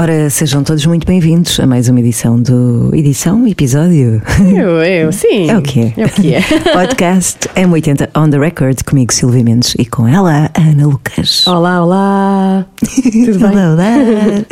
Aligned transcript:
Ora, 0.00 0.30
sejam 0.30 0.62
todos 0.62 0.86
muito 0.86 1.04
bem-vindos 1.04 1.58
a 1.58 1.66
mais 1.66 1.88
uma 1.88 1.98
edição 1.98 2.40
do. 2.40 2.94
Edição? 2.94 3.48
Episódio? 3.48 4.22
Eu, 4.56 4.80
eu, 4.80 5.10
sim. 5.10 5.50
É 5.50 5.58
o 5.58 5.60
que 5.60 5.80
é. 5.80 5.94
É 5.96 6.06
o 6.06 6.08
que 6.08 6.34
é. 6.36 6.40
Podcast 6.72 7.48
M80 7.56 8.08
on 8.16 8.30
the 8.30 8.38
record, 8.38 8.80
comigo 8.84 9.12
Silvia 9.12 9.42
Mendes 9.42 9.74
e 9.76 9.84
com 9.84 10.06
ela, 10.06 10.52
Ana 10.56 10.86
Lucas. 10.86 11.44
Olá, 11.48 11.82
olá. 11.82 12.66
Tudo 12.78 13.40
bem? 13.40 13.48
Olá, 13.50 13.72
olá. 13.72 14.44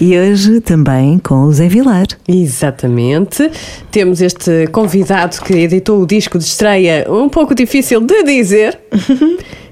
E 0.00 0.18
hoje 0.18 0.60
também 0.60 1.20
com 1.20 1.42
o 1.44 1.52
Zé 1.52 1.68
Vilar. 1.68 2.08
Exatamente. 2.26 3.48
Temos 3.92 4.20
este 4.20 4.66
convidado 4.72 5.40
que 5.42 5.52
editou 5.52 6.02
o 6.02 6.06
disco 6.06 6.36
de 6.36 6.46
estreia, 6.46 7.06
um 7.08 7.28
pouco 7.28 7.54
difícil 7.54 8.00
de 8.00 8.24
dizer. 8.24 8.76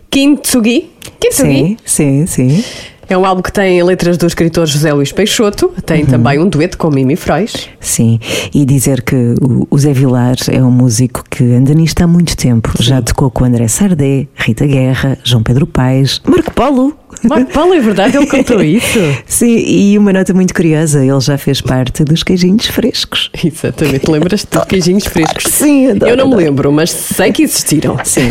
Kintsugi. 0.09 0.91
Kintsugi. 1.19 1.77
Sim, 1.85 2.25
sim, 2.25 2.27
sim. 2.27 2.65
É 3.13 3.19
um 3.19 3.27
álbum 3.27 3.43
que 3.43 3.53
tem 3.53 3.83
letras 3.83 4.17
do 4.17 4.27
escritor 4.27 4.67
José 4.67 4.91
Luís 4.91 5.13
Peixoto, 5.13 5.69
tem 5.85 6.07
também 6.07 6.39
um 6.39 6.49
dueto 6.49 6.79
com 6.79 6.89
Mimi 6.89 7.15
Frois. 7.15 7.69
Sim, 7.79 8.19
e 8.55 8.65
dizer 8.65 9.03
que 9.03 9.35
o, 9.71 9.79
Zé 9.79 9.93
Vilar 9.93 10.37
é 10.51 10.63
um 10.63 10.71
músico 10.71 11.23
que 11.29 11.45
anda 11.53 11.75
nisto 11.75 12.01
há 12.03 12.07
muito 12.07 12.35
tempo. 12.35 12.73
Já 12.81 13.03
tocou 13.03 13.31
com 13.31 13.45
André 13.45 13.69
Sardé, 13.69 14.29
Rita 14.35 14.67
Guerra, 14.67 15.19
João 15.23 15.43
Pedro 15.43 15.67
Paes, 15.67 16.23
Marco 16.27 16.55
Polo. 16.55 16.95
Marco 17.29 17.53
Paulo, 17.53 17.75
é 17.75 17.81
verdade, 17.81 18.17
ele 18.17 18.27
contou 18.27 18.63
isso. 18.65 18.99
Sim, 19.27 19.59
e 19.59 19.99
uma 19.99 20.11
nota 20.15 20.33
muito 20.33 20.55
curiosa, 20.55 21.05
ele 21.05 21.21
já 21.21 21.37
fez 21.37 21.61
parte 21.61 22.05
dos 22.05 22.23
queijinhos 22.23 22.67
frescos. 22.69 23.31
Exatamente, 23.45 24.11
lembras-te 24.11 24.59
de 24.59 24.65
queijinhos 24.67 25.05
frescos? 25.05 25.53
Sim, 25.53 25.91
adoro, 25.91 26.11
Eu 26.13 26.17
não 26.17 26.29
me 26.29 26.33
adoro. 26.33 26.47
lembro, 26.47 26.73
mas 26.73 26.91
sei 26.91 27.31
que 27.31 27.43
existiram. 27.43 27.99
Sim. 28.05 28.23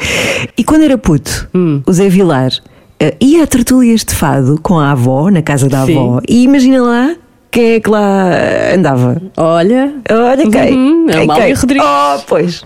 e 0.56 0.64
quando 0.64 0.82
era 0.84 0.96
puto, 0.96 1.46
Hum. 1.54 1.82
o 1.86 1.92
Zé 1.92 2.08
Vilar 2.08 2.50
ia 3.20 3.44
a 3.44 3.46
tertúlias 3.46 4.04
de 4.04 4.14
fado 4.14 4.58
com 4.62 4.78
a 4.78 4.92
avó, 4.92 5.30
na 5.30 5.42
casa 5.42 5.68
da 5.68 5.84
Sim. 5.84 5.96
avó, 5.96 6.20
e 6.28 6.44
imagina 6.44 6.82
lá 6.82 7.14
quem 7.50 7.74
é 7.74 7.80
que 7.80 7.88
lá 7.88 8.30
andava. 8.74 9.20
Olha, 9.36 9.94
Olha 10.10 10.50
quem. 10.50 10.74
Uhum, 10.74 11.06
Amália 11.22 11.46
quem? 11.46 11.54
Rodrigues. 11.54 11.86
Oh, 11.86 12.22
pois. 12.26 12.64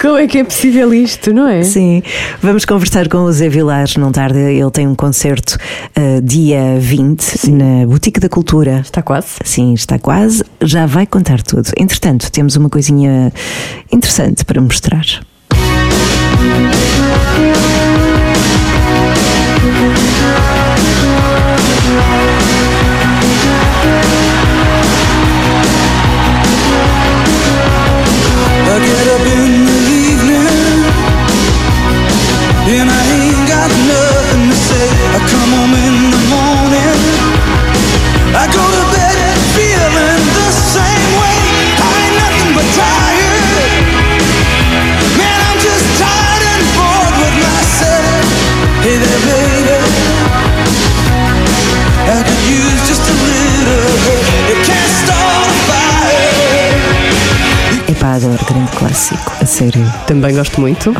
como 0.00 0.18
é 0.18 0.26
que 0.26 0.38
é 0.38 0.44
possível 0.44 0.92
isto, 0.92 1.32
não 1.32 1.48
é? 1.48 1.62
Sim, 1.62 2.02
vamos 2.42 2.64
conversar 2.64 3.08
com 3.08 3.18
o 3.18 3.32
Zé 3.32 3.48
Vilares 3.48 3.96
não 3.96 4.12
tarde. 4.12 4.38
Ele 4.38 4.70
tem 4.70 4.86
um 4.86 4.94
concerto 4.94 5.56
eh, 5.94 6.20
dia 6.22 6.76
20 6.78 7.50
na 7.50 7.86
Boutique 7.86 8.20
da 8.20 8.28
Cultura. 8.28 8.80
Está 8.84 9.00
quase. 9.00 9.28
Sim, 9.42 9.72
está 9.72 9.98
quase. 9.98 10.44
Já 10.60 10.84
vai 10.84 11.06
contar 11.06 11.42
tudo. 11.42 11.70
Entretanto, 11.78 12.30
temos 12.30 12.56
uma 12.56 12.68
coisinha 12.68 13.32
interessante 13.90 14.44
para 14.44 14.60
mostrar. 14.60 15.04
I 17.38 18.25
adoro, 58.16 58.44
grande 58.46 58.70
clássico. 58.72 59.32
A 59.40 59.46
sério. 59.46 59.84
Também 60.06 60.34
gosto 60.34 60.60
muito. 60.60 60.94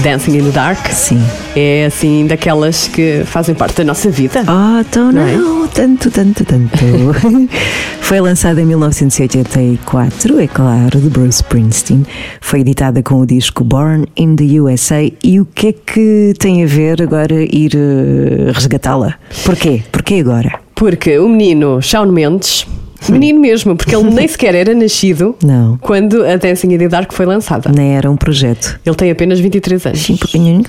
Dancing 0.00 0.38
in 0.38 0.44
the 0.44 0.50
Dark. 0.50 0.86
Sim. 0.92 1.22
É 1.56 1.86
assim 1.86 2.26
daquelas 2.26 2.86
que 2.88 3.22
fazem 3.24 3.54
parte 3.54 3.76
da 3.78 3.84
nossa 3.84 4.10
vida. 4.10 4.42
Oh, 4.46 4.80
então 4.80 5.10
Não 5.10 5.22
é? 5.26 5.32
não, 5.36 5.66
tanto, 5.68 6.10
tanto, 6.10 6.44
tanto. 6.44 6.76
Foi 8.00 8.20
lançada 8.20 8.60
em 8.60 8.64
1984, 8.66 10.40
é 10.40 10.46
claro, 10.46 11.00
de 11.00 11.08
Bruce 11.08 11.36
Springsteen. 11.42 12.04
Foi 12.40 12.60
editada 12.60 13.02
com 13.02 13.20
o 13.20 13.26
disco 13.26 13.62
Born 13.64 14.06
in 14.16 14.36
the 14.36 14.60
USA. 14.60 15.10
E 15.22 15.40
o 15.40 15.44
que 15.46 15.68
é 15.68 15.72
que 15.72 16.34
tem 16.38 16.62
a 16.62 16.66
ver 16.66 17.00
agora 17.02 17.34
ir 17.42 17.72
eh, 17.74 18.50
resgatá-la? 18.52 19.14
Porquê? 19.44 19.82
Porquê 19.92 20.14
agora? 20.16 20.58
Porque 20.74 21.18
o 21.18 21.28
menino 21.28 21.80
Shawn 21.80 22.06
Mendes, 22.10 22.66
menino 23.08 23.40
mesmo, 23.40 23.76
porque 23.76 23.94
ele 23.94 24.10
nem 24.10 24.26
sequer 24.28 24.54
era 24.54 24.74
nascido 24.74 25.34
Não. 25.42 25.78
quando 25.78 26.24
a 26.24 26.36
Dancing 26.36 26.74
in 26.74 26.78
the 26.78 26.88
Dark 26.88 27.12
foi 27.12 27.26
lançada. 27.26 27.70
Nem 27.74 27.96
era 27.96 28.10
um 28.10 28.16
projeto. 28.16 28.78
Ele 28.84 28.96
tem 28.96 29.10
apenas 29.10 29.38
23 29.40 29.86
anos. 29.86 30.00
Sim, 30.00 30.16
pequenininho. 30.16 30.64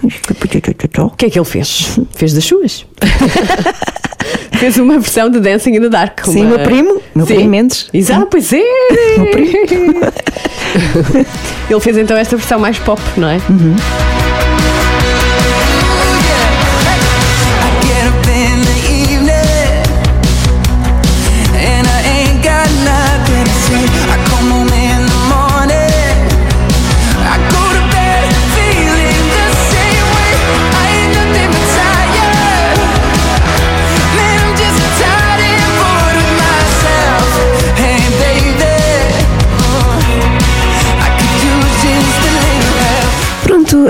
O 1.00 1.10
que 1.18 1.26
é 1.26 1.30
que 1.30 1.38
ele 1.40 1.46
fez? 1.46 2.00
Fez 2.14 2.34
das 2.34 2.44
suas. 2.46 2.86
fez 4.54 4.78
uma 4.78 5.00
versão 5.00 5.30
de 5.30 5.40
Dancing 5.40 5.76
in 5.76 5.82
the 5.82 5.90
Dark. 5.90 6.24
Sim, 6.26 6.46
uma- 6.46 6.58
meu 6.58 6.66
primo, 6.66 7.02
meu 7.16 7.26
Sim. 7.26 7.36
primo 7.36 7.50
Mendes. 7.50 7.90
Exato, 7.94 8.28
pois 8.30 8.54
é. 8.54 8.62
Ele 11.70 11.80
fez 11.80 11.98
então 11.98 12.16
esta 12.18 12.38
versão 12.38 12.60
mais 12.60 12.78
pop, 12.80 13.02
não 13.18 13.28
é? 13.28 13.38
I 13.38 14.31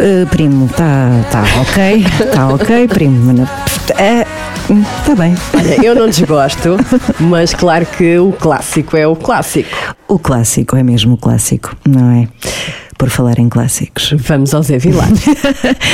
eh, 0.01 0.25
primo, 0.29 0.65
está 0.65 1.09
tá 1.31 1.43
ok. 1.61 2.05
Está 2.25 2.47
ok, 2.49 2.87
primo. 2.87 3.47
Está 3.65 4.01
é, 4.01 4.25
hum, 4.69 4.83
tá 5.05 5.15
bem. 5.15 5.35
Olha, 5.53 5.85
eu 5.85 5.95
não 5.95 6.07
desgosto, 6.09 6.77
mas 7.19 7.53
claro 7.53 7.85
que 7.85 8.17
o 8.17 8.31
clássico 8.33 8.97
é 8.97 9.05
o 9.07 9.15
clássico. 9.15 9.69
O 10.07 10.17
clássico 10.19 10.75
é 10.75 10.83
mesmo 10.83 11.13
o 11.13 11.17
clássico, 11.17 11.75
não 11.87 12.11
é? 12.11 12.27
Por 12.97 13.09
falar 13.09 13.39
em 13.39 13.49
clássicos. 13.49 14.13
Vamos 14.17 14.53
ao 14.53 14.61
Zé 14.61 14.77
Vilar. 14.77 15.07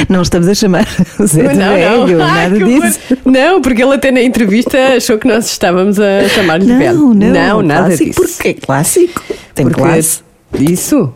Não 0.10 0.22
estamos 0.22 0.48
a 0.50 0.54
chamar 0.54 0.86
o 1.20 1.26
Zé 1.26 1.42
de 1.44 1.56
velho, 1.56 2.22
Ai, 2.22 2.50
nada 2.50 2.60
disso. 2.60 3.00
Não, 3.26 3.62
porque 3.62 3.82
ele 3.82 3.94
até 3.96 4.12
na 4.12 4.22
entrevista 4.22 4.78
achou 4.98 5.18
que 5.18 5.26
nós 5.28 5.46
estávamos 5.46 5.98
a 6.00 6.28
chamar-lhe 6.28 6.66
de 6.66 6.72
Não, 6.74 6.80
velho. 6.80 7.14
não, 7.14 7.14
não 7.32 7.62
nada 7.62 7.88
clássico, 7.88 8.22
disso. 8.22 8.36
Porquê 8.36 8.54
clássico? 8.56 9.24
Tem 9.56 9.66
Porque 9.68 9.82
classe. 9.82 10.20
Isso. 10.60 11.14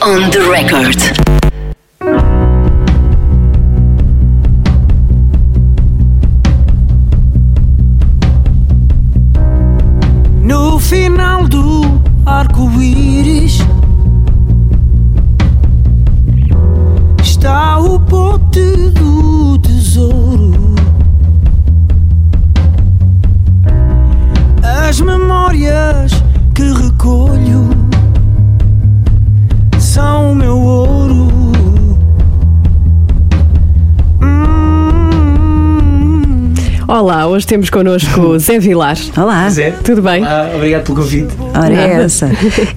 On 0.00 0.30
the 0.30 0.38
record. 0.38 0.98
Hoje 37.38 37.46
temos 37.46 37.70
connosco 37.70 38.36
Zé 38.40 38.58
Vilar. 38.58 38.96
Olá. 39.16 39.48
Zé. 39.48 39.70
Tudo 39.84 40.02
bem? 40.02 40.24
Ah, 40.24 40.50
obrigado 40.56 40.82
pelo 40.86 40.96
convite. 40.98 41.28
Ora, 41.54 41.72
é 41.72 42.02
essa. 42.02 42.28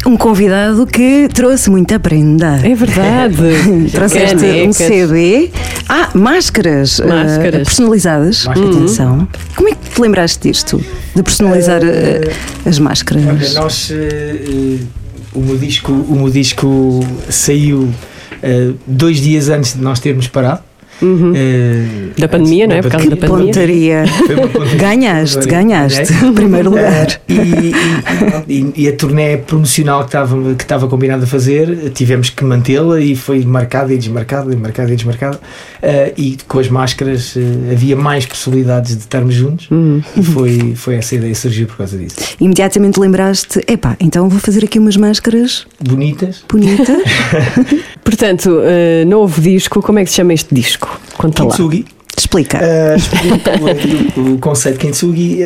Um 0.05 0.15
convidado 0.15 0.85
que 0.85 1.27
trouxe 1.33 1.67
muita 1.71 1.99
prenda. 1.99 2.59
É 2.63 2.75
verdade. 2.75 3.41
Trouxeste 3.91 4.45
um. 4.67 4.71
CD. 4.71 5.49
Ah, 5.89 6.09
máscaras. 6.13 7.01
ah, 7.01 7.07
Máscaras. 7.07 7.63
personalizadas. 7.63 8.45
Máscaras. 8.45 8.75
Atenção. 8.75 9.27
Como 9.55 9.67
é 9.69 9.71
que 9.71 9.89
te 9.95 9.99
lembraste 9.99 10.47
disto? 10.47 10.79
De 11.15 11.23
personalizar 11.23 11.81
Eh, 11.83 12.21
ah, 12.65 12.69
as 12.69 12.77
máscaras? 12.77 13.23
Olha, 13.25 13.53
nós. 13.63 13.89
eh, 13.91 14.43
eh, 14.47 14.77
o, 15.33 15.39
meu 15.39 15.57
disco, 15.57 15.91
o 15.91 16.15
meu 16.15 16.29
disco 16.29 16.99
saiu 17.29 17.89
eh, 18.43 18.71
dois 18.85 19.17
dias 19.19 19.49
antes 19.49 19.73
de 19.73 19.81
nós 19.81 19.99
termos 19.99 20.27
parado. 20.27 20.61
Uhum. 21.01 21.33
Eh, 21.35 21.83
Da 22.17 22.27
pandemia, 22.27 22.67
não 22.67 22.75
é? 22.75 22.81
Por 22.81 22.91
causa 22.91 23.07
que 23.07 23.15
da 23.15 23.27
pandemia. 23.27 23.53
pontaria. 23.53 24.03
Ganhaste, 24.77 25.45
ganhaste. 25.47 26.13
Primeiro 26.35 26.69
lugar. 26.69 27.07
Eh, 27.27 27.33
e, 28.47 28.53
e- 28.59 28.73
e 28.75 28.87
a 28.87 28.93
turnê 28.95 29.37
promocional 29.37 30.01
que 30.01 30.07
estava, 30.09 30.55
que 30.55 30.63
estava 30.63 30.87
combinado 30.87 31.23
a 31.23 31.27
fazer, 31.27 31.91
tivemos 31.93 32.29
que 32.29 32.43
mantê-la 32.43 32.99
e 32.99 33.15
foi 33.15 33.43
marcada 33.43 33.93
e 33.93 33.97
desmarcada, 33.97 34.53
e 34.53 34.55
marcada 34.55 34.91
e 34.91 34.95
desmarcada. 34.95 35.39
Eh, 35.81 36.13
e 36.17 36.37
com 36.47 36.59
as 36.59 36.69
máscaras 36.69 37.35
havia 37.71 37.95
mais 37.95 38.25
possibilidades 38.25 38.95
de 38.95 39.01
estarmos 39.01 39.33
juntos 39.33 39.69
Uhum. 39.71 40.01
e 40.15 40.23
foi, 40.23 40.73
foi 40.75 40.95
essa 40.95 41.15
ideia 41.15 41.31
que 41.33 41.37
surgiu 41.39 41.67
por 41.67 41.77
causa 41.77 41.97
disso. 41.97 42.15
Imediatamente 42.39 42.99
lembraste, 42.99 43.59
epá, 43.67 43.95
então 43.99 44.29
vou 44.29 44.39
fazer 44.39 44.63
aqui 44.63 44.77
umas 44.79 44.97
máscaras 44.97 45.65
Bonitas. 45.83 46.43
bonitas. 46.51 46.87
Portanto, 48.03 48.61
novo 49.07 49.41
disco, 49.41 49.81
como 49.81 49.99
é 49.99 50.03
que 50.03 50.09
se 50.09 50.17
chama 50.17 50.33
este 50.33 50.53
disco? 50.53 50.90
Conta 51.17 51.43
lá. 51.43 51.49
Kintsugi. 51.51 51.85
Explica. 52.17 52.59
Uh, 52.59 52.95
explico 52.97 54.19
o, 54.21 54.33
o 54.33 54.37
conceito 54.37 54.77
de 54.79 54.85
Kintsugi. 54.85 55.39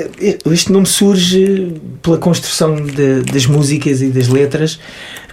Este 0.51 0.71
nome 0.71 0.85
surge 0.85 1.73
pela 2.01 2.17
construção 2.17 2.75
de- 2.75 3.21
das 3.31 3.45
músicas 3.45 4.01
e 4.01 4.07
das 4.07 4.27
letras 4.27 4.79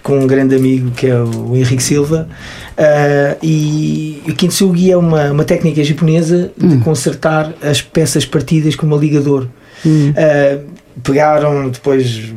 com 0.01 0.19
um 0.19 0.27
grande 0.27 0.55
amigo 0.55 0.91
que 0.91 1.07
é 1.07 1.15
o 1.21 1.55
Henrique 1.55 1.83
Silva. 1.83 2.27
Uh, 2.77 3.37
e 3.45 4.21
o 4.27 4.33
Kintsugi 4.33 4.91
é 4.91 4.97
uma, 4.97 5.31
uma 5.31 5.43
técnica 5.43 5.83
japonesa 5.83 6.51
de 6.57 6.77
consertar 6.77 7.53
as 7.61 7.81
peças 7.81 8.25
partidas 8.25 8.75
com 8.75 8.85
uma 8.85 8.97
ligador. 8.97 9.47
Uh, 9.85 10.73
pegaram 11.03 11.69
depois 11.69 12.31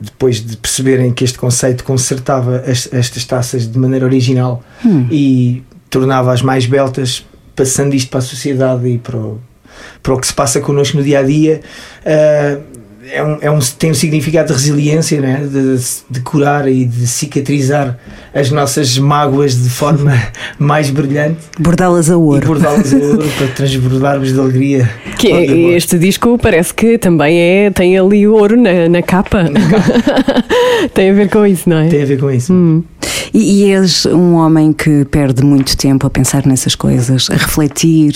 depois 0.00 0.44
de 0.44 0.56
perceberem 0.56 1.12
que 1.12 1.22
este 1.24 1.38
conceito 1.38 1.84
consertava 1.84 2.64
as- 2.66 2.88
estas 2.92 3.24
taças 3.24 3.70
de 3.70 3.78
maneira 3.78 4.04
original 4.06 4.62
e 5.10 5.62
tornava-as 5.90 6.40
mais 6.42 6.64
beltas 6.66 7.26
passando 7.54 7.94
isto 7.94 8.08
para 8.10 8.20
a 8.20 8.22
sociedade 8.22 8.88
e 8.88 8.96
para 8.98 9.16
o, 9.16 9.40
para 10.02 10.14
o 10.14 10.18
que 10.18 10.26
se 10.26 10.32
passa 10.32 10.60
connosco 10.60 10.96
no 10.96 11.02
dia 11.02 11.18
a 11.18 11.22
dia 11.22 11.60
é 13.12 13.24
um, 13.24 13.38
é 13.40 13.50
um, 13.50 13.58
tem 13.58 13.90
um 13.90 13.94
significado 13.94 14.48
de 14.48 14.52
resiliência 14.52 15.20
né? 15.20 15.42
de, 15.50 15.76
de 16.08 16.20
curar 16.20 16.68
e 16.68 16.84
de 16.84 17.06
cicatrizar 17.06 17.98
as 18.32 18.50
nossas 18.50 18.96
mágoas 18.98 19.60
de 19.60 19.68
forma 19.70 20.12
mais 20.58 20.90
brilhante 20.90 21.38
Bordá-las 21.58 22.10
a 22.10 22.16
ouro. 22.16 22.46
bordá-las 22.46 22.92
a 22.92 22.96
ouro 22.98 23.28
para 23.36 23.48
transbordarmos 23.48 24.32
de 24.32 24.38
alegria 24.38 24.88
Que 25.18 25.32
é- 25.32 25.44
este 25.76 25.98
disco 25.98 26.38
parece 26.38 26.72
que 26.72 26.98
também 26.98 27.38
é, 27.40 27.70
tem 27.70 27.98
ali 27.98 28.26
ouro 28.28 28.56
na, 28.60 28.88
na 28.88 29.02
capa. 29.02 29.44
tem 30.94 31.10
a 31.10 31.14
ver 31.14 31.28
com 31.30 31.44
isso, 31.46 31.68
não 31.68 31.78
é? 31.78 31.88
tem 31.88 32.02
a 32.02 32.06
ver 32.06 32.18
com 32.20 32.30
isso 32.30 32.52
Hum. 32.52 32.84
E, 33.32 33.64
e 33.64 33.72
és 33.72 34.06
um 34.06 34.34
homem 34.34 34.72
que 34.72 35.04
perde 35.06 35.44
muito 35.44 35.76
tempo 35.76 36.06
a 36.06 36.10
pensar 36.10 36.46
nessas 36.46 36.74
coisas, 36.74 37.28
a 37.30 37.34
refletir 37.34 38.14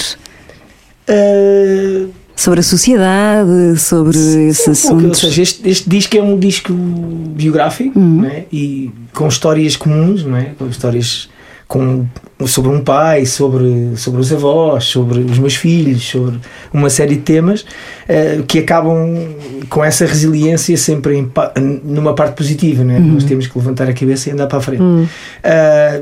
Uh, 1.06 2.08
sobre 2.34 2.60
a 2.60 2.62
sociedade, 2.62 3.78
sobre 3.78 4.16
esses 4.48 4.84
Um 4.86 4.88
pouco, 4.88 5.06
ou 5.08 5.14
seja, 5.14 5.42
este, 5.42 5.68
este 5.68 5.88
disco 5.88 6.16
é 6.16 6.22
um 6.22 6.38
disco 6.38 6.72
biográfico 6.72 7.98
Uhum. 7.98 8.22
né? 8.22 8.44
e 8.52 8.90
com 9.12 9.28
histórias 9.28 9.76
comuns, 9.76 10.24
não 10.24 10.36
é? 10.36 10.52
com 10.58 10.66
histórias 10.66 11.28
com, 11.66 12.06
sobre 12.46 12.70
um 12.70 12.80
pai, 12.80 13.26
sobre, 13.26 13.96
sobre 13.96 14.20
os 14.20 14.32
avós, 14.32 14.84
sobre 14.84 15.20
os 15.20 15.38
meus 15.38 15.56
filhos, 15.56 16.02
sobre 16.08 16.38
uma 16.72 16.90
série 16.90 17.16
de 17.16 17.22
temas 17.22 17.64
eh, 18.08 18.42
que 18.46 18.58
acabam 18.58 19.34
com 19.68 19.82
essa 19.82 20.04
resiliência 20.04 20.76
sempre 20.76 21.16
em 21.16 21.30
numa 21.82 22.14
parte 22.14 22.36
positiva. 22.36 22.84
Né? 22.84 22.98
Uhum. 22.98 23.14
Nós 23.14 23.24
temos 23.24 23.46
que 23.46 23.58
levantar 23.58 23.88
a 23.88 23.92
cabeça 23.92 24.28
e 24.28 24.32
andar 24.32 24.46
para 24.46 24.58
a 24.58 24.62
frente. 24.62 24.82
Hum. 24.82 25.06
Ah, 25.42 26.00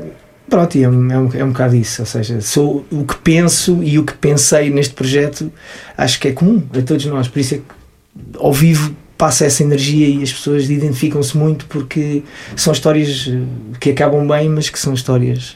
pronto, 0.49 0.77
é 0.77 0.81
é, 0.81 0.89
um, 0.89 1.29
é 1.33 1.43
um 1.43 1.49
bocado 1.49 1.75
isso. 1.75 2.01
Ou 2.01 2.05
seja, 2.05 2.41
sou 2.41 2.85
o 2.91 3.03
que 3.03 3.15
penso 3.17 3.81
e 3.83 3.97
o 3.97 4.03
que 4.03 4.13
pensei 4.13 4.69
neste 4.69 4.93
projeto 4.93 5.51
acho 5.97 6.19
que 6.19 6.27
é 6.27 6.31
comum 6.31 6.61
a 6.77 6.81
todos 6.81 7.05
nós. 7.05 7.27
Por 7.27 7.39
isso 7.39 7.55
é 7.55 7.57
que 7.57 7.63
ao 8.37 8.53
vivo 8.53 8.95
passa 9.23 9.45
essa 9.45 9.63
energia 9.63 10.05
e 10.05 10.21
as 10.21 10.33
pessoas 10.33 10.69
identificam-se 10.69 11.37
muito 11.37 11.65
porque 11.67 12.23
são 12.57 12.73
histórias 12.73 13.31
eh, 13.31 13.39
que 13.79 13.91
acabam 13.91 14.27
bem, 14.27 14.49
mas 14.49 14.69
que 14.69 14.77
são 14.77 14.93
histórias 14.93 15.55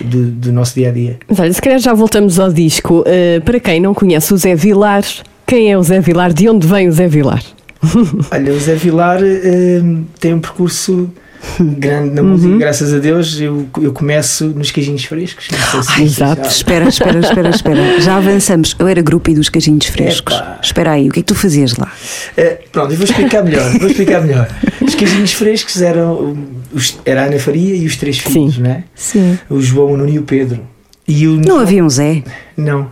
do, 0.00 0.26
do 0.26 0.52
nosso 0.52 0.76
dia 0.76 0.90
a 0.90 0.92
dia. 0.92 1.18
Mas 1.26 1.40
olha, 1.40 1.52
se 1.52 1.60
calhar 1.60 1.80
já 1.80 1.92
voltamos 1.92 2.38
ao 2.38 2.52
disco. 2.52 3.00
Uh, 3.00 3.40
para 3.44 3.58
quem 3.58 3.80
não 3.80 3.92
conhece 3.92 4.32
o 4.32 4.36
Zé 4.36 4.54
Vilar, 4.54 5.02
quem 5.44 5.72
é 5.72 5.76
o 5.76 5.82
Zé 5.82 5.98
Vilar? 5.98 6.32
De 6.32 6.48
onde 6.48 6.68
vem 6.68 6.86
o 6.86 6.92
Zé 6.92 7.08
Vilar? 7.08 7.42
Olha, 8.30 8.52
o 8.52 8.60
Zé 8.60 8.76
Vilar 8.76 9.18
eh, 9.24 9.82
tem 10.20 10.32
um 10.32 10.40
percurso 10.40 11.10
grande 11.60 12.14
na 12.14 12.22
música, 12.22 12.56
graças 12.58 12.92
a 12.92 12.98
Deus. 12.98 13.40
Eu, 13.40 13.66
eu 13.80 13.92
começo 13.92 14.46
nos 14.46 14.70
queijinhos 14.70 15.04
frescos. 15.04 15.46
Se 15.46 15.76
vocês 15.76 16.12
exato. 16.12 16.48
Espera, 16.48 16.88
espera, 16.88 17.18
espera, 17.18 17.48
espera. 17.50 18.00
Já 18.00 18.16
avançamos. 18.16 18.76
Eu 18.78 18.86
era 18.86 19.02
grupo 19.02 19.30
e 19.30 19.34
dos 19.34 19.48
queijinhos 19.48 19.86
frescos. 19.86 20.34
Epá. 20.34 20.58
Espera 20.62 20.92
aí, 20.92 21.08
o 21.08 21.12
que 21.12 21.20
é 21.20 21.22
que 21.22 21.26
tu 21.26 21.34
fazias 21.34 21.76
lá? 21.76 21.90
Eh, 22.36 22.58
pronto, 22.70 22.92
eu 22.92 22.96
vou 22.96 23.04
explicar 23.04 23.42
melhor. 23.42 23.70
Vou 23.78 23.88
explicar 23.88 24.20
melhor. 24.22 24.48
Os 24.80 24.94
queijinhos 24.94 25.32
frescos 25.32 25.80
eram 25.82 26.36
os, 26.72 26.98
era 27.04 27.22
a 27.22 27.26
Ana 27.26 27.38
Faria 27.38 27.74
e 27.74 27.86
os 27.86 27.96
três 27.96 28.18
filhos, 28.18 28.56
Sim. 28.56 28.62
né? 28.62 28.84
Sim. 28.94 29.38
O 29.48 29.60
João, 29.60 29.92
o 29.92 29.96
Nuno 29.96 30.10
e 30.10 30.18
o 30.18 30.22
Pedro. 30.22 30.60
O 31.08 31.46
Não 31.46 31.58
havia 31.58 31.84
um 31.84 31.90
Zé. 31.90 32.22
Não. 32.56 32.88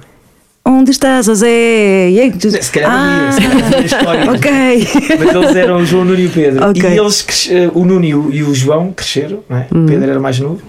Onde 0.70 0.90
estás? 0.90 1.26
E 1.42 2.20
aí, 2.20 2.30
tu- 2.38 2.50
Se 2.50 2.70
calhar 2.70 2.90
ah, 2.90 3.28
havia, 3.28 3.32
se 3.32 3.40
calhar 3.40 3.66
havia 3.66 3.86
história. 3.86 4.30
ok. 4.32 4.88
Mas 5.18 5.34
eles 5.34 5.56
eram 5.56 5.76
o 5.78 5.86
João, 5.86 6.02
o 6.02 6.04
Nuno 6.04 6.20
e 6.20 6.26
o 6.26 6.30
Pedro. 6.30 6.68
Ok. 6.70 6.90
E 6.90 6.98
eles, 6.98 7.48
eh, 7.50 7.70
o 7.72 7.84
Nuno 7.86 8.04
e 8.04 8.14
o, 8.14 8.50
o 8.50 8.54
João 8.54 8.92
cresceram, 8.92 9.42
não 9.48 9.56
é? 9.56 9.66
o 9.70 9.86
Pedro 9.86 10.10
era 10.10 10.20
mais 10.20 10.38
novo 10.38 10.60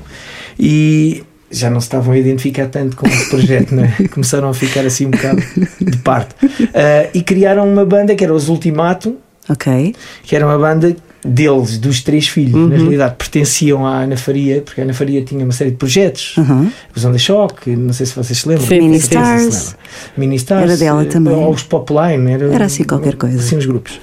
e 0.58 1.24
já 1.52 1.70
não 1.70 1.82
se 1.82 1.88
estavam 1.88 2.14
a 2.14 2.18
identificar 2.18 2.68
tanto 2.68 2.96
com 2.96 3.08
esse 3.08 3.30
projeto, 3.30 3.74
não 3.76 3.84
é? 3.84 3.94
Começaram 4.12 4.50
a 4.50 4.54
ficar 4.54 4.86
assim 4.86 5.08
um 5.08 5.12
bocado 5.12 5.42
de 5.82 5.98
parte. 5.98 6.34
Ah, 6.74 7.10
e 7.14 7.22
criaram 7.22 7.68
uma 7.72 7.84
banda 7.86 8.16
que 8.16 8.24
era 8.24 8.34
os 8.34 8.48
Ultimato, 8.48 9.18
Ok. 9.50 9.94
que 10.24 10.36
era 10.36 10.46
uma 10.46 10.58
banda 10.58 10.96
deles, 11.30 11.78
dos 11.78 12.02
três 12.02 12.28
filhos. 12.28 12.54
Na 12.70 12.76
realidade, 12.76 13.16
pertenciam 13.18 13.86
à 13.86 14.00
Ana 14.04 14.18
Faria, 14.18 14.62
porque 14.62 14.82
a 14.82 14.84
Ana 14.84 14.94
Faria 14.94 15.22
tinha 15.22 15.44
uma 15.44 15.54
série 15.54 15.72
de 15.72 15.78
projetos. 15.78 16.36
Uhum. 16.38 16.70
Os 16.96 17.06
Onda 17.06 17.18
Choque, 17.18 17.76
não 17.76 17.94
sei 17.94 18.06
se 18.06 18.16
vocês 18.16 18.40
se 18.40 18.48
lembram. 18.48 18.68
Sim, 18.68 18.80
Mini 18.82 19.00
Com 19.00 19.08
certeza 19.08 19.26
se 19.40 19.48
Stars. 19.48 19.66
lembram. 19.66 19.80
Mini 20.18 20.36
Stars. 20.36 20.64
Era 20.64 20.78
dela 20.78 21.02
eh, 21.04 21.06
também. 21.06 21.34
Ou 21.34 21.52
os 21.54 21.64
Popline. 21.64 22.32
Era, 22.32 22.54
Era 22.54 22.66
assim 22.66 22.84
qualquer 22.84 23.16
coisa. 23.16 23.38
Assim 23.38 23.58
os 23.58 23.66
grupos. 23.66 24.00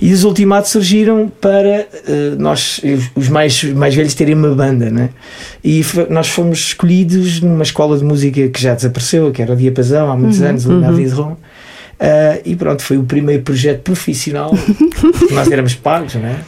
E 0.00 0.12
os 0.12 0.24
Ultimatos 0.24 0.70
surgiram 0.70 1.30
para 1.40 1.68
eh, 1.68 2.34
nós, 2.38 2.80
os- 3.14 3.28
mais, 3.28 3.62
mais 3.64 3.94
velhos, 3.94 4.14
terem 4.14 4.34
uma 4.34 4.54
banda, 4.54 4.90
né? 4.90 5.10
E 5.62 5.84
nós 6.08 6.28
fomos 6.28 6.58
escolhidos 6.58 7.40
numa 7.40 7.62
escola 7.62 7.98
de 7.98 8.04
música 8.04 8.48
que 8.48 8.60
já 8.60 8.74
desapareceu, 8.74 9.30
que 9.30 9.42
era 9.42 9.52
o 9.52 9.56
Diapasão, 9.56 10.10
há 10.10 10.16
muitos 10.16 10.40
anos, 10.40 10.64
ali 10.68 10.80
na 10.80 10.90
Vidron. 10.90 11.36
e 12.46 12.56
pronto, 12.56 12.82
foi 12.82 12.96
o 12.96 13.02
primeiro 13.04 13.42
projeto 13.42 13.82
profissional 13.82 14.50
nós 15.32 15.50
éramos 15.50 15.74
pagos, 15.74 16.14
né? 16.14 16.38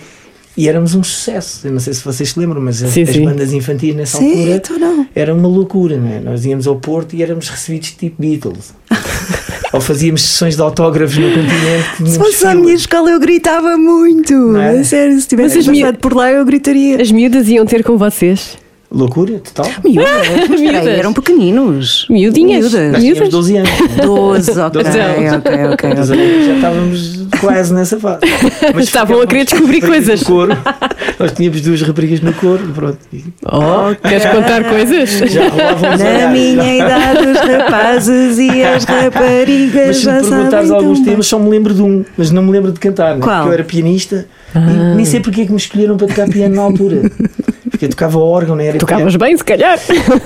E 0.56 0.68
éramos 0.68 0.94
um 0.94 1.02
sucesso. 1.02 1.66
Eu 1.66 1.72
não 1.72 1.80
sei 1.80 1.94
se 1.94 2.04
vocês 2.04 2.28
se 2.30 2.38
lembram, 2.38 2.60
mas 2.60 2.82
as, 2.82 2.90
Sim, 2.90 3.02
as 3.02 3.10
sim. 3.10 3.24
bandas 3.24 3.52
infantis 3.52 3.94
nessa 3.94 4.18
Sim, 4.18 4.30
altura 4.30 4.56
então 4.56 4.78
não. 4.78 5.06
era 5.14 5.34
uma 5.34 5.48
loucura, 5.48 5.96
né? 5.96 6.20
Nós 6.22 6.44
íamos 6.44 6.66
ao 6.66 6.76
Porto 6.76 7.14
e 7.16 7.22
éramos 7.22 7.48
recebidos 7.48 7.92
tipo 7.92 8.20
Beatles. 8.20 8.74
Ou 9.72 9.80
fazíamos 9.80 10.20
sessões 10.20 10.56
de 10.56 10.60
autógrafos 10.60 11.16
no 11.16 11.30
continente. 11.30 12.10
Se 12.10 12.18
fosse 12.18 12.46
a 12.46 12.54
minha 12.54 12.74
escola, 12.74 13.10
eu 13.10 13.18
gritava 13.18 13.78
muito. 13.78 14.34
Não 14.34 14.60
é? 14.60 14.84
Sério, 14.84 15.18
se 15.18 15.26
tivesse 15.26 15.64
passado 15.64 15.96
por 15.96 16.14
lá, 16.14 16.30
eu 16.30 16.44
gritaria. 16.44 17.00
As 17.00 17.10
miúdas 17.10 17.48
iam 17.48 17.64
ter 17.64 17.82
com 17.82 17.96
vocês? 17.96 18.58
Loucura, 18.94 19.38
total. 19.38 19.72
Miúdas, 19.84 20.10
mas 20.28 20.28
espera 20.28 20.54
aí, 20.54 20.60
Miúdas. 20.84 20.86
eram 20.98 21.12
pequeninos. 21.14 22.06
Miudinhas. 22.10 22.72
Nós 22.72 22.72
Miúdas? 22.74 23.00
tínhamos 23.02 23.28
12 23.30 23.56
anos. 23.56 23.70
né? 23.70 23.86
12, 24.04 24.50
ok, 24.60 24.82
Doze 24.82 24.98
anos. 25.00 25.32
ok, 25.32 25.64
ok. 25.72 25.90
Já 25.96 26.54
estávamos 26.54 27.26
quase 27.40 27.74
nessa 27.74 27.98
fase. 27.98 28.18
Mas 28.74 28.84
Estavam 28.84 29.22
a 29.22 29.26
querer 29.26 29.44
descobrir 29.44 29.80
coisas. 29.80 30.20
No 30.20 30.26
coro. 30.26 30.56
Nós 31.18 31.32
tínhamos 31.32 31.60
duas 31.62 31.80
raparigas 31.82 32.20
no 32.20 32.32
coro. 32.34 32.60
Pronto. 32.74 32.98
E 33.12 33.24
Oh, 33.44 33.94
queres 34.06 34.26
contar 34.26 34.64
coisas? 34.64 35.10
Já 35.30 35.48
rolavam 35.48 35.90
Na 35.90 35.96
olhares, 35.96 36.30
minha 36.30 36.56
já. 36.62 36.74
idade, 36.84 37.26
os 37.28 37.38
rapazes 37.40 38.38
e 38.38 38.62
as 38.62 38.84
raparigas 38.84 39.86
Mas 39.86 39.96
se 39.96 40.02
já 40.04 40.12
me 40.14 40.20
perguntares 40.28 40.68
sabem 40.68 40.70
alguns 40.76 40.98
tão 40.98 41.04
temas, 41.06 41.26
só 41.26 41.38
me 41.38 41.48
lembro 41.48 41.72
de 41.74 41.82
um, 41.82 42.04
mas 42.18 42.30
não 42.30 42.42
me 42.42 42.52
lembro 42.52 42.72
de 42.72 42.78
cantar. 42.78 43.14
Né? 43.16 43.22
Qual? 43.22 43.36
Porque 43.36 43.48
eu 43.48 43.52
era 43.54 43.64
pianista 43.64 44.26
Ah. 44.54 44.60
e 44.92 44.96
nem 44.96 45.04
sei 45.06 45.20
porque 45.20 45.40
é 45.40 45.44
que 45.46 45.50
me 45.50 45.56
escolheram 45.56 45.96
para 45.96 46.06
tocar 46.08 46.28
piano 46.28 46.54
na 46.56 46.62
altura. 46.62 47.10
Porque 47.82 47.86
Eu 47.86 47.90
tocava 47.90 48.18
órgão, 48.18 48.54
não 48.54 48.62
era 48.62 48.78
Tocavas 48.78 49.16
bem, 49.16 49.36
se 49.36 49.44
calhar. 49.44 49.78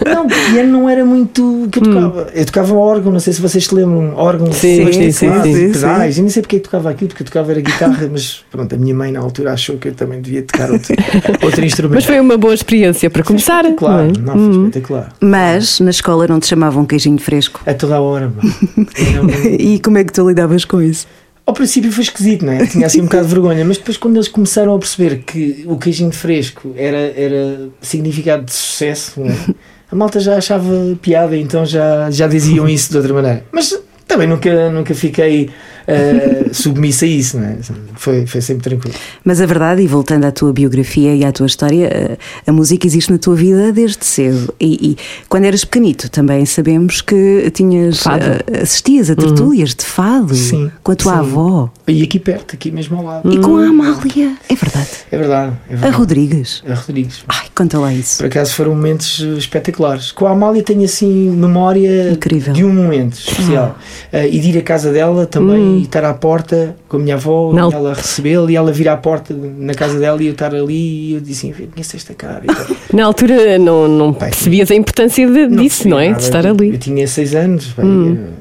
Não, 0.07 0.27
piano 0.27 0.71
não 0.71 0.89
era 0.89 1.05
muito 1.05 1.65
o 1.65 1.69
que 1.69 1.79
eu 1.79 1.83
tocava. 1.85 2.31
Eu 2.35 2.45
tocava 2.45 2.75
órgão, 2.75 3.13
não 3.13 3.21
sei 3.21 3.33
se 3.33 3.41
vocês 3.41 3.65
se 3.65 3.75
lembram, 3.75 4.15
órgão 4.17 4.49
Hum. 4.49 4.53
Sim, 4.53 4.93
sim, 4.93 5.11
sim, 5.11 5.27
teclado, 5.29 5.45
sim, 5.53 5.73
pedais. 5.73 6.17
Eu 6.19 6.23
nem 6.25 6.31
sei 6.31 6.43
porque 6.43 6.57
é 6.57 6.59
que 6.59 6.65
tocava 6.67 6.91
aquilo, 6.91 7.09
porque 7.09 7.23
eu 7.23 7.27
tocava 7.27 7.51
era 7.53 7.61
guitarra, 7.61 8.09
mas 8.13 8.45
pronto, 8.51 8.75
a 8.75 8.79
minha 8.79 8.95
mãe 8.95 9.11
na 9.11 9.21
altura 9.21 9.53
achou 9.53 9.77
que 9.79 9.89
eu 9.89 9.95
também 9.95 10.21
devia 10.21 10.43
tocar 10.43 10.71
outro, 10.71 10.95
outro 11.43 11.65
instrumento. 11.65 11.95
Mas 11.95 12.05
foi 12.05 12.21
uma 12.21 12.37
boa 12.37 12.55
experiência 12.55 13.09
para 13.09 13.23
começar. 13.23 13.65
Claro, 13.75 14.13
não 14.21 14.33
é? 14.35 14.37
não, 14.37 14.53
foi 14.53 14.63
espetacular. 14.67 15.13
Mas 15.21 15.81
na 15.81 15.91
escola 15.91 16.27
não 16.29 16.39
te 16.39 16.47
chamavam 16.47 16.85
queijinho 16.85 17.19
fresco. 17.19 17.61
A 17.67 17.73
toda 17.75 17.97
a 17.97 18.01
hora, 18.01 18.31
mano. 18.35 18.55
Eu 19.17 19.25
não- 19.25 19.31
E 19.59 19.79
como 19.81 19.99
é 19.99 20.05
que 20.05 20.13
tu 20.13 20.29
lidavas 20.29 20.65
com 20.65 20.81
isso? 20.83 21.07
Ao 21.47 21.55
princípio 21.55 21.93
foi 21.93 22.03
esquisito, 22.03 22.45
não 22.45 22.53
é? 22.53 22.67
Tinha 22.67 22.87
assim 22.87 23.01
um 23.01 23.05
bocado 23.07 23.25
de 23.25 23.31
vergonha, 23.31 23.65
mas 23.65 23.79
depois 23.79 23.97
quando 23.97 24.17
eles 24.17 24.27
começaram 24.27 24.75
a 24.75 24.79
perceber 24.79 25.19
que 25.19 25.65
o 25.67 25.79
queijinho 25.79 26.11
fresco 26.11 26.75
era, 26.77 26.99
era 27.17 27.69
significado 27.81 28.45
de 28.45 28.53
sucesso, 28.53 29.23
é? 29.23 29.55
a 29.91 29.95
malta 29.95 30.19
já 30.19 30.37
achava 30.37 30.69
piada, 31.01 31.37
então 31.37 31.65
já, 31.65 32.11
já 32.11 32.27
diziam 32.27 32.69
isso 32.69 32.91
de 32.91 32.97
outra 32.97 33.15
maneira. 33.15 33.45
Mas 33.53 33.79
também 34.09 34.27
nunca, 34.27 34.71
nunca 34.71 34.95
fiquei 34.95 35.49
eh, 35.87 36.47
submissa 36.53 37.05
a 37.05 37.09
isso, 37.09 37.39
não 37.39 37.47
é? 37.47 37.57
Foi, 37.95 38.27
foi 38.27 38.41
sempre 38.41 38.65
tranquilo. 38.71 38.97
Mas 39.25 39.41
a 39.41 39.47
verdade, 39.47 39.83
e 39.83 39.87
voltando 39.87 40.25
à 40.25 40.33
tua 40.33 40.53
biografia 40.53 41.15
e 41.15 41.25
à 41.25 41.33
tua 41.33 41.47
história, 41.47 42.19
a, 42.47 42.51
a 42.51 42.53
música 42.53 42.87
existe 42.87 43.11
na 43.13 43.19
tua 43.19 43.35
vida 43.35 43.73
desde 43.73 44.05
cedo. 44.05 44.53
E, 44.61 44.91
e 44.91 44.97
quando 45.29 45.45
eras 45.45 45.65
pequenito 45.65 46.09
também 46.11 46.45
sabemos 46.47 47.01
que 47.01 47.51
tinhas 47.53 48.05
eh, 48.07 48.63
assistias 48.63 49.11
a 49.11 49.17
tertúlias 49.17 49.75
de 49.75 49.85
fado 49.85 50.35
Sim, 50.35 50.71
com 50.83 50.93
a 50.93 50.97
tua 50.97 51.13
sim. 51.13 51.19
avó 51.19 51.71
E 51.87 52.03
aqui 52.03 52.19
perto, 52.19 52.55
aqui 52.55 52.71
mesmo 52.71 52.97
ao 52.99 53.05
lado. 53.05 53.33
e 53.33 53.39
com 53.39 53.57
a 53.57 53.67
Amália. 53.67 54.37
É 54.49 54.55
verdade. 54.55 54.89
É 55.11 55.17
verdade. 55.19 55.53
É 55.69 55.73
A 55.73 55.77
verdade. 55.77 55.97
Rodrigues. 55.97 56.63
A 56.69 56.75
Rodrigues. 56.75 57.25
Ai, 57.29 57.47
conta 57.55 57.79
lá 57.79 57.93
isso. 57.93 58.19
Por 58.19 58.27
acaso 58.27 58.53
foram 58.55 58.75
momentos 58.75 59.21
eh, 59.23 59.39
espetaculares. 59.39 60.13
Com 60.13 60.27
a 60.27 60.31
Amália 60.33 60.63
tenho 60.63 60.85
assim 60.85 61.31
memória 61.31 62.11
Incrível. 62.13 62.53
de 62.53 62.65
um 62.65 62.73
momento 62.73 63.15
especial. 63.15 63.79
Eh, 64.13 64.29
e 64.29 64.39
de 64.41 64.51
ir 64.51 64.59
à 64.59 64.63
casa 64.63 64.93
dela 64.93 65.27
também 65.27 65.76
e 65.79 65.83
estar 65.83 66.05
à 66.05 66.15
porta 66.15 66.77
com 66.89 66.97
a 66.97 67.01
minha 67.01 67.15
avó 67.15 67.53
Não. 67.53 67.71
e 67.71 67.75
ela 67.75 67.95
recebê-la 67.95 68.51
e 68.51 68.57
ela 68.57 68.73
vir 68.73 68.89
à 68.89 68.97
porta 68.97 69.35
na 69.35 69.75
casa 69.75 69.99
dela 69.99 70.23
e 70.23 70.27
eu 70.27 70.33
estar 70.33 70.55
ali 70.55 71.11
e 71.11 71.15
eu 71.15 71.21
disse 71.21 71.51
assim, 71.51 71.67
conheço 71.67 71.97
esta 71.97 72.15
cara. 72.15 72.43
Na 72.93 73.05
altura 73.05 73.59
não, 73.59 73.87
não 73.89 74.13
Pai, 74.13 74.31
percebias 74.31 74.71
a 74.71 74.75
importância 74.75 75.27
de- 75.27 75.47
disso, 75.49 75.59
percebi 75.85 75.89
não 75.91 75.99
é? 76.01 76.07
nada. 76.09 76.19
De 76.19 76.25
estar 76.25 76.47
ali. 76.47 76.69
Eu 76.71 76.79
tinha 76.79 77.07
seis 77.07 77.35
anos, 77.35 77.67
pá, 77.69 77.83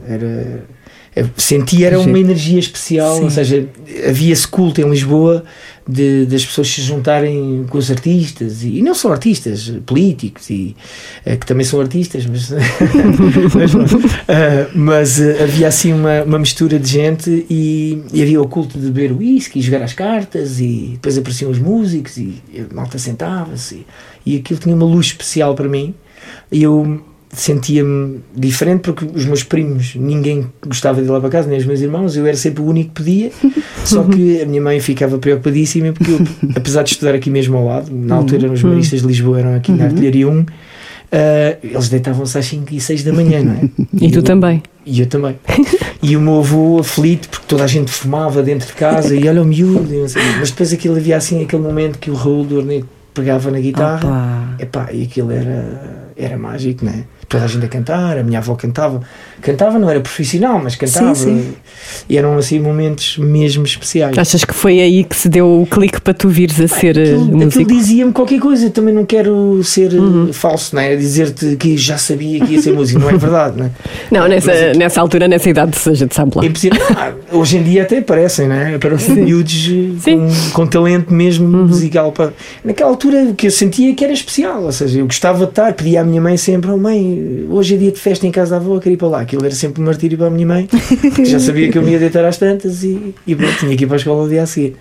era, 0.08 0.64
eu 1.16 1.30
sentia 1.38 1.88
era 1.88 2.00
uma 2.00 2.20
energia 2.20 2.60
especial, 2.60 3.22
ou 3.22 3.30
seja, 3.30 3.66
havia 4.08 4.34
esse 4.34 4.48
culto 4.48 4.82
em 4.82 4.90
Lisboa 4.90 5.44
de, 5.88 6.26
das 6.26 6.44
pessoas 6.46 6.68
se 6.68 6.82
juntarem 6.82 7.66
com 7.70 7.78
os 7.78 7.92
artistas 7.92 8.64
e, 8.64 8.80
e 8.80 8.82
não 8.82 8.96
só 8.96 9.12
artistas, 9.12 9.72
políticos 9.86 10.50
e 10.50 10.76
eh, 11.26 11.36
que 11.36 11.46
também 11.46 11.66
são 11.66 11.80
artistas, 11.80 12.26
mas, 12.26 12.50
mas. 13.54 13.74
Eh, 14.28 14.68
mas, 14.74 15.22
eh, 15.22 15.44
havia 15.44 15.68
assim 15.68 15.94
uma, 15.94 16.24
uma 16.24 16.40
mistura 16.40 16.80
de 16.80 16.90
gente 16.90 17.46
e, 17.50 18.04
e 18.12 18.22
havia 18.22 18.42
o 18.42 18.48
culto 18.48 18.80
de 18.80 18.90
beber 18.90 19.16
whisky, 19.16 19.62
jogar 19.62 19.84
as 19.84 19.94
cartas 19.94 20.60
e 20.60 20.92
depois 20.94 21.18
apareciam 21.18 21.52
os 21.52 21.60
músicos 21.60 22.18
e 22.18 22.42
a 22.58 22.74
malta 22.74 22.98
sentava-se 22.98 23.86
e, 24.26 24.36
e 24.36 24.38
aquilo 24.38 24.60
tinha 24.60 24.76
uma 24.76 24.86
luz 24.86 25.08
especial 25.08 25.54
para 25.54 25.70
mim 25.70 25.94
e 26.52 26.64
eu 26.64 27.02
sentia-me 27.36 28.20
diferente 28.36 28.82
porque 28.82 29.06
os 29.14 29.26
meus 29.26 29.44
primos, 29.44 29.96
ninguém 29.96 30.46
gostava 30.66 31.02
de 31.02 31.08
ir 31.08 31.12
lá 31.12 31.20
para 31.20 31.30
casa, 31.30 31.48
nem 31.50 31.58
os 31.58 31.66
meus 31.66 31.82
irmãos, 31.82 32.16
eu 32.16 32.26
era 32.26 32.38
sempre 32.38 32.62
o 32.62 32.66
único 32.66 32.90
que 32.90 32.96
podia, 33.04 33.32
só 33.86 34.04
que 34.04 34.42
a 34.42 34.46
minha 34.46 34.62
mãe 34.62 34.80
ficava 34.80 35.18
preocupadíssima 35.18 35.94
porque 35.94 36.12
eu, 36.12 36.20
apesar 36.56 36.84
de 36.84 36.92
estudar 36.92 37.14
aqui 37.16 37.30
mesmo 37.30 37.58
ao 37.58 37.66
lado, 37.66 37.92
na 37.92 38.16
altura 38.16 38.52
os 38.52 38.62
maristas 38.64 39.02
de 39.02 39.08
Lisboa 39.08 39.40
eram 39.40 39.56
aqui 39.56 39.72
na 39.72 39.86
Artilharia 39.86 40.28
1, 40.28 40.46
ah, 41.12 41.58
eles 41.64 41.90
deitavam-se 41.90 42.38
às 42.38 42.46
5 42.46 42.74
e 42.74 42.80
6 42.82 43.04
da 43.04 43.14
manhã, 43.14 43.44
não 43.44 43.54
é? 43.54 43.70
E 44.06 44.12
tu 44.12 44.20
eu- 44.20 44.24
também. 44.24 44.62
E 44.86 45.00
eu 45.00 45.06
também. 45.08 45.36
E 46.02 46.16
o 46.16 46.22
meu 46.22 46.40
avô 46.40 46.80
aflito, 46.80 47.28
porque 47.30 47.46
toda 47.48 47.64
a 47.64 47.68
gente 47.68 47.90
fumava 47.92 48.44
dentro 48.44 48.68
de 48.68 48.74
casa 48.74 49.16
e 49.16 49.28
olha 49.28 49.42
o 49.42 49.46
miúdo, 49.46 49.92
e 49.92 50.02
mas 50.40 50.52
depois 50.52 50.72
aquilo 50.74 50.96
havia 50.96 51.18
assim 51.18 51.42
aquele 51.44 51.64
momento 51.64 51.98
que 51.98 52.12
o 52.12 52.14
Raul 52.14 52.44
do 52.44 52.58
Orneto 52.58 52.88
pegava 53.14 53.50
na 53.50 53.60
guitarra 53.60 54.06
Opa. 54.06 54.56
Epá, 54.60 54.90
e 54.92 55.04
aquilo 55.04 55.32
era, 55.32 56.12
era 56.16 56.38
mágico, 56.38 56.86
não 56.86 56.92
é? 56.92 57.04
Toda 57.28 57.46
a 57.46 57.48
gente 57.48 57.66
a 57.66 57.70
cantar, 57.70 58.18
a 58.18 58.24
minha 58.24 58.40
avó 58.40 58.56
cantava. 58.56 59.02
Cantava, 59.42 59.78
não 59.78 59.90
era 59.90 60.00
profissional, 60.00 60.60
mas 60.64 60.76
cantava. 60.76 61.14
Sim, 61.14 61.42
sim. 61.42 61.54
E 62.10 62.18
eram 62.18 62.38
assim 62.38 62.60
momentos 62.60 63.18
mesmo 63.18 63.64
especiais. 63.66 64.18
Achas 64.18 64.44
que 64.44 64.54
foi 64.54 64.80
aí 64.80 65.04
que 65.04 65.16
se 65.16 65.30
deu 65.30 65.62
o 65.62 65.68
clique 65.68 66.02
para 66.02 66.14
tu 66.14 66.28
vires 66.30 66.60
a 66.60 66.68
ser 66.68 66.98
eh, 66.98 67.02
Aquilo, 67.02 67.24
aquilo 67.24 67.46
músico? 67.46 67.72
dizia-me 67.72 68.12
qualquer 68.12 68.40
coisa, 68.40 68.70
também 68.70 68.94
não 68.94 69.06
quero 69.06 69.62
ser 69.64 69.94
eh, 69.94 70.34
falso, 70.34 70.76
não 70.76 70.82
é? 70.82 70.96
Dizer-te 70.96 71.56
que 71.58 71.78
já 71.78 71.98
sabia 71.98 72.44
que 72.46 72.54
ia 72.54 72.62
ser 72.62 72.74
músico, 72.74 73.00
não 73.00 73.10
é 73.10 73.18
verdade, 73.18 73.58
não 73.58 73.66
é? 73.66 73.72
Não, 74.12 74.28
nessa, 74.28 74.52
Mas- 74.52 74.78
nessa 74.78 75.02
altura, 75.02 75.28
nessa 75.28 75.50
idade, 75.50 75.78
se 75.78 75.90
a 75.90 75.94
gente 75.94 76.16
sabe 76.16 76.32
lá. 76.36 76.46
É 76.46 76.50
possível. 76.50 76.82
Ah, 76.96 77.12
hoje 77.32 77.58
em 77.58 77.64
dia 77.64 77.84
até 77.84 78.02
parecem, 78.02 78.48
não 78.48 78.56
é? 78.56 78.78
Parecem 78.78 79.16
miúdos 79.16 79.70
eh, 79.70 80.12
com, 80.12 80.28
com 80.54 80.68
talento 80.68 81.14
mesmo 81.14 81.48
musical. 81.48 82.12
Para... 82.12 82.34
Naquela 82.64 82.90
altura 82.90 83.34
que 83.38 83.48
eu 83.48 83.52
sentia 83.52 83.94
que 83.94 84.04
era 84.04 84.14
especial, 84.14 84.64
ou 84.64 84.72
seja, 84.72 85.00
eu 85.00 85.06
gostava 85.06 85.40
de 85.44 85.52
estar, 85.52 85.74
pedia 85.74 86.02
à 86.02 86.04
minha 86.04 86.22
mãe 86.22 86.38
sempre: 86.38 86.72
oh, 86.72 86.78
mãe, 86.78 87.46
hoje 87.50 87.76
é 87.76 87.78
dia 87.78 87.92
de 87.92 88.00
festa 88.00 88.26
em 88.26 88.32
casa 88.32 88.52
da 88.52 88.58
avó, 88.58 88.76
eu 88.76 88.80
quero 88.80 88.94
ir 88.94 88.98
para 88.98 89.08
lá. 89.08 89.25
Aquilo 89.26 89.44
era 89.44 89.54
sempre 89.54 89.82
um 89.82 89.86
martírio 89.86 90.18
para 90.18 90.28
a 90.28 90.30
minha 90.30 90.46
mãe, 90.46 90.68
que 91.16 91.26
já 91.26 91.40
sabia 91.40 91.72
que 91.72 91.78
eu 91.78 91.82
me 91.82 91.92
ia 91.92 92.00
deitar 92.00 92.24
às 92.24 92.38
tantas 92.38 92.84
e, 92.84 93.14
e 93.26 93.36
pronto, 93.36 93.58
tinha 93.60 93.76
que 93.76 93.84
ir 93.84 93.88
para 93.88 93.96
a 93.96 93.98
escola 93.98 94.24
no 94.24 94.30
dia 94.30 94.44
a 94.44 94.46
seguir. 94.46 94.76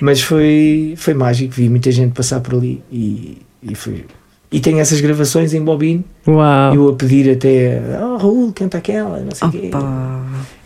Mas 0.00 0.22
foi, 0.22 0.94
foi 0.96 1.14
mágico, 1.14 1.52
vi 1.52 1.68
muita 1.68 1.90
gente 1.90 2.12
passar 2.12 2.40
por 2.40 2.54
ali 2.54 2.80
e, 2.90 3.38
e 3.62 3.74
foi. 3.74 4.04
E 4.50 4.60
tenho 4.60 4.78
essas 4.78 5.00
gravações 5.00 5.52
em 5.52 5.62
bobine, 5.62 6.04
Uau. 6.26 6.74
eu 6.74 6.88
a 6.88 6.94
pedir 6.94 7.30
até, 7.30 7.82
oh 8.00 8.16
Raul, 8.16 8.52
canta 8.54 8.78
aquela, 8.78 9.18
não 9.20 9.34
sei 9.34 9.48
o 9.48 9.50
quê. 9.50 9.70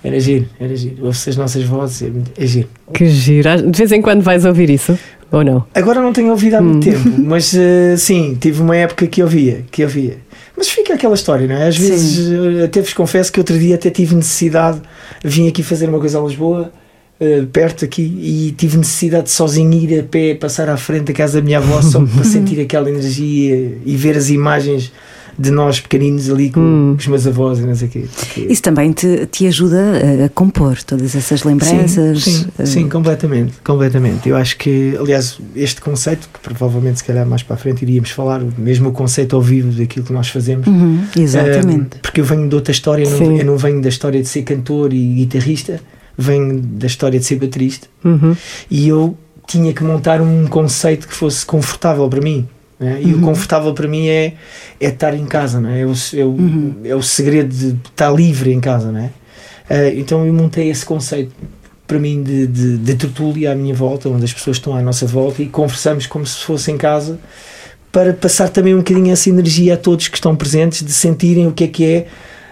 Era 0.04 0.20
giro, 0.20 0.46
era 0.60 0.76
giro. 0.76 1.06
Ouve-se 1.06 1.30
as 1.30 1.36
nossas 1.36 1.64
vozes, 1.64 2.02
é, 2.02 2.42
é 2.42 2.46
giro. 2.46 2.68
Que 2.92 3.06
giro. 3.06 3.48
De 3.70 3.76
vez 3.76 3.90
em 3.90 4.00
quando 4.00 4.22
vais 4.22 4.44
ouvir 4.44 4.70
isso? 4.70 4.96
Ou 5.32 5.42
não? 5.42 5.64
Agora 5.74 6.00
não 6.00 6.12
tenho 6.12 6.30
ouvido 6.30 6.56
há 6.56 6.60
muito 6.60 6.84
tempo, 6.84 7.08
mas 7.24 7.54
eh, 7.54 7.96
sim, 7.96 8.36
tive 8.38 8.60
uma 8.60 8.76
época 8.76 9.06
que 9.06 9.22
ouvia, 9.22 9.64
que 9.70 9.82
ouvia. 9.82 10.18
Mas 10.56 10.68
fica 10.68 10.94
aquela 10.94 11.14
história, 11.14 11.47
não 11.47 11.56
é? 11.56 11.68
Às 11.68 11.76
vezes, 11.76 12.30
eh, 12.30 12.64
até 12.64 12.80
vos 12.80 12.92
confesso 12.92 13.32
que 13.32 13.40
outro 13.40 13.59
dia 13.59 13.75
até 13.75 13.90
tive 13.90 14.14
necessidade, 14.14 14.80
vim 15.25 15.49
aqui 15.49 15.62
fazer 15.62 15.88
uma 15.88 15.99
coisa 15.99 16.21
a 16.21 16.23
Lisboa, 16.23 16.73
eh, 17.18 17.44
perto 17.52 17.85
aqui, 17.85 18.02
e 18.02 18.52
tive 18.52 18.76
necessidade 18.76 19.25
de 19.25 19.30
sozinho 19.30 19.73
ir 19.73 20.00
a 20.00 20.02
pé, 20.02 20.35
passar 20.35 20.68
à 20.68 20.76
frente 20.76 21.04
da 21.04 21.12
casa 21.12 21.40
da 21.40 21.44
minha 21.44 21.59
avó, 21.59 21.80
só 21.80 22.04
para 22.04 22.25
sentir 22.25 22.61
aquela 22.61 22.90
energia 22.90 23.78
e 23.85 23.97
ver 23.97 24.16
as 24.16 24.28
imagens 24.28 24.92
de 25.42 25.50
nós 25.50 25.80
pequeninos 25.80 26.30
ali 26.30 26.50
com, 26.50 26.61
Hum. 26.61 26.94
os 26.96 27.06
meus 27.08 27.26
avós 27.26 27.58
e 27.58 27.62
não 27.62 27.75
sei 27.75 27.88
o 27.88 27.90
quê. 27.90 28.04
Isso 28.37 28.62
também 28.62 28.92
te, 28.92 29.26
te 29.26 29.46
ajuda 29.46 30.25
a, 30.25 30.28
compor 30.28 30.80
todas 30.84 31.16
essas 31.16 31.42
lembranças. 31.42 32.22
Sim, 32.22 32.30
sim, 32.30 32.46
eh, 32.58 32.66
sim, 32.66 32.88
completamente, 32.88 33.54
completamente. 33.64 34.28
Eu 34.28 34.37
acho 34.37 34.56
que, 34.56 34.96
aliás, 34.99 35.38
este 35.56 35.80
conceito, 35.80 36.28
que 36.32 36.38
provavelmente 36.38 36.99
se 36.99 37.04
calhar 37.04 37.26
mais 37.26 37.42
para 37.42 37.54
a 37.54 37.58
frente 37.58 37.82
iríamos 37.82 38.11
falar, 38.11 38.40
mesmo 38.56 38.90
o 38.90 38.92
conceito 38.92 39.34
ao 39.34 39.42
vivo 39.42 39.72
daquilo 39.72 40.06
que 40.06 40.12
nós 40.12 40.28
fazemos. 40.28 40.66
uhum, 40.66 41.04
exatamente. 41.16 41.96
um, 41.96 42.00
porque 42.00 42.20
eu 42.20 42.25
venho 42.25 42.49
de 42.49 42.54
outra 42.54 42.70
história, 42.70 43.02
eu 43.04 43.11
não, 43.11 43.37
eu 43.38 43.44
não 43.44 43.56
venho 43.56 43.82
da 43.82 43.88
história 43.88 44.22
de 44.22 44.28
ser 44.28 44.42
cantor 44.42 44.92
e 44.92 45.14
guitarrista, 45.14 45.80
venho 46.16 46.61
da 46.61 46.87
história 46.87 47.18
de 47.18 47.25
ser 47.25 47.37
baterista. 47.37 47.88
Uhum. 48.04 48.37
E 48.70 48.87
eu 48.87 49.16
tinha 49.46 49.72
que 49.72 49.82
montar 49.82 50.20
um 50.20 50.46
conceito 50.46 51.08
que 51.08 51.14
fosse 51.14 51.44
confortável 51.44 52.08
para 52.08 52.20
mim. 52.20 52.46
Né? 52.82 53.00
E 53.02 53.14
o 53.14 53.20
confortável 53.20 53.72
para 53.72 53.86
mim 53.88 54.08
é, 54.08 54.34
é 54.80 54.88
estar 54.88 55.14
em 55.14 55.24
casa, 55.24 55.60
não 55.60 55.70
é? 55.70 55.80
É 55.80 55.86
o, 55.86 55.92
é, 55.92 56.24
o, 56.24 56.74
é 56.84 56.94
o 56.96 57.02
segredo 57.02 57.54
de 57.54 57.76
estar 57.88 58.10
livre 58.10 58.52
em 58.52 58.60
casa, 58.60 58.90
não 58.90 59.00
é? 59.00 59.10
Ah, 59.70 59.88
então 59.94 60.26
eu 60.26 60.32
montei 60.32 60.68
esse 60.68 60.84
conceito 60.84 61.32
para 61.86 61.98
mim 61.98 62.22
de, 62.22 62.46
de, 62.46 62.78
de 62.78 62.94
tertúlia 62.94 63.52
à 63.52 63.54
minha 63.54 63.74
volta, 63.74 64.08
onde 64.08 64.24
as 64.24 64.32
pessoas 64.32 64.56
estão 64.56 64.74
à 64.76 64.82
nossa 64.82 65.06
volta 65.06 65.42
e 65.42 65.46
conversamos 65.46 66.06
como 66.06 66.26
se 66.26 66.42
fosse 66.44 66.70
em 66.70 66.76
casa 66.76 67.18
para 67.90 68.12
passar 68.14 68.48
também 68.48 68.74
um 68.74 68.78
bocadinho 68.78 69.12
essa 69.12 69.28
energia 69.28 69.74
a 69.74 69.76
todos 69.76 70.08
que 70.08 70.16
estão 70.16 70.34
presentes 70.34 70.82
de 70.82 70.92
sentirem 70.92 71.46
o 71.46 71.52
que 71.52 71.64
é 71.64 71.68
que 71.68 71.84
é 71.84 72.06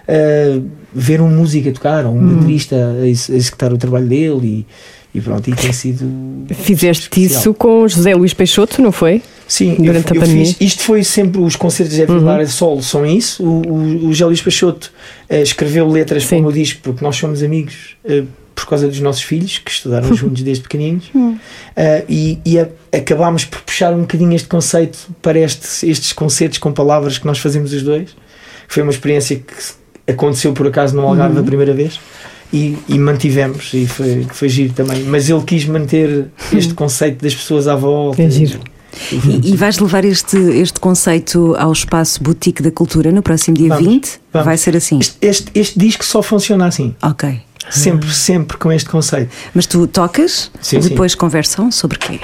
ah, 0.07 0.61
ver 0.93 1.21
um 1.21 1.29
músico 1.29 1.69
a 1.69 1.71
tocar 1.71 2.05
ou 2.05 2.13
um 2.15 2.35
baterista 2.35 2.75
ex- 3.03 3.29
a 3.29 3.35
executar 3.35 3.73
o 3.73 3.77
trabalho 3.77 4.07
dele 4.07 4.65
e, 5.13 5.19
pronto, 5.21 5.49
e 5.49 5.53
tem 5.55 5.73
sido 5.73 6.05
Fizeste 6.53 7.03
especial. 7.03 7.39
isso 7.41 7.53
com 7.53 7.87
José 7.87 8.15
Luís 8.15 8.33
Peixoto, 8.33 8.81
não 8.81 8.91
foi? 8.91 9.21
Sim, 9.47 9.75
eu, 9.79 9.85
durante 9.85 10.13
a 10.13 10.15
eu 10.15 10.21
pandemia? 10.21 10.45
fiz, 10.45 10.55
isto 10.61 10.83
foi 10.83 11.03
sempre 11.03 11.41
os 11.41 11.55
concertos 11.55 11.93
de 11.95 12.01
Zé 12.01 12.05
Vilar 12.05 12.39
a 12.39 12.47
solo, 12.47 12.81
são 12.81 13.05
isso. 13.05 13.43
O, 13.43 13.61
o, 13.67 14.05
o 14.07 14.13
José 14.13 14.25
Luís 14.25 14.41
Peixoto 14.41 14.91
eh, 15.29 15.41
escreveu 15.41 15.87
letras 15.89 16.23
Sim. 16.23 16.29
para 16.29 16.37
o 16.37 16.41
meu 16.43 16.51
disco 16.51 16.79
porque 16.81 17.03
nós 17.03 17.15
somos 17.17 17.43
amigos 17.43 17.95
eh, 18.05 18.23
por 18.55 18.67
causa 18.67 18.87
dos 18.87 18.99
nossos 19.01 19.23
filhos 19.23 19.57
que 19.57 19.69
estudaram 19.71 20.11
juntos 20.15 20.41
desde 20.43 20.63
pequeninos 20.63 21.05
Eh, 21.75 22.03
e, 22.07 22.37
e 22.45 22.59
a- 22.59 22.67
acabámos 22.93 23.43
por 23.45 23.61
puxar 23.61 23.93
um 23.93 24.01
bocadinho 24.01 24.33
este 24.33 24.47
conceito 24.47 24.97
para 25.21 25.39
estes, 25.39 25.83
estes 25.83 26.13
concertos 26.13 26.57
com 26.59 26.71
palavras 26.71 27.17
que 27.17 27.25
nós 27.25 27.39
fazemos 27.39 27.73
os 27.73 27.81
dois. 27.83 28.09
Foi 28.67 28.83
uma 28.83 28.91
experiência 28.91 29.35
que 29.37 30.11
aconteceu 30.11 30.51
por 30.53 30.67
acaso 30.67 30.95
no 30.95 31.01
Algarve 31.01 31.39
a 31.39 31.43
primeira 31.43 31.73
vez. 31.73 31.99
E, 32.53 32.77
e 32.87 32.99
mantivemos 32.99 33.71
e 33.73 33.87
foi, 33.87 34.25
foi 34.29 34.49
giro 34.49 34.73
também. 34.73 35.03
Mas 35.03 35.29
ele 35.29 35.41
quis 35.43 35.65
manter 35.65 36.27
este 36.53 36.73
conceito 36.73 37.23
das 37.23 37.33
pessoas 37.33 37.67
à 37.67 37.75
volta. 37.75 38.21
É 38.21 38.29
giro. 38.29 38.59
E, 39.11 39.51
e 39.53 39.55
vais 39.55 39.79
levar 39.79 40.03
este, 40.03 40.37
este 40.37 40.79
conceito 40.79 41.55
ao 41.57 41.71
espaço 41.71 42.21
Boutique 42.21 42.61
da 42.61 42.71
Cultura 42.71 43.11
no 43.11 43.21
próximo 43.21 43.55
dia 43.55 43.69
Vamos, 43.69 43.85
20? 43.85 44.19
vamos. 44.33 44.45
Vai 44.45 44.57
ser 44.57 44.75
assim? 44.75 44.99
Este, 44.99 45.17
este, 45.21 45.51
este 45.55 45.79
disco 45.79 46.03
só 46.03 46.21
funciona 46.21 46.65
assim. 46.65 46.93
Ok. 47.01 47.41
Sempre, 47.69 48.11
sempre 48.11 48.57
com 48.57 48.71
este 48.71 48.89
conceito. 48.89 49.31
Mas 49.53 49.65
tu 49.65 49.87
tocas, 49.87 50.51
Sim, 50.61 50.79
depois 50.79 51.15
conversam 51.15 51.71
sobre 51.71 51.97
quê? 51.97 52.19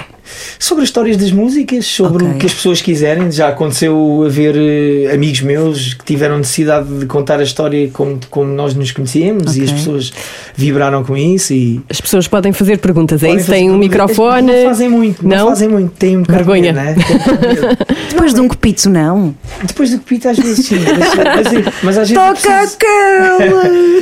Sobre 0.58 0.82
as 0.82 0.88
histórias 0.88 1.16
das 1.16 1.30
músicas, 1.30 1.86
sobre 1.86 2.24
Ok. 2.24 2.36
o 2.36 2.38
que 2.38 2.46
as 2.46 2.54
pessoas 2.54 2.80
quiserem. 2.82 3.30
Já 3.30 3.48
aconteceu 3.48 4.22
haver 4.26 4.54
eh, 4.56 5.12
amigos 5.14 5.40
meus 5.40 5.94
que 5.94 6.04
tiveram 6.04 6.38
necessidade 6.38 6.88
de 6.98 7.06
contar 7.06 7.40
a 7.40 7.42
história 7.42 7.88
como, 7.92 8.18
como 8.30 8.52
nós 8.52 8.74
nos 8.74 8.90
conhecíamos 8.92 9.56
e 9.56 9.62
Ok. 9.62 9.64
as 9.64 9.72
pessoas 9.72 10.12
vibraram 10.56 11.02
com 11.04 11.16
isso. 11.16 11.52
E 11.52 11.80
As 11.88 12.00
pessoas 12.00 12.26
podem 12.28 12.52
fazer 12.52 12.78
perguntas, 12.78 13.22
é 13.22 13.32
isso? 13.34 13.50
Tem 13.50 13.70
um 13.70 13.78
microfone. 13.78 14.52
Não 14.52 14.64
fazem 14.64 14.88
muito, 14.88 15.26
não, 15.26 15.36
Não? 15.36 15.48
fazem 15.48 15.68
muito. 15.68 15.90
Têm 15.92 16.16
um 16.16 16.22
bocado 16.22 16.38
de 16.38 16.44
Vergonha. 16.44 16.72
medo, 16.72 16.98
né? 16.98 17.00
Um 17.08 17.36
de. 17.36 18.08
Depois 18.18 18.34
de 18.34 18.40
um 18.40 18.48
copito, 18.48 18.90
não? 18.90 19.34
Depois 19.64 19.90
do 19.90 19.98
que 19.98 20.04
pita, 20.04 20.30
às 20.30 20.38
vezes 20.38 20.66
sim. 20.66 20.76
Mas, 20.78 21.14
mas, 21.14 21.46
mas 21.82 21.98
às 21.98 22.10
vezes. 22.10 22.10
é 22.10 22.14
Toca 22.14 22.32
preciso- 22.32 22.76
aquela! 22.76 23.38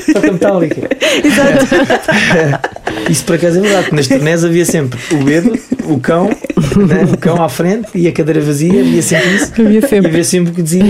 Toca 0.15 0.33
metálica. 0.33 0.89
Isso 3.11 3.25
por 3.25 3.37
acaso 3.37 3.59
é 3.59 3.61
verdade, 3.61 3.83
porque 3.85 3.97
nas 3.97 4.09
turnés 4.09 4.45
havia 4.45 4.65
sempre 4.65 4.99
o 5.13 5.23
Bedo, 5.25 5.59
o 5.89 5.99
cão, 6.01 6.27
né? 6.29 7.05
o 7.13 7.17
cão 7.17 7.43
à 7.43 7.49
frente 7.49 7.89
e 7.95 8.07
a 8.09 8.13
cadeira 8.13 8.41
vazia, 8.41 8.81
havia 8.81 9.03
sempre 9.03 9.35
isso. 9.35 9.53
Havia 9.59 9.79
E 9.79 9.83
sempre. 9.89 10.07
havia 10.09 10.25
sempre 10.25 10.51
o 10.53 10.55
que 10.55 10.63
dizia. 10.63 10.85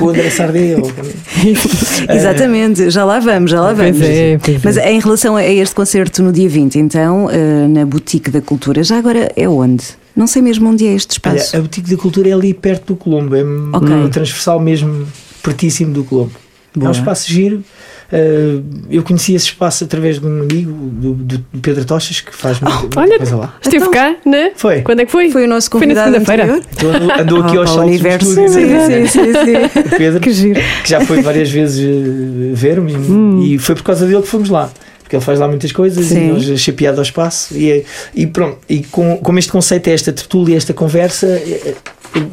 O 0.00 0.08
André 0.08 0.30
Sardinha. 0.30 0.78
ou- 0.78 0.90
Exatamente, 2.14 2.90
já 2.90 3.04
lá 3.04 3.18
vamos, 3.18 3.50
já 3.50 3.60
lá 3.60 3.74
Pois 3.74 3.96
vamos. 3.96 4.06
é, 4.08 4.38
pois 4.38 4.62
Mas 4.64 4.76
é. 4.76 4.92
em 4.92 5.00
relação 5.00 5.36
a 5.36 5.44
este 5.44 5.74
concerto 5.74 6.22
no 6.22 6.32
dia 6.32 6.48
20, 6.48 6.78
então, 6.78 7.28
eh, 7.30 7.66
na 7.68 7.84
Boutique 7.86 8.30
da 8.30 8.40
Cultura, 8.40 8.82
já 8.82 8.98
agora 8.98 9.30
é 9.36 9.48
onde? 9.48 9.84
Não 10.14 10.26
sei 10.26 10.40
mesmo 10.42 10.68
onde 10.70 10.86
é 10.86 10.94
este 10.94 11.20
Olha, 11.26 11.36
espaço. 11.36 11.56
a 11.56 11.60
boutique 11.60 11.90
da 11.90 11.96
cultura 11.96 12.28
é 12.28 12.32
ali 12.32 12.54
perto 12.54 12.86
do 12.94 12.96
Colombo, 12.96 13.34
é 13.36 13.42
Ok. 13.72 13.94
um 13.94 14.08
transversal 14.08 14.58
mesmo, 14.60 15.06
pertíssimo 15.42 15.92
do 15.92 16.04
Colombo. 16.04 16.32
É 16.76 16.78
Boa. 16.78 16.90
um 16.90 16.92
espaço 16.92 17.28
giro. 17.32 17.64
Uh, 18.12 18.62
eu 18.88 19.02
conheci 19.02 19.34
esse 19.34 19.46
espaço 19.46 19.82
através 19.82 20.20
de 20.20 20.26
um 20.26 20.42
amigo, 20.42 20.70
do, 20.92 21.12
do 21.14 21.44
Pedro 21.60 21.84
Tochas, 21.84 22.20
que 22.20 22.32
faz 22.32 22.60
muita, 22.60 22.78
muita 22.82 23.00
olha. 23.00 23.16
coisa 23.16 23.36
lá. 23.36 23.54
Esteve 23.60 23.76
Então- 23.78 23.90
cá, 23.90 24.14
né? 24.24 24.52
Foi. 24.54 24.82
Quando 24.82 25.00
é 25.00 25.06
que 25.06 25.10
foi? 25.10 25.28
Foi 25.30 25.44
o 25.44 25.48
nosso 25.48 25.68
Foi 25.70 25.80
na 25.80 25.86
convidado 25.86 26.12
segunda-feira. 26.24 26.60
Então 26.72 26.90
andou, 26.94 27.10
andou 27.20 27.42
aqui 27.42 27.56
Oh, 27.56 27.60
aos 27.62 27.70
ao 27.70 27.76
saltos 27.78 27.82
do 27.82 27.86
universo. 27.88 28.28
estúdio, 28.28 28.48
Sim, 28.52 28.64
né? 28.66 29.06
sim, 29.06 29.06
sim, 29.08 29.32
sim. 29.32 29.80
O 29.94 29.96
Pedro, 29.96 30.20
Que 30.20 30.32
giro. 30.32 30.60
que 30.84 30.88
já 30.88 31.00
foi 31.00 31.20
várias 31.20 31.50
vezes 31.50 31.80
eh, 31.84 32.50
ver-me 32.54 32.92
e- 32.92 32.96
Hum. 32.96 33.42
e 33.44 33.58
foi 33.58 33.74
por 33.74 33.82
causa 33.82 34.06
dele 34.06 34.22
que 34.22 34.28
fomos 34.28 34.50
lá. 34.50 34.70
Porque 35.02 35.14
ele 35.14 35.24
faz 35.24 35.38
lá 35.38 35.46
muitas 35.46 35.70
coisas 35.70 36.06
Sim. 36.06 36.30
e 36.30 36.32
nós 36.32 36.50
achei 36.50 36.74
piada 36.74 36.98
ao 36.98 37.02
espaço. 37.02 37.56
E, 37.56 37.70
é- 37.70 37.84
e 38.14 38.26
pronto, 38.26 38.58
e 38.68 38.82
com, 38.84 39.16
como 39.18 39.38
este 39.38 39.50
conceito 39.52 39.86
é 39.88 39.92
esta 39.92 40.12
tertúlia, 40.12 40.56
esta 40.56 40.72
conversa, 40.74 41.26
eh, 41.26 41.74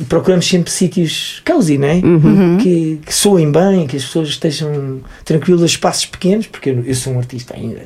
procuramos 0.08 0.48
sempre 0.48 0.72
sítios 0.72 1.42
cozy, 1.46 1.78
não 1.78 1.88
é? 1.88 1.96
Uhum. 1.96 2.58
Que, 2.58 3.00
que 3.06 3.14
soem 3.14 3.52
bem, 3.52 3.88
que 3.88 3.98
as 3.98 4.04
pessoas 4.06 4.30
estejam 4.30 5.02
tranquilas, 5.26 5.72
espaços 5.72 6.06
pequenos, 6.06 6.48
porque 6.48 6.70
eu, 6.70 6.84
eu 6.86 6.96
sou 6.96 7.14
um 7.14 7.20
artista 7.20 7.56
ainda 7.56 7.82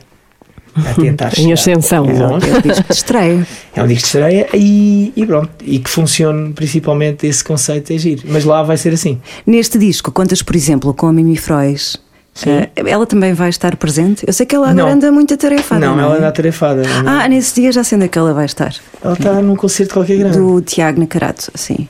a 0.75 0.93
tentar 0.93 1.31
Em 1.39 1.51
ascensão. 1.51 2.05
longe. 2.05 2.49
É 2.49 2.57
o 2.57 2.61
disco 2.61 2.83
de 2.87 2.93
estreia. 2.93 3.47
É 3.75 3.83
um 3.83 3.87
disco 3.87 4.01
de 4.01 4.07
estreia 4.07 4.47
e, 4.53 5.13
e 5.15 5.25
pronto. 5.25 5.49
E 5.63 5.79
que 5.79 5.89
funcione 5.89 6.53
principalmente 6.53 7.25
esse 7.25 7.43
conceito 7.43 7.91
é 7.93 7.97
giro. 7.97 8.23
Mas 8.25 8.45
lá 8.45 8.61
vai 8.63 8.77
ser 8.77 8.93
assim. 8.93 9.19
Neste 9.45 9.77
disco, 9.77 10.11
contas, 10.11 10.41
por 10.41 10.55
exemplo, 10.55 10.93
com 10.93 11.07
a 11.07 11.13
Mimi 11.13 11.37
Frois. 11.37 11.97
Eh, 12.45 12.69
ela 12.75 13.05
também 13.05 13.33
vai 13.33 13.49
estar 13.49 13.75
presente? 13.77 14.23
Eu 14.27 14.33
sei 14.33 14.45
que 14.45 14.55
ela 14.55 14.69
agora 14.69 14.91
anda 14.93 15.11
muito 15.11 15.33
atarefada. 15.33 15.85
não, 15.85 15.95
Não, 15.95 16.03
ela 16.03 16.15
é? 16.15 16.17
anda 16.17 16.27
atarefada. 16.27 16.83
Não- 17.03 17.09
Ah, 17.11 17.27
nesse 17.27 17.55
dia 17.61 17.71
já 17.71 17.83
sei 17.83 17.95
onde 17.95 18.05
é 18.05 18.07
que 18.09 18.17
ela 18.17 18.33
vai 18.33 18.45
estar. 18.45 18.73
Ela 19.03 19.13
está 19.13 19.41
num 19.41 19.55
concerto 19.55 19.93
qualquer 19.93 20.17
grande. 20.17 20.37
Do 20.37 20.61
Tiago 20.61 20.99
Nacarato, 20.99 21.51
sim. 21.55 21.87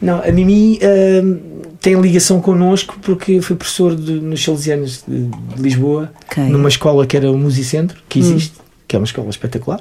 Não, 0.00 0.20
a 0.22 0.32
Mimi 0.32 0.78
hum, 1.22 1.38
tem 1.80 2.00
ligação 2.00 2.40
connosco 2.40 2.96
porque 3.02 3.40
foi 3.42 3.56
professor 3.56 3.94
de- 3.94 4.20
nos 4.20 4.42
Salesianos 4.42 5.04
de, 5.06 5.24
de 5.26 5.62
Lisboa, 5.62 6.10
Ok. 6.30 6.42
numa 6.44 6.68
escola 6.68 7.06
que 7.06 7.16
era 7.16 7.30
o 7.30 7.36
Musicentro, 7.38 7.98
que 8.08 8.18
existe, 8.18 8.54
que 8.94 8.96
é 8.96 9.00
uma 9.00 9.04
escola 9.04 9.30
espetacular. 9.30 9.80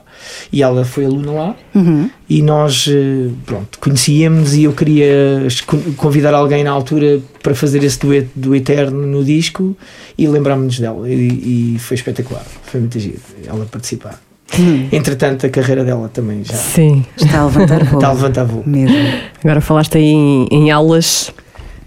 E 0.51 0.63
ela 0.63 0.83
foi 0.83 1.05
aluna 1.05 1.31
lá. 1.31 1.55
Uhum. 1.75 2.09
E 2.29 2.41
nós, 2.41 2.87
eh, 2.89 3.29
pronto, 3.45 3.77
conhecíamos 3.79 4.55
e 4.55 4.63
eu 4.63 4.73
queria 4.73 5.47
convidar 5.97 6.33
alguém 6.33 6.63
na 6.63 6.71
altura 6.71 7.21
para 7.41 7.53
fazer 7.53 7.83
esse 7.83 7.99
dueto 7.99 8.29
do 8.35 8.55
Eterno 8.55 9.05
no 9.05 9.23
disco 9.23 9.77
e 10.17 10.27
lembrámos-nos 10.27 10.79
dela. 10.79 11.09
E, 11.09 11.75
e 11.75 11.79
foi 11.79 11.95
espetacular, 11.95 12.45
foi 12.63 12.79
muito 12.79 12.99
giro 12.99 13.19
ela 13.45 13.65
participar. 13.65 14.19
Entretanto, 14.91 15.45
a 15.47 15.49
carreira 15.49 15.83
dela 15.83 16.09
também 16.09 16.43
já 16.43 16.53
Sim. 16.53 17.03
Está 17.17 17.39
a 17.39 17.45
levantar 17.45 17.83
voo. 17.85 17.95
está 17.97 18.07
a 18.07 18.13
levantar 18.13 18.43
voo. 18.45 18.63
Mesmo. 18.65 18.97
Agora 19.43 19.61
falaste 19.61 19.97
aí 19.97 20.11
em, 20.11 20.47
em 20.51 20.71
aulas. 20.71 21.31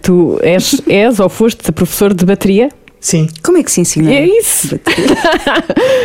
Tu 0.03 0.39
és, 0.43 0.81
és 0.89 1.21
ou 1.21 1.29
foste 1.29 1.71
professor 1.73 2.13
de 2.13 2.25
bateria? 2.25 2.69
Sim, 3.07 3.29
Como 3.41 3.57
é 3.57 3.63
que 3.63 3.71
se 3.71 3.81
ensina? 3.81 4.13
É 4.13 4.27
isso. 4.27 4.77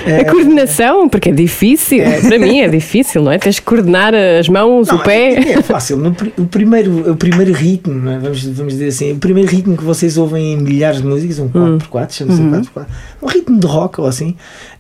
É. 0.05 0.21
A 0.21 0.31
coordenação, 0.31 1.07
porque 1.07 1.29
é 1.29 1.31
difícil. 1.31 1.99
Para 2.27 2.39
mim 2.39 2.59
é 2.59 2.67
difícil, 2.67 3.21
não 3.23 3.31
é? 3.31 3.37
Tens 3.37 3.59
que 3.59 3.65
coordenar 3.65 4.13
as 4.15 4.49
mãos, 4.49 4.87
Não, 4.87 4.95
o 4.95 4.99
pé. 5.03 5.33
É, 5.33 5.51
é 5.53 5.61
fácil. 5.61 5.97
No 5.97 6.15
o, 6.37 6.45
primeiro, 6.47 7.11
o 7.11 7.15
primeiro 7.15 7.53
ritmo, 7.53 7.93
não 7.93 8.11
é? 8.11 8.19
vamos, 8.19 8.43
vamos 8.43 8.73
dizer 8.73 8.87
assim, 8.87 9.13
o 9.13 9.17
primeiro 9.17 9.49
ritmo 9.49 9.77
que 9.77 9.83
vocês 9.83 10.17
ouvem 10.17 10.53
em 10.53 10.57
milhares 10.57 11.01
de 11.01 11.07
músicas, 11.07 11.39
um 11.39 11.49
4x4, 11.49 12.11
chama-se 12.11 12.41
Uhum. 12.41 12.61
4x4, 12.61 12.85
um 13.21 13.27
ritmo 13.27 13.59
de 13.59 13.67
rock 13.67 14.01
ou 14.01 14.07
assim, 14.07 14.35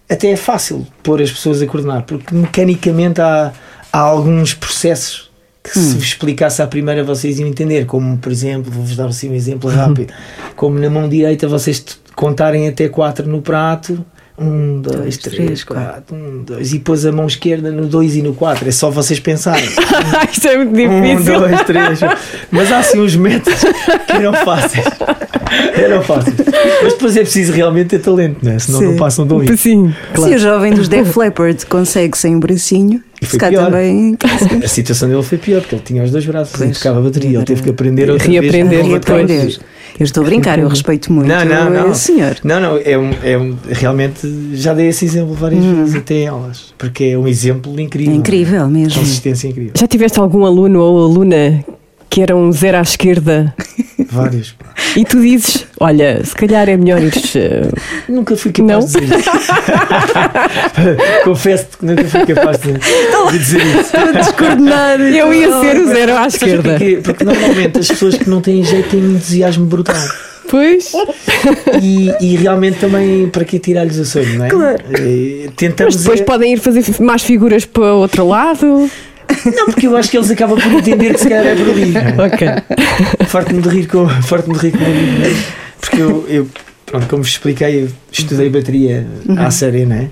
até 0.09 0.31
é 0.31 0.35
fácil 0.35 0.85
pôr 1.03 1.21
as 1.21 1.31
pessoas 1.31 1.61
a 1.61 1.67
coordenar, 1.67 2.03
porque 2.03 2.33
mecanicamente 2.35 3.21
há, 3.21 3.51
há 3.91 3.99
alguns 3.99 4.53
processos 4.53 5.30
que 5.63 5.77
se 5.77 5.93
vos 5.95 6.03
explicasse 6.03 6.61
à 6.61 6.67
primeira 6.67 7.03
vocês 7.03 7.39
iam 7.39 7.47
entender, 7.47 7.85
como 7.85 8.17
por 8.17 8.31
exemplo, 8.31 8.71
vou-vos 8.71 8.95
dar 8.95 9.07
assim 9.07 9.29
um 9.29 9.35
exemplo 9.35 9.69
rápido, 9.69 10.11
como 10.55 10.79
na 10.79 10.89
mão 10.89 11.07
direita 11.07 11.47
vocês 11.47 11.83
contarem 12.15 12.67
até 12.67 12.87
4 12.89 13.27
no 13.27 13.41
prato. 13.41 14.03
Um, 14.39 14.81
dois, 14.81 14.95
Dois, 14.97 15.17
três, 15.17 15.35
três, 15.45 15.63
quatro, 15.63 16.15
um, 16.15 16.41
dois, 16.43 16.71
e 16.73 16.79
depois 16.79 17.05
a 17.05 17.11
mão 17.11 17.27
esquerda 17.27 17.69
no 17.69 17.85
2 17.85 18.15
e 18.15 18.21
no 18.23 18.33
4. 18.33 18.67
É 18.67 18.71
só 18.71 18.89
vocês 18.89 19.19
pensarem. 19.19 19.65
Isto 20.31 20.47
é 20.47 20.57
muito 20.65 20.79
Um, 20.91 21.01
difícil. 21.01 21.39
dois, 21.39 21.61
três. 21.61 21.99
Mas 22.49 22.71
há 22.71 22.79
assim 22.79 22.99
uns 22.99 23.15
métodos 23.15 23.59
que 23.59 24.13
eram 24.13 24.33
fáceis. 24.33 24.85
Eram 25.75 26.01
fáceis. 26.01 26.35
Mas 26.81 26.93
depois 26.93 27.15
é 27.17 27.21
preciso 27.21 27.53
realmente 27.53 27.89
ter 27.89 27.99
talento, 27.99 28.43
né? 28.43 28.57
senão 28.57 28.79
Sim. 28.79 28.85
não 28.85 28.95
passam 28.95 29.27
dali. 29.27 29.55
Sim, 29.57 29.93
Se 30.15 30.35
o 30.35 30.39
jovem 30.39 30.73
dos 30.73 30.87
Def 30.87 31.15
Leppard 31.17 31.63
consegue 31.67 32.17
sem 32.17 32.35
um 32.35 32.39
bracinho, 32.39 33.03
E 33.21 33.25
foi 33.25 33.37
pior. 33.39 33.65
também. 33.65 34.17
A 34.63 34.67
situação 34.67 35.07
dele 35.07 35.21
foi 35.21 35.37
pior, 35.37 35.61
porque 35.61 35.75
ele 35.75 35.83
tinha 35.85 36.03
os 36.03 36.09
dois 36.11 36.25
braços 36.25 36.55
e 36.55 36.57
Pois. 36.65 36.77
tocava 36.77 36.99
a 36.99 37.01
bateria. 37.03 37.37
Ele 37.37 37.45
teve 37.45 37.61
que 37.61 37.69
aprender 37.69 38.09
outra 38.09 38.27
Reaprender 38.27 38.83
vez. 38.83 38.87
Reaprender. 38.87 39.59
Eu 39.99 40.03
estou 40.05 40.23
a 40.23 40.25
brincar, 40.25 40.57
eu 40.57 40.67
respeito 40.69 41.11
muito 41.13 41.27
Não, 41.27 41.45
não, 41.45 41.69
não. 41.69 41.91
esse 41.91 42.01
senhor. 42.13 42.37
Não, 42.43 42.59
não, 42.59 42.77
é 42.83 42.97
um, 42.97 43.11
é 43.23 43.37
um, 43.37 43.55
realmente 43.69 44.21
já 44.53 44.73
dei 44.73 44.87
esse 44.87 45.05
exemplo 45.05 45.33
várias 45.35 45.63
vezes 45.63 45.95
até 45.95 46.15
em 46.15 46.27
aulas, 46.27 46.73
porque 46.77 47.03
é 47.03 47.17
um 47.17 47.27
exemplo 47.27 47.77
É 47.77 47.83
incrível. 47.83 48.15
incrível 48.15 48.67
mesmo. 48.67 48.99
Consistência 48.99 49.47
incrível. 49.49 49.73
Já 49.77 49.85
tiveste 49.87 50.19
algum 50.19 50.43
aluno 50.45 50.79
ou 50.81 51.03
aluna 51.11 51.63
que 52.09 52.21
era 52.21 52.35
um 52.35 52.51
zero 52.51 52.77
à 52.77 52.81
esquerda 52.81 53.53
Vários. 54.09 54.51
pá. 54.51 54.65
e 54.95 55.03
tu 55.05 55.21
dizes: 55.21 55.65
Olha, 55.79 56.23
se 56.23 56.35
calhar 56.35 56.67
é 56.69 56.77
melhor 56.77 57.01
ires. 57.01 57.35
eh, 57.35 57.69
Nunca 58.09 58.35
fui 58.35 58.51
capaz 58.51 58.93
Não? 58.93 59.01
de 59.01 59.05
dizer 59.05 59.19
isso. 59.19 59.29
Confesso-te 61.23 61.77
que 61.77 61.85
nunca 61.85 62.03
fui 62.05 62.25
capaz 62.25 62.57
de, 62.59 62.73
de 62.73 63.37
dizer 63.37 63.61
isso. 63.65 63.91
Descoordenado. 64.13 65.03
Eu 65.03 65.33
ia 65.33 65.59
ser 65.61 65.77
o 65.77 65.87
zero 65.87 66.17
à 66.17 66.27
esquerda. 66.27 66.69
porquê? 66.71 66.99
Porque 67.03 67.23
normalmente 67.23 67.79
as 67.79 67.87
pessoas 67.87 68.17
que 68.17 68.29
não 68.29 68.41
têm 68.41 68.63
jeito 68.63 68.89
têm 68.89 69.01
um 69.03 69.15
entusiasmo 69.15 69.65
brutal. 69.65 69.95
Pois. 70.49 70.91
E, 71.81 72.11
e 72.19 72.35
realmente 72.35 72.79
também 72.79 73.29
para 73.29 73.45
que 73.45 73.57
tirar-lhes 73.57 73.97
o 73.97 74.05
sonho, 74.05 74.37
não 74.37 74.45
é? 74.45 74.49
Claro. 74.49 74.77
Eh, 74.97 75.43
Mas 75.45 75.55
Tentamos. 75.55 75.95
depois 75.95 76.19
é- 76.19 76.23
podem 76.23 76.53
ir 76.53 76.57
fazer 76.59 76.83
mais 76.99 77.21
figuras 77.23 77.63
para 77.65 77.83
o 77.93 77.99
outro 77.99 78.27
lado. 78.27 78.89
Não, 79.55 79.65
porque 79.65 79.87
eu 79.87 79.95
acho 79.97 80.09
que 80.09 80.17
eles 80.17 80.31
acabam 80.31 80.59
por 80.59 80.71
entender 80.73 81.13
que 81.13 81.19
se 81.19 81.29
calhar 81.29 81.45
é 81.45 81.55
por 81.55 81.69
ali. 81.69 81.93
Ok. 82.17 83.27
Farto-me 83.27 83.61
de 83.61 83.69
rir 83.69 83.87
com, 83.87 84.07
farto-me 84.07 84.57
de 84.57 84.67
rir 84.67 84.71
com 84.71 84.79
meu, 84.79 85.35
Porque 85.79 86.01
eu, 86.01 86.25
eu, 86.27 86.47
pronto, 86.85 87.07
como 87.07 87.23
vos 87.23 87.31
expliquei, 87.31 87.83
eu 87.83 87.89
estudei 88.11 88.49
bateria 88.49 89.07
à 89.37 89.49
série, 89.49 89.85
não 89.85 89.95
é? 89.95 90.09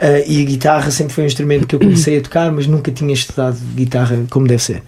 Ah, 0.00 0.20
e 0.26 0.42
a 0.42 0.44
guitarra 0.44 0.90
sempre 0.90 1.12
foi 1.12 1.24
um 1.24 1.26
instrumento 1.26 1.66
que 1.66 1.74
eu 1.74 1.80
comecei 1.80 2.18
a 2.18 2.20
tocar, 2.20 2.50
mas 2.50 2.66
nunca 2.66 2.90
tinha 2.90 3.12
estudado 3.12 3.56
guitarra 3.74 4.24
como 4.30 4.46
deve 4.46 4.62
ser. 4.62 4.82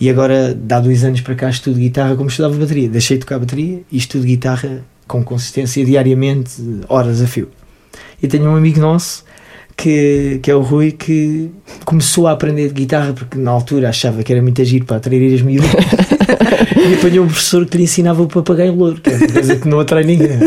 E 0.00 0.10
agora, 0.10 0.54
dá 0.54 0.80
dois 0.80 1.04
anos 1.04 1.20
para 1.20 1.34
cá, 1.34 1.48
estudo 1.48 1.78
guitarra 1.78 2.16
como 2.16 2.28
estudava 2.28 2.54
bateria. 2.56 2.88
Deixei 2.88 3.16
de 3.16 3.20
tocar 3.24 3.38
bateria 3.38 3.80
e 3.90 3.96
estudo 3.96 4.24
guitarra 4.24 4.82
com 5.06 5.24
consistência 5.24 5.84
diariamente, 5.84 6.52
horas 6.88 7.20
a 7.22 7.26
fio. 7.26 7.48
E 8.22 8.28
tenho 8.28 8.50
um 8.50 8.56
amigo 8.56 8.78
nosso 8.80 9.24
que, 9.80 10.38
que 10.42 10.50
é 10.50 10.54
o 10.54 10.60
Rui 10.60 10.92
que 10.92 11.50
começou 11.86 12.26
a 12.26 12.32
aprender 12.32 12.68
de 12.68 12.74
guitarra 12.74 13.14
porque 13.14 13.38
na 13.38 13.50
altura 13.50 13.88
achava 13.88 14.22
que 14.22 14.30
era 14.30 14.42
muito 14.42 14.60
agir 14.60 14.84
para 14.84 14.98
atrair 14.98 15.34
as 15.34 15.40
miúdas 15.40 15.70
e 16.76 16.94
apanhou 16.94 17.24
um 17.24 17.28
professor 17.28 17.64
que 17.64 17.78
lhe 17.78 17.84
ensinava 17.84 18.22
o 18.22 18.26
papagaio 18.26 18.74
louro, 18.74 19.00
que 19.00 19.08
é 19.08 19.16
uma 19.16 19.28
coisa 19.28 19.56
que 19.56 19.66
não 19.66 19.80
atrai 19.80 20.04
ninguém. 20.04 20.38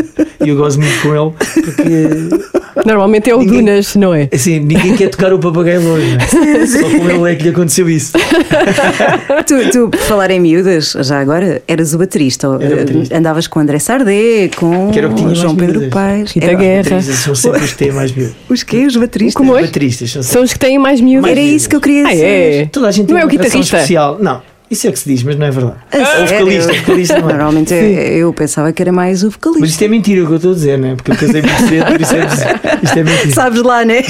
E 0.44 0.48
eu 0.48 0.56
gosto 0.56 0.80
muito 0.80 1.02
com 1.02 1.08
ele 1.08 1.32
porque 1.64 2.63
Normalmente 2.84 3.30
é 3.30 3.34
o 3.34 3.38
Ninguém- 3.38 3.60
Dunas, 3.64 3.94
não 3.96 4.12
é? 4.14 4.28
Assim, 4.32 4.58
ninguém 4.60 4.96
quer 4.96 5.08
tocar 5.08 5.32
o 5.32 5.38
papagaio 5.38 5.80
longe, 5.82 6.16
né? 6.16 6.66
Só 6.66 6.82
com 6.90 7.08
ele 7.10 7.32
é 7.32 7.34
que 7.36 7.42
lhe 7.44 7.48
aconteceu 7.50 7.88
isso. 7.88 8.12
Tu, 9.46 9.70
tu, 9.70 9.88
por 9.90 10.00
falar 10.00 10.30
em 10.30 10.40
miúdas, 10.40 10.96
já 11.00 11.20
agora 11.20 11.62
eras 11.68 11.92
o 11.94 11.98
baterista. 11.98 12.46
Era 12.60 12.76
baterista. 12.76 13.16
Andavas 13.18 13.46
com 13.46 13.58
o 13.58 13.62
André 13.62 13.78
Sardé, 13.78 14.48
com 14.56 14.90
Que 14.90 14.98
era 14.98 15.08
o 15.08 15.14
que 15.14 15.34
João 15.34 15.54
Pedro 15.54 15.80
miúdas. 15.80 15.94
Paes. 15.94 16.32
Rita 16.32 16.46
Era- 16.46 16.54
Guerra. 16.58 17.02
São 17.02 17.34
sempre 17.34 17.60
os 17.64 17.72
que 17.72 17.78
têm 17.78 17.92
mais 17.92 18.12
medo. 18.12 18.34
Os 18.48 18.62
quê? 18.62 18.86
Os 18.86 18.96
bateristas? 18.96 19.34
Como 19.34 19.56
é? 19.56 19.62
Bateristas 19.62 20.10
são. 20.10 20.22
São 20.22 20.42
os 20.42 20.52
que 20.52 20.58
têm 20.58 20.78
mais 20.78 21.00
miúdos. 21.00 21.30
Era 21.30 21.40
isso 21.40 21.68
que 21.68 21.76
eu 21.76 21.80
queria 21.80 22.06
Ah, 22.06 22.10
dizer. 22.10 22.24
é? 22.62 22.66
Toda 22.72 22.88
a 22.88 22.90
gente 22.90 23.08
Não 23.08 23.14
tem 23.16 23.22
é 23.22 23.26
o 23.26 23.28
guitarrista? 23.28 23.58
especial. 23.76 24.18
Não, 24.20 24.40
isso 24.70 24.86
é 24.86 24.90
o 24.90 24.92
que 24.92 24.98
se 24.98 25.08
diz, 25.08 25.22
mas 25.22 25.36
não 25.36 25.46
é 25.46 25.50
verdade. 25.50 25.76
A 25.92 25.96
É 25.98 26.22
o 26.22 26.26
vocalista, 26.26 26.72
o 26.72 26.76
vocalista 26.76 27.18
não 27.20 27.28
é. 27.30 27.32
Normalmente 27.32 27.74
é- 27.74 28.14
eu 28.16 28.32
pensava 28.32 28.72
que 28.72 28.82
era 28.82 28.92
mais 28.92 29.22
o 29.22 29.30
vocalista. 29.30 29.60
Mas 29.60 29.70
isto 29.70 29.82
é 29.82 29.88
mentira 29.88 30.22
o 30.22 30.26
que 30.26 30.32
eu 30.32 30.36
estou 30.36 30.52
a 30.52 30.54
dizer, 30.54 30.78
não 30.78 30.88
é? 30.88 30.94
Porque 30.96 31.10
eu 31.12 31.16
casei 31.16 31.42
muito 31.42 31.68
cedo, 31.68 31.86
por 31.86 32.00
isso 32.00 32.14
é 32.16 32.26
dizer. 32.26 32.60
Isto 32.82 32.98
é 32.98 33.04
mentira. 33.04 33.30
Sabes 33.34 33.62
lá, 33.62 33.84
né? 33.84 34.02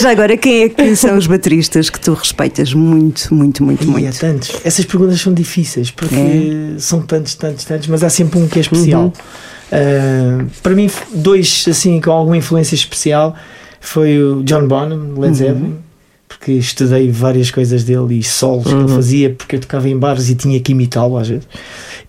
Já 0.00 0.10
agora, 0.10 0.36
quem 0.36 0.64
é 0.64 0.68
que 0.68 0.96
são 0.96 1.16
os 1.16 1.26
bateristas 1.26 1.88
que 1.90 2.00
tu 2.00 2.14
respeitas 2.14 2.72
muito, 2.74 3.32
muito, 3.32 3.62
muito, 3.62 3.84
E 3.84 3.88
há 3.88 3.90
muito? 3.92 4.18
tantos. 4.18 4.50
Essas 4.64 4.84
perguntas 4.84 5.20
são 5.20 5.32
difíceis 5.32 5.90
porque 5.90 6.14
É. 6.14 6.78
são 6.78 7.02
tantos, 7.02 7.34
tantos, 7.34 7.64
tantos, 7.64 7.86
mas 7.88 8.02
há 8.02 8.10
sempre 8.10 8.38
um 8.38 8.48
que 8.48 8.58
é 8.58 8.62
especial. 8.62 9.04
Uhum. 9.04 9.12
Ah, 9.70 10.44
para 10.62 10.74
mim, 10.74 10.90
dois 11.14 11.64
assim 11.68 12.00
com 12.00 12.10
alguma 12.10 12.36
influência 12.36 12.74
especial 12.74 13.34
foi 13.80 14.18
o 14.22 14.42
John 14.42 14.66
Bonham, 14.66 14.98
Uhum. 14.98 15.20
Led 15.20 15.36
Zeppelin, 15.36 15.76
porque 16.38 16.52
estudei 16.52 17.10
várias 17.10 17.50
coisas 17.50 17.84
dele 17.84 18.18
e 18.18 18.22
solos 18.22 18.66
que 18.66 18.72
Uhum. 18.74 18.84
ele 18.84 18.94
fazia, 18.94 19.30
porque 19.30 19.56
eu 19.56 19.60
tocava 19.60 19.88
em 19.88 19.96
bares 19.96 20.28
e 20.30 20.34
tinha 20.34 20.58
que 20.60 20.72
imitá-lo 20.72 21.16
às 21.18 21.28
vezes. 21.28 21.46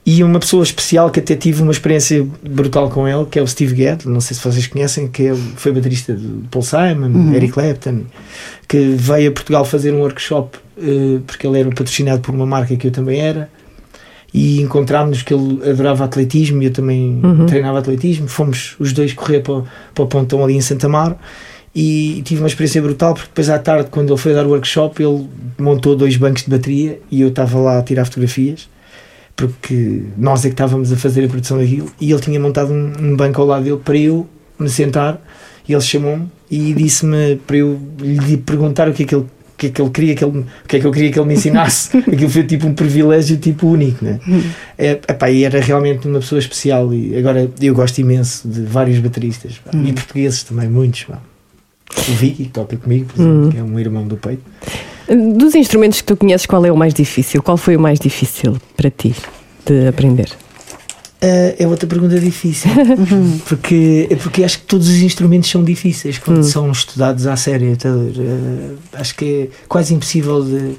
E 0.06 0.24
uma 0.24 0.40
pessoa 0.40 0.64
especial 0.64 1.10
que 1.10 1.20
até 1.20 1.36
tive 1.36 1.62
uma 1.62 1.72
experiência 1.72 2.26
brutal 2.48 2.90
com 2.90 3.08
ele, 3.08 3.26
que 3.26 3.40
é 3.40 3.42
o 3.42 3.48
Steve 3.48 3.74
Gadd, 3.76 4.08
não 4.08 4.20
sei 4.20 4.36
se 4.36 4.44
vocês 4.44 4.68
conhecem, 4.68 5.08
que 5.08 5.24
ele 5.24 5.42
foi 5.56 5.72
baterista 5.72 6.14
do 6.14 6.44
Paul 6.52 6.64
Simon, 6.64 7.08
Uhum. 7.08 7.34
Eric 7.34 7.54
Clapton, 7.54 8.02
que 8.68 8.78
veio 8.98 9.30
a 9.30 9.32
Portugal 9.34 9.64
fazer 9.66 9.94
um 9.94 10.00
workshop 10.00 10.58
eh, 10.82 11.20
porque 11.28 11.46
ele 11.48 11.60
era 11.60 11.70
patrocinado 11.70 12.20
por 12.22 12.34
uma 12.34 12.46
marca 12.46 12.76
que 12.76 12.88
eu 12.88 12.92
também 12.92 13.20
era 13.22 13.48
e 14.34 14.60
encontrámos-nos 14.62 15.22
que 15.22 15.32
ele 15.34 15.60
adorava 15.70 16.04
atletismo 16.06 16.62
e 16.64 16.66
eu 16.66 16.72
também 16.74 17.20
Uhum. 17.24 17.46
treinava 17.46 17.78
atletismo. 17.80 18.28
Fomos 18.28 18.76
os 18.80 18.92
dois 18.92 19.14
correr 19.14 19.42
para, 19.42 19.62
para 19.94 20.04
o 20.04 20.08
pontão 20.08 20.44
ali 20.44 20.56
em 20.56 20.62
Santa 20.62 20.88
Amaro 20.88 21.16
e 21.76 22.22
tive 22.24 22.42
uma 22.42 22.48
experiência 22.48 22.82
brutal 22.82 23.14
porque 23.14 23.30
depois 23.30 23.50
à 23.50 23.58
tarde, 23.58 23.90
quando 23.90 24.12
ele 24.14 24.20
foi 24.20 24.34
dar 24.34 24.46
o 24.46 24.50
workshop, 24.50 25.02
ele 25.02 25.28
montou 25.58 25.96
dois 25.96 26.16
bancos 26.18 26.44
de 26.44 26.50
bateria 26.50 27.00
e 27.10 27.22
eu 27.22 27.30
estava 27.30 27.58
lá 27.60 27.80
a 27.80 27.84
tirar 27.84 28.06
fotografias 28.06 28.70
porque 29.36 30.04
nós 30.18 30.46
é 30.46 30.50
que 30.50 30.54
estávamos 30.54 30.92
a 30.92 30.96
fazer 30.96 31.26
a 31.26 31.28
produção 31.28 31.58
daquilo 31.58 31.92
e 32.00 32.12
ele 32.12 32.22
tinha 32.22 32.40
montado 32.40 32.72
um, 32.72 32.94
um 33.00 33.16
banco 33.16 33.42
ao 33.42 33.48
lado 33.48 33.64
dele 33.64 33.82
para 33.84 33.98
eu 33.98 34.28
me 34.60 34.70
sentar 34.70 35.20
e 35.68 35.74
ele 35.74 35.82
chamou-me 35.82 36.28
e 36.52 36.74
disse-me 36.74 37.38
para 37.48 37.58
eu 37.58 37.80
lhe 38.00 38.38
perguntar 38.38 38.88
o 38.88 38.94
que 38.94 39.04
é 39.04 39.06
que 39.06 39.16
ele 39.16 39.24
o 39.24 39.56
que 39.64 39.68
é 39.68 39.70
que 39.70 39.82
ele 39.82 39.90
queria 39.92 40.16
que 40.16 40.26
ele, 40.26 40.40
o 40.40 40.68
que 40.68 40.78
é 40.78 40.80
que 40.80 40.86
eu 40.86 40.92
queria 40.92 41.12
que 41.12 41.20
ele 41.20 41.28
me 41.28 41.34
ensinasse 41.36 41.98
aquilo 41.98 42.30
foi 42.30 42.44
tipo 42.44 42.68
um 42.68 42.74
privilégio 42.74 43.38
tipo 43.38 43.68
único 43.68 44.04
né? 44.04 44.20
é, 44.78 44.92
epá, 44.92 45.32
e 45.32 45.44
era 45.44 45.60
realmente 45.60 46.08
uma 46.08 46.20
pessoa 46.20 46.38
especial 46.38 46.94
e 46.94 47.18
agora 47.18 47.50
eu 47.62 47.74
gosto 47.74 47.98
imenso 48.00 48.48
de 48.48 48.62
vários 48.62 49.00
bateristas 49.00 49.58
pá, 49.58 49.72
e 49.74 49.94
portugueses 49.94 50.44
também, 50.44 50.70
muitos 50.70 51.06
pá. 51.06 51.22
O 51.98 52.16
Vicky 52.16 52.46
que 52.46 52.50
toca 52.52 52.78
comigo 52.78 53.06
por 53.14 53.22
exemplo, 53.22 53.52
que 53.52 53.58
é 53.58 53.64
um 53.64 53.80
irmão 53.80 54.08
do 54.08 54.18
peito 54.18 54.44
Dos 55.36 55.54
instrumentos 55.54 56.00
que 56.02 56.08
tu 56.08 56.16
conheces, 56.16 56.46
qual 56.46 56.66
é 56.66 56.72
o 56.72 56.78
mais 56.78 56.94
difícil? 56.94 57.44
Qual 57.44 57.58
foi 57.58 57.76
o 57.76 57.80
mais 57.80 58.00
difícil 58.00 58.58
para 58.76 58.90
ti 58.90 59.14
de 59.66 59.88
aprender? 59.88 60.30
Ah, 61.22 61.56
é 61.58 61.66
outra 61.66 61.88
pergunta 61.88 62.20
difícil 62.20 62.70
porque, 63.48 64.08
é 64.10 64.16
porque 64.16 64.44
acho 64.44 64.60
que 64.60 64.66
todos 64.66 64.90
os 64.90 64.96
instrumentos 64.96 65.50
são 65.50 65.64
difíceis 65.64 66.18
quando 66.18 66.44
são 66.44 66.70
estudados 66.70 67.28
à 67.28 67.34
a 67.34 67.36
ver? 67.36 67.78
Ah, 67.86 69.00
acho 69.00 69.16
que 69.16 69.26
é 69.26 69.48
quase 69.68 69.94
impossível 69.94 70.44
de, 70.44 70.76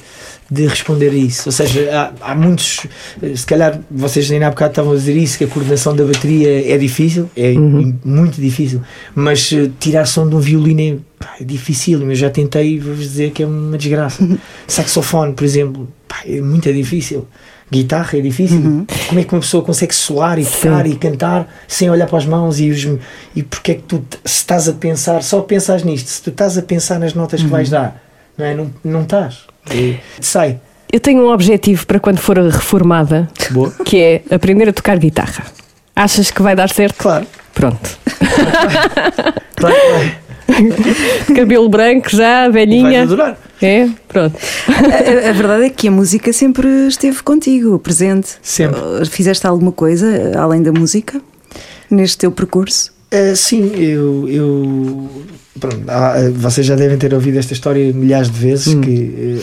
de 0.55 0.67
responder 0.67 1.11
a 1.11 1.15
isso. 1.15 1.43
Ou 1.49 1.53
seja, 1.53 2.13
há, 2.23 2.31
há 2.31 2.35
muitos 2.35 2.87
eh, 3.23 3.35
se 3.37 3.45
calhar 3.47 3.81
vocês 3.91 4.31
ainda 4.31 4.47
há 4.47 4.51
bocado 4.51 4.71
estavam 4.73 4.93
a 4.93 4.97
dizer 4.97 5.17
isso 5.17 5.37
que 5.39 5.45
a 5.45 5.49
coordenação 5.49 5.95
da 5.97 6.05
bateria 6.05 6.73
é 6.73 6.79
difícil 6.79 7.29
é 7.37 7.51
Uhum. 7.53 7.97
muito 8.05 8.41
difícil 8.41 8.81
mas 9.15 9.53
eh, 9.53 9.71
tirar 9.81 10.07
som 10.07 10.29
de 10.29 10.35
um 10.35 10.41
violino 10.41 10.81
é, 10.81 11.25
pá, 11.25 11.35
é 11.41 11.45
difícil 11.45 12.01
eu 12.09 12.15
já 12.15 12.31
tentei 12.31 12.79
vou-vos 12.79 13.03
dizer 13.03 13.31
que 13.33 13.43
é 13.43 13.47
uma 13.47 13.77
desgraça. 13.77 14.27
Saxofone 14.67 15.33
por 15.35 15.45
exemplo 15.45 15.89
pá, 16.09 16.23
é 16.27 16.41
muito 16.41 16.73
difícil. 16.73 17.27
Guitarra 17.73 18.19
é 18.19 18.21
difícil. 18.21 18.87
Como 19.09 19.19
é 19.21 19.25
que 19.25 19.33
uma 19.35 19.41
pessoa 19.41 19.65
consegue 19.65 19.95
soar 19.95 20.39
e 20.39 20.45
tocar 20.45 20.87
e 20.87 20.95
cantar 20.97 21.49
sem 21.67 21.89
olhar 21.91 22.07
para 22.07 22.19
as 22.19 22.27
mãos 22.27 22.61
e, 22.61 22.71
os, 22.71 22.87
e 23.35 23.43
porque 23.43 23.73
é 23.73 23.75
que 23.77 23.83
tu 23.83 24.05
se 24.25 24.37
estás 24.37 24.69
a 24.69 24.75
pensar 24.75 25.23
só 25.23 25.41
pensas 25.41 25.83
nisto 25.83 26.07
se 26.09 26.23
tu 26.23 26.31
estás 26.31 26.57
a 26.59 26.63
pensar 26.63 26.99
nas 27.01 27.15
notas 27.15 27.43
que 27.43 27.49
vais 27.49 27.71
dar 27.71 28.01
não 28.37 28.45
é? 28.45 28.55
não, 28.55 28.71
não 28.85 29.03
estás 29.03 29.47
É, 29.71 29.97
sai 30.21 30.59
Eu 30.93 31.01
tenho 31.01 31.23
um 31.23 31.33
objetivo 31.33 31.87
para 31.87 31.99
quando 31.99 32.19
for 32.19 32.39
reformada, 32.39 33.29
Boa. 33.51 33.73
que 33.85 33.99
é 33.99 34.23
aprender 34.35 34.69
a 34.69 34.73
tocar 34.73 34.99
guitarra. 34.99 35.45
Achas 35.97 36.31
que 36.31 36.43
vai 36.43 36.55
dar 36.55 36.71
certo? 36.71 36.97
claro 36.99 37.27
Pronto. 37.55 37.99
claro 39.57 39.75
vai. 39.93 40.25
Cabelo 41.35 41.69
branco 41.69 42.11
já, 42.11 42.49
velhinha. 42.49 43.03
adorar 43.03 43.39
É? 43.63 43.89
Pronto. 44.09 44.37
A, 44.69 45.31
a 45.31 45.33
verdade 45.33 45.65
é 45.65 45.71
que 45.71 45.89
a 45.89 45.91
música 45.91 46.33
sempre 46.33 46.69
esteve 46.89 47.23
contigo, 47.23 47.79
presente. 47.79 48.37
Sempre. 48.43 48.81
Fizeste 49.07 49.47
alguma 49.47 49.73
coisa 49.73 50.33
além 50.39 50.63
da 50.63 50.73
música 50.73 51.21
neste 51.91 52.19
teu 52.19 52.33
percurso? 52.33 52.93
Uh, 53.15 53.37
sim, 53.37 53.71
eu. 53.77 54.29
eu 54.29 55.11
pronto, 55.61 55.77
uh, 55.77 56.33
vocês 56.35 56.67
já 56.67 56.75
devem 56.75 56.99
ter 56.99 57.15
ouvido 57.15 57.39
esta 57.39 57.53
história 57.53 57.93
milhares 57.93 58.29
de 58.31 58.39
vezes. 58.39 58.75
que 58.75 59.41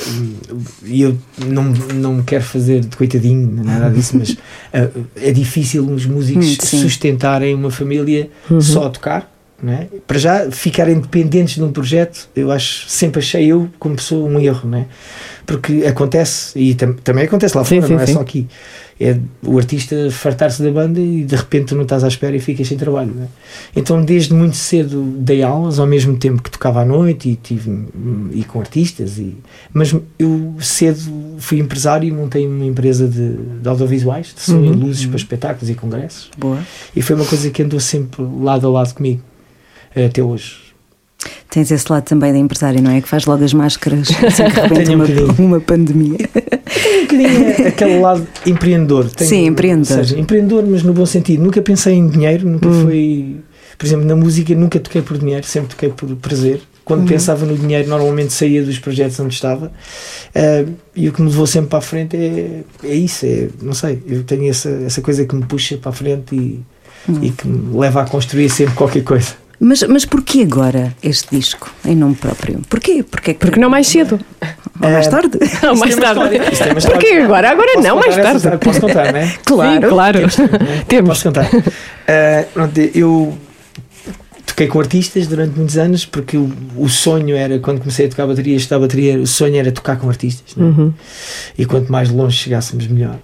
uh, 0.51 0.61
E 0.85 1.01
eu 1.01 1.17
não, 1.47 1.63
não 1.93 2.15
me 2.15 2.23
quero 2.23 2.43
fazer 2.43 2.81
de 2.81 2.95
coitadinho, 2.97 3.63
nada 3.63 3.89
disso, 3.89 4.17
mas 4.17 4.31
uh, 4.31 5.05
é 5.15 5.31
difícil 5.31 5.85
os 5.89 6.05
músicos 6.05 6.45
Hum, 6.45 6.57
sim. 6.59 6.81
sustentarem 6.81 7.55
uma 7.55 7.71
família 7.71 8.29
só 8.59 8.87
a 8.87 8.89
tocar. 8.89 9.31
É? 9.63 9.85
Para 10.07 10.17
já 10.17 10.49
ficarem 10.49 10.99
dependentes 10.99 11.53
de 11.53 11.61
um 11.63 11.71
projeto, 11.71 12.27
eu 12.35 12.51
acho 12.51 12.89
sempre 12.89 13.19
achei 13.19 13.45
eu 13.45 13.69
como 13.77 13.95
pessoa 13.95 14.27
um 14.27 14.39
erro, 14.39 14.67
não 14.67 14.79
é? 14.79 14.87
Porque 15.51 15.85
acontece, 15.85 16.57
e 16.57 16.73
tam- 16.75 16.93
também 17.03 17.25
acontece 17.25 17.57
lá 17.57 17.63
fora, 17.65 17.81
sim, 17.85 17.93
não 17.93 17.99
é 17.99 18.05
sim. 18.05 18.13
só 18.13 18.21
aqui. 18.21 18.47
É 18.99 19.17
o 19.43 19.57
artista 19.57 19.95
fartar-se 20.11 20.61
da 20.61 20.69
banda 20.71 20.99
e 20.99 21.23
de 21.23 21.35
repente 21.35 21.65
tu 21.69 21.75
não 21.75 21.81
estás 21.81 22.03
à 22.03 22.07
espera 22.07 22.35
e 22.35 22.39
ficas 22.39 22.67
sem 22.67 22.77
trabalho. 22.77 23.11
é? 23.19 23.25
Então, 23.75 24.01
desde 24.05 24.31
muito 24.33 24.55
cedo 24.55 25.01
dei 25.17 25.41
aulas, 25.41 25.79
ao 25.79 25.87
mesmo 25.87 26.15
tempo 26.17 26.41
que 26.43 26.51
tocava 26.51 26.81
à 26.81 26.85
noite 26.85 27.29
e, 27.29 27.35
tive, 27.35 27.85
e 28.31 28.43
com 28.43 28.59
artistas. 28.59 29.17
E, 29.17 29.35
mas 29.73 29.93
eu 30.19 30.53
cedo 30.59 30.99
fui 31.39 31.59
empresário 31.59 32.07
e 32.07 32.11
montei 32.11 32.45
uma 32.47 32.63
empresa 32.65 33.07
de, 33.07 33.37
de 33.61 33.67
audiovisuais, 33.67 34.33
de 34.35 34.41
som 34.41 34.63
e 34.63 34.69
luzes 34.69 35.07
para 35.07 35.17
espetáculos 35.17 35.69
e 35.69 35.73
congressos. 35.73 36.29
Boa. 36.37 36.59
E 36.95 37.01
foi 37.01 37.15
uma 37.15 37.25
coisa 37.25 37.49
que 37.49 37.63
andou 37.63 37.79
sempre 37.79 38.21
lado 38.39 38.67
a 38.67 38.69
lado 38.69 38.93
comigo, 38.93 39.21
até 39.95 40.21
hoje. 40.21 40.70
Tens 41.51 41.69
esse 41.69 41.91
lado 41.91 42.05
também 42.05 42.31
da 42.31 42.39
empresária, 42.39 42.81
não 42.81 42.89
é? 42.91 43.01
Que 43.01 43.09
faz 43.09 43.25
logo 43.25 43.43
as 43.43 43.53
máscaras 43.53 44.07
assim 44.25 44.43
que 44.45 44.49
rebenta 44.61 44.83
Tenho 44.85 44.99
um 44.99 45.25
uma, 45.25 45.33
uma 45.57 45.59
pandemia. 45.59 46.17
um 46.33 47.01
bocadinho 47.01 47.67
aquele 47.67 47.99
lado 47.99 48.25
empreendedor. 48.45 49.09
Tenho- 49.09 49.29
Sim, 49.29 49.45
empreendedor. 49.47 49.97
Ou 49.97 50.03
seja, 50.05 50.17
empreendedor, 50.19 50.63
mas 50.65 50.81
no 50.81 50.93
bom 50.93 51.05
sentido. 51.05 51.43
Nunca 51.43 51.61
pensei 51.61 51.95
em 51.95 52.07
dinheiro, 52.07 52.47
nunca 52.49 52.69
foi. 52.69 53.35
Por 53.77 53.85
exemplo, 53.85 54.05
na 54.05 54.15
música 54.15 54.55
nunca 54.55 54.79
toquei 54.79 55.01
por 55.01 55.17
dinheiro, 55.17 55.45
sempre 55.45 55.69
toquei 55.71 55.89
por 55.89 56.15
prazer. 56.15 56.61
Quando 56.85 57.05
pensava 57.07 57.45
no 57.45 57.57
dinheiro, 57.57 57.89
normalmente 57.89 58.31
saía 58.31 58.63
dos 58.63 58.79
projetos 58.79 59.19
onde 59.19 59.33
estava. 59.33 59.71
Ah, 60.33 60.65
e 60.95 61.09
o 61.09 61.11
que 61.11 61.21
me 61.21 61.29
levou 61.29 61.45
sempre 61.45 61.69
para 61.69 61.79
a 61.79 61.81
frente 61.81 62.15
é, 62.15 62.61
é 62.83 62.95
isso. 62.95 63.25
É, 63.25 63.49
não 63.61 63.73
sei, 63.73 64.01
eu 64.07 64.23
tenho 64.23 64.49
essa, 64.49 64.69
essa 64.85 65.01
coisa 65.01 65.25
que 65.25 65.35
me 65.35 65.43
puxa 65.45 65.77
para 65.77 65.89
a 65.89 65.93
frente 65.93 66.33
e, 66.35 66.59
e 67.21 67.29
que 67.29 67.45
me 67.47 67.77
leva 67.77 68.01
a 68.01 68.05
construir 68.05 68.49
sempre 68.49 68.73
qualquer 68.75 69.03
coisa. 69.03 69.40
Mas, 69.63 69.83
mas 69.83 70.05
porquê 70.05 70.41
agora 70.41 70.95
este 71.03 71.27
disco, 71.37 71.71
em 71.85 71.95
nome 71.95 72.15
próprio? 72.15 72.61
Porquê? 72.67 73.03
Porquê 73.03 73.33
que- 73.35 73.39
Porque 73.39 73.59
não 73.59 73.69
mais 73.69 73.85
cedo. 73.87 74.19
Ou 74.81 74.89
mais 74.89 75.05
Ah, 75.07 75.11
tarde? 75.11 75.37
Mais 75.39 75.63
é 75.63 75.71
uma 75.71 75.77
tarde. 76.01 76.35
história, 76.41 76.49
isto 76.51 76.87
é 76.87 76.91
Porquê 76.91 77.07
agora? 77.17 77.51
Agora 77.51 77.73
Posso 77.75 77.87
não, 77.87 77.95
mais 77.97 78.07
essa 78.07 78.21
tarde. 78.21 78.37
história? 78.37 78.57
Posso 78.57 78.81
contar, 78.81 79.13
não 79.13 79.19
é? 79.19 79.33
Claro. 79.45 79.89
claro. 79.89 80.19
Temos. 80.87 81.09
Posso 81.21 81.23
contar? 81.25 81.47
Ah, 82.07 82.45
pronto, 82.51 82.79
eu 82.95 83.37
toquei 84.47 84.65
com 84.67 84.79
artistas 84.79 85.27
durante 85.27 85.55
muitos 85.55 85.77
anos 85.77 86.05
porque 86.07 86.37
o, 86.37 86.51
o 86.75 86.89
sonho 86.89 87.35
era, 87.35 87.59
quando 87.59 87.79
comecei 87.79 88.07
a 88.07 88.09
tocar 88.09 88.25
bateria, 88.25 88.55
estudar 88.57 88.79
bateria, 88.79 89.19
o 89.19 89.27
sonho 89.27 89.57
era 89.57 89.71
tocar 89.71 89.97
com 89.97 90.09
artistas. 90.09 90.55
não 90.57 90.65
é? 90.65 90.69
Uhum. 90.69 90.93
E 91.57 91.65
quanto 91.67 91.91
mais 91.91 92.09
longe 92.09 92.35
chegássemos, 92.35 92.87
melhor. 92.87 93.17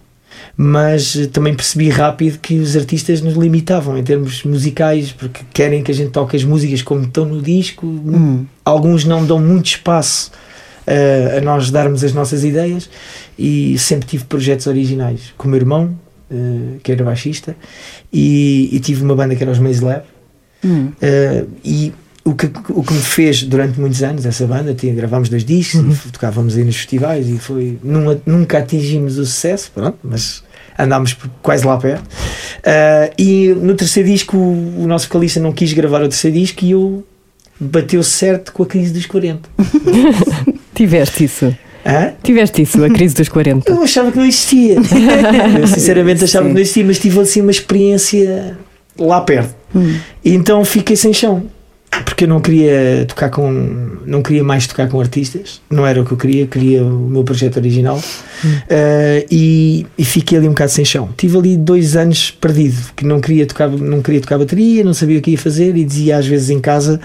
Mas 0.56 1.28
também 1.32 1.54
percebi 1.54 1.90
rápido 1.90 2.40
que 2.40 2.56
os 2.60 2.76
artistas 2.76 3.22
nos 3.22 3.36
limitavam 3.36 3.98
em 3.98 4.04
termos 4.04 4.44
musicais, 4.44 5.12
porque 5.12 5.42
querem 5.54 5.84
que 5.84 5.92
a 5.92 5.94
gente 5.94 6.12
toque 6.12 6.36
as 6.36 6.44
músicas 6.44 6.82
como 6.82 7.04
estão 7.04 7.26
no 7.26 7.42
disco. 7.42 7.86
Alguns 8.64 9.06
não 9.06 9.26
dão 9.26 9.40
muito 9.40 9.68
espaço 9.68 10.32
eh, 10.86 11.38
a 11.38 11.42
nós 11.42 11.70
darmos 11.70 12.04
as 12.04 12.14
nossas 12.14 12.44
ideias. 12.44 12.90
E 13.38 13.78
sempre 13.78 14.08
tive 14.08 14.26
projetos 14.26 14.68
originais 14.68 15.34
com 15.38 15.48
o 15.48 15.52
meu 15.52 15.60
irmão, 15.60 15.98
eh, 16.32 16.78
que 16.82 16.92
era 16.92 17.04
baixista, 17.04 17.56
e, 18.12 18.70
e 18.72 18.80
tive 18.80 19.04
uma 19.04 19.16
banda 19.16 19.36
que 19.36 19.44
era 19.44 19.52
os 19.52 19.60
Maze 19.60 19.84
Lab. 19.84 20.04
Uh, 20.66 21.48
e 21.64 21.94
o 22.30 22.36
que, 22.36 22.50
o 22.70 22.84
que 22.84 22.94
me 22.94 23.02
fez 23.02 23.44
durante 23.44 23.80
muitos 23.80 24.04
anos 24.04 24.26
essa 24.26 24.46
banda, 24.46 24.74
tinha, 24.74 24.94
gravámos 24.94 25.30
dois 25.30 25.44
discos 25.46 26.06
e 26.06 26.12
tocávamos 26.12 26.58
aí 26.58 26.64
nos 26.64 26.76
festivais 26.76 27.28
e 27.30 27.38
foi 27.38 27.78
numa- 27.84 28.20
nunca 28.26 28.58
atingimos 28.60 29.18
o 29.18 29.26
sucesso, 29.26 29.72
pronto, 29.74 29.98
mas 30.04 30.44
andámos 30.78 31.16
quase 31.42 31.66
lá 31.66 31.78
perto. 31.78 32.04
Uh, 32.06 33.14
e 33.18 33.48
no 33.60 33.74
terceiro 33.76 34.10
disco 34.10 34.36
o, 34.38 34.84
o 34.84 34.88
nosso 34.88 35.08
vocalista 35.08 35.40
não 35.40 35.52
quis 35.52 35.74
gravar 35.74 36.02
o 36.04 36.08
terceiro 36.10 36.38
disco 36.38 36.64
e 36.66 36.72
eu 36.72 37.04
bateu 37.60 38.04
certo 38.04 38.52
com 38.54 38.64
a 38.64 38.66
crise 38.66 38.94
dos 38.94 39.06
40. 39.06 39.50
Tiveste 40.76 41.24
isso. 41.24 41.56
Hã? 41.86 42.14
Tiveste 42.22 42.62
isso, 42.62 42.84
a 42.84 42.90
crise 42.90 43.16
dos 43.16 43.30
40. 43.30 43.72
Eu 43.72 43.82
achava 43.82 44.12
que 44.12 44.18
não 44.18 44.26
existia. 44.26 44.76
Eu 45.60 45.68
sinceramente 45.68 46.24
achava 46.24 46.44
Sim. 46.44 46.50
que 46.50 46.54
não 46.56 46.62
existia, 46.62 46.86
mas 46.86 47.00
tive 47.00 47.20
assim 47.22 47.42
uma 47.42 47.52
experiência 47.52 48.58
lá 49.00 49.22
perto. 49.22 49.56
E 50.24 50.34
então 50.36 50.64
fiquei 50.66 50.96
sem 50.96 51.14
chão. 51.14 51.46
Porque 52.18 52.24
eu 52.24 52.30
não 52.30 52.42
queria 52.42 53.06
tocar 53.08 53.30
com. 53.30 54.00
Não 54.04 54.24
queria 54.24 54.44
mais 54.44 54.66
tocar 54.66 54.90
com 54.90 55.00
artistas. 55.00 55.62
Não 55.70 55.86
era 55.86 56.02
o 56.02 56.04
que 56.04 56.14
eu 56.14 56.18
queria, 56.18 56.48
queria 56.48 56.84
o 56.84 57.08
meu 57.08 57.24
projeto 57.24 57.58
original. 57.58 58.00
Uh, 58.00 59.24
e, 59.30 59.86
e 59.96 60.04
fiquei 60.04 60.36
ali 60.36 60.48
um 60.48 60.50
bocado 60.50 60.72
sem 60.72 60.84
chão. 60.84 61.10
Tive 61.16 61.38
ali 61.38 61.56
dois 61.56 61.96
anos 61.96 62.32
perdido, 62.32 62.92
que 62.96 63.06
não 63.06 63.22
queria 63.22 63.46
tocar, 63.46 63.70
não 63.70 64.02
queria 64.02 64.20
tocar 64.20 64.40
bateria, 64.40 64.84
não 64.84 64.96
sabia 64.96 65.20
o 65.20 65.22
que 65.22 65.30
ia 65.30 65.38
fazer 65.38 65.78
e 65.78 65.86
dizia 65.86 66.18
às 66.18 66.26
vezes 66.26 66.50
em 66.50 66.60
casa: 66.60 67.00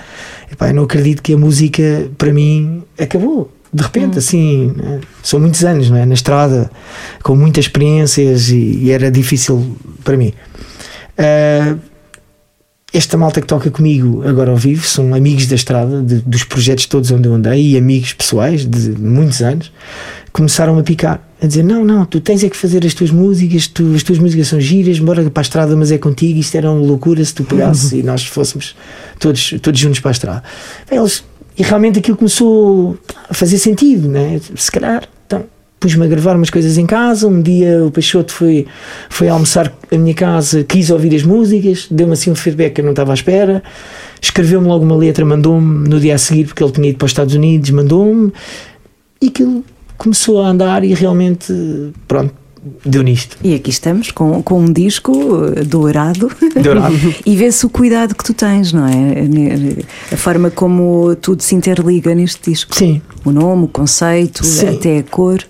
"Epá, 0.50 0.68
eu 0.68 0.74
não 0.74 0.84
acredito 0.84 1.22
que 1.22 1.34
a 1.34 1.36
música 1.36 2.10
para 2.16 2.32
mim 2.32 2.82
acabou. 2.98 3.52
De 3.70 3.82
repente, 3.82 4.18
assim, 4.18 4.72
né? 4.74 5.00
são 5.22 5.38
muitos 5.38 5.62
anos 5.62 5.90
não 5.90 5.98
é? 5.98 6.06
na 6.06 6.14
estrada, 6.14 6.70
com 7.22 7.36
muitas 7.36 7.66
experiências 7.66 8.48
e, 8.48 8.78
e 8.84 8.90
era 8.90 9.10
difícil 9.10 9.76
para 10.02 10.16
mim. 10.16 10.32
Uh, 11.18 11.91
esta 12.92 13.16
malta 13.16 13.40
que 13.40 13.46
toca 13.46 13.70
comigo 13.70 14.22
agora 14.26 14.50
ao 14.50 14.56
vivo 14.56 14.86
são 14.86 15.14
amigos 15.14 15.46
da 15.46 15.54
estrada, 15.54 16.02
de- 16.02 16.20
dos 16.20 16.44
projetos 16.44 16.86
todos 16.86 17.10
onde 17.10 17.26
eu 17.26 17.34
andei 17.34 17.70
e 17.72 17.76
amigos 17.78 18.12
pessoais 18.12 18.66
de 18.66 18.90
muitos 18.90 19.40
anos. 19.40 19.72
Começaram 20.32 20.78
a 20.78 20.82
picar, 20.82 21.26
a 21.42 21.46
dizer: 21.46 21.62
Não, 21.62 21.84
não, 21.84 22.04
tu 22.04 22.20
tens 22.20 22.42
é 22.44 22.48
que 22.48 22.56
fazer 22.56 22.84
as 22.86 22.94
tuas 22.94 23.10
músicas, 23.10 23.66
tu, 23.66 23.92
as 23.94 24.02
tuas 24.02 24.18
músicas 24.18 24.48
são 24.48 24.60
giras, 24.60 24.98
bora 24.98 25.28
para 25.30 25.40
a 25.40 25.44
estrada, 25.44 25.76
mas 25.76 25.90
é 25.92 25.98
contigo. 25.98 26.38
Isto 26.38 26.56
era 26.56 26.70
uma 26.70 26.80
loucura 26.84 27.24
se 27.24 27.34
tu 27.34 27.44
pegasses 27.44 27.92
e 27.92 28.02
nós 28.02 28.24
fôssemos 28.26 28.74
todos, 29.18 29.54
todos 29.60 29.78
juntos 29.80 30.00
para 30.00 30.10
a 30.10 30.12
estrada. 30.12 30.42
Eles, 30.90 31.22
e 31.58 31.62
realmente 31.62 31.98
aquilo 31.98 32.16
começou 32.16 32.96
a 33.28 33.34
fazer 33.34 33.58
sentido, 33.58 34.08
né? 34.08 34.40
se 34.56 34.70
calhar. 34.72 35.08
Pus-me 35.82 36.04
a 36.04 36.08
gravar 36.08 36.36
umas 36.36 36.48
coisas 36.48 36.78
em 36.78 36.86
casa. 36.86 37.26
Um 37.26 37.42
dia 37.42 37.84
o 37.84 37.90
Peixoto 37.90 38.32
foi, 38.32 38.68
foi 39.10 39.28
almoçar 39.28 39.72
à 39.90 39.98
minha 39.98 40.14
casa, 40.14 40.62
quis 40.62 40.90
ouvir 40.90 41.12
as 41.12 41.24
músicas, 41.24 41.88
deu-me 41.90 42.12
assim 42.12 42.30
um 42.30 42.36
feedback 42.36 42.74
que 42.74 42.80
eu 42.80 42.84
não 42.84 42.92
estava 42.92 43.10
à 43.10 43.14
espera. 43.14 43.64
Escreveu-me 44.20 44.68
logo 44.68 44.84
uma 44.84 44.94
letra, 44.94 45.24
mandou-me 45.24 45.88
no 45.88 45.98
dia 45.98 46.14
a 46.14 46.18
seguir, 46.18 46.44
porque 46.44 46.62
ele 46.62 46.70
tinha 46.70 46.88
ido 46.90 46.98
para 46.98 47.06
os 47.06 47.10
Estados 47.10 47.34
Unidos, 47.34 47.70
mandou-me 47.70 48.32
e 49.20 49.26
aquilo 49.26 49.64
começou 49.98 50.40
a 50.40 50.48
andar 50.48 50.84
e 50.84 50.94
realmente, 50.94 51.52
pronto, 52.06 52.32
deu 52.84 53.02
nisto. 53.02 53.36
E 53.42 53.54
aqui 53.54 53.70
estamos 53.70 54.12
com, 54.12 54.40
com 54.42 54.60
um 54.60 54.72
disco 54.72 55.12
eh, 55.56 55.64
dourado. 55.64 56.30
Dourado. 56.62 56.94
e 57.26 57.36
vê-se 57.36 57.66
o 57.66 57.68
cuidado 57.68 58.14
que 58.14 58.22
tu 58.22 58.32
tens, 58.32 58.72
não 58.72 58.86
é? 58.86 60.12
A 60.12 60.16
forma 60.16 60.48
como 60.48 61.16
tudo 61.16 61.42
se 61.42 61.54
interliga 61.54 62.14
neste 62.14 62.50
disco. 62.50 62.74
Sim. 62.74 63.02
O 63.24 63.30
nome, 63.30 63.64
o 63.64 63.68
conceito, 63.68 64.44
Sim. 64.44 64.76
até 64.76 64.98
a 64.98 65.02
cor. 65.02 65.42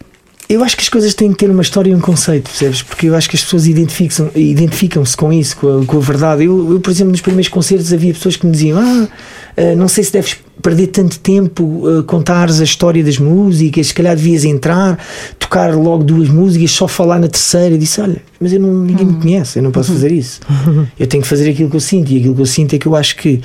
Eu 0.48 0.62
acho 0.62 0.76
que 0.76 0.83
as 0.83 0.88
coisas 0.88 1.14
têm 1.14 1.31
que 1.33 1.38
ter 1.38 1.50
uma 1.50 1.62
história 1.62 1.90
e 1.90 1.94
um 1.94 2.00
conceito, 2.00 2.50
percebes? 2.50 2.83
Porque 2.83 3.07
eu 3.09 3.14
acho 3.16 3.28
que 3.31 3.37
as 3.37 3.42
pessoas 3.42 3.66
identificam- 3.66 4.31
identificam-se 4.35 5.16
com 5.16 5.33
isso, 5.33 5.57
com 5.57 5.81
a, 5.81 5.85
com 5.87 5.96
a 5.96 6.00
verdade. 6.00 6.44
Eu, 6.44 6.72
eu, 6.72 6.81
por 6.81 6.90
exemplo, 6.90 7.12
nos 7.12 7.20
primeiros 7.22 7.48
concertos 7.48 7.90
havia 7.92 8.12
pessoas 8.12 8.37
que 8.37 8.44
me 8.44 8.52
diziam: 8.52 8.78
Ah, 8.78 9.09
eh, 9.57 9.74
não 9.74 9.88
sei 9.88 10.05
se 10.05 10.12
deves 10.12 10.37
perder 10.61 10.88
tanto 10.88 11.18
tempo 11.20 11.83
a 11.88 12.02
contares 12.02 12.61
a 12.61 12.64
história 12.64 13.02
das 13.02 13.18
músicas, 13.18 13.87
se 13.88 13.94
calhar 13.94 14.14
devias 14.14 14.44
entrar, 14.44 14.98
tocar 15.38 15.74
logo 15.74 16.05
duas 16.05 16.28
músicas, 16.28 16.70
só 16.72 16.87
falar 16.87 17.18
na 17.18 17.28
terceira. 17.28 17.74
Eu 17.74 17.78
disse: 17.78 18.00
Olha, 18.02 18.20
mas 18.38 18.52
eu 18.52 18.61
não, 18.61 18.74
ninguém 18.85 19.07
me 19.07 19.14
conhece, 19.22 19.59
eu 19.59 19.62
não 19.62 19.70
posso 19.70 19.90
fazer 19.92 20.12
isso. 20.12 20.40
Eu 20.98 21.07
tenho 21.07 21.22
que 21.22 21.28
fazer 21.28 21.48
aquilo 21.50 21.70
que 21.70 21.76
eu 21.76 21.81
sinto, 21.81 22.11
e 22.12 22.18
aquilo 22.18 22.35
que 22.35 22.42
eu 22.42 22.46
sinto 22.46 22.74
é 22.74 22.78
que 22.78 22.87
eu 22.87 22.94
acho 22.94 23.16
que 23.16 23.40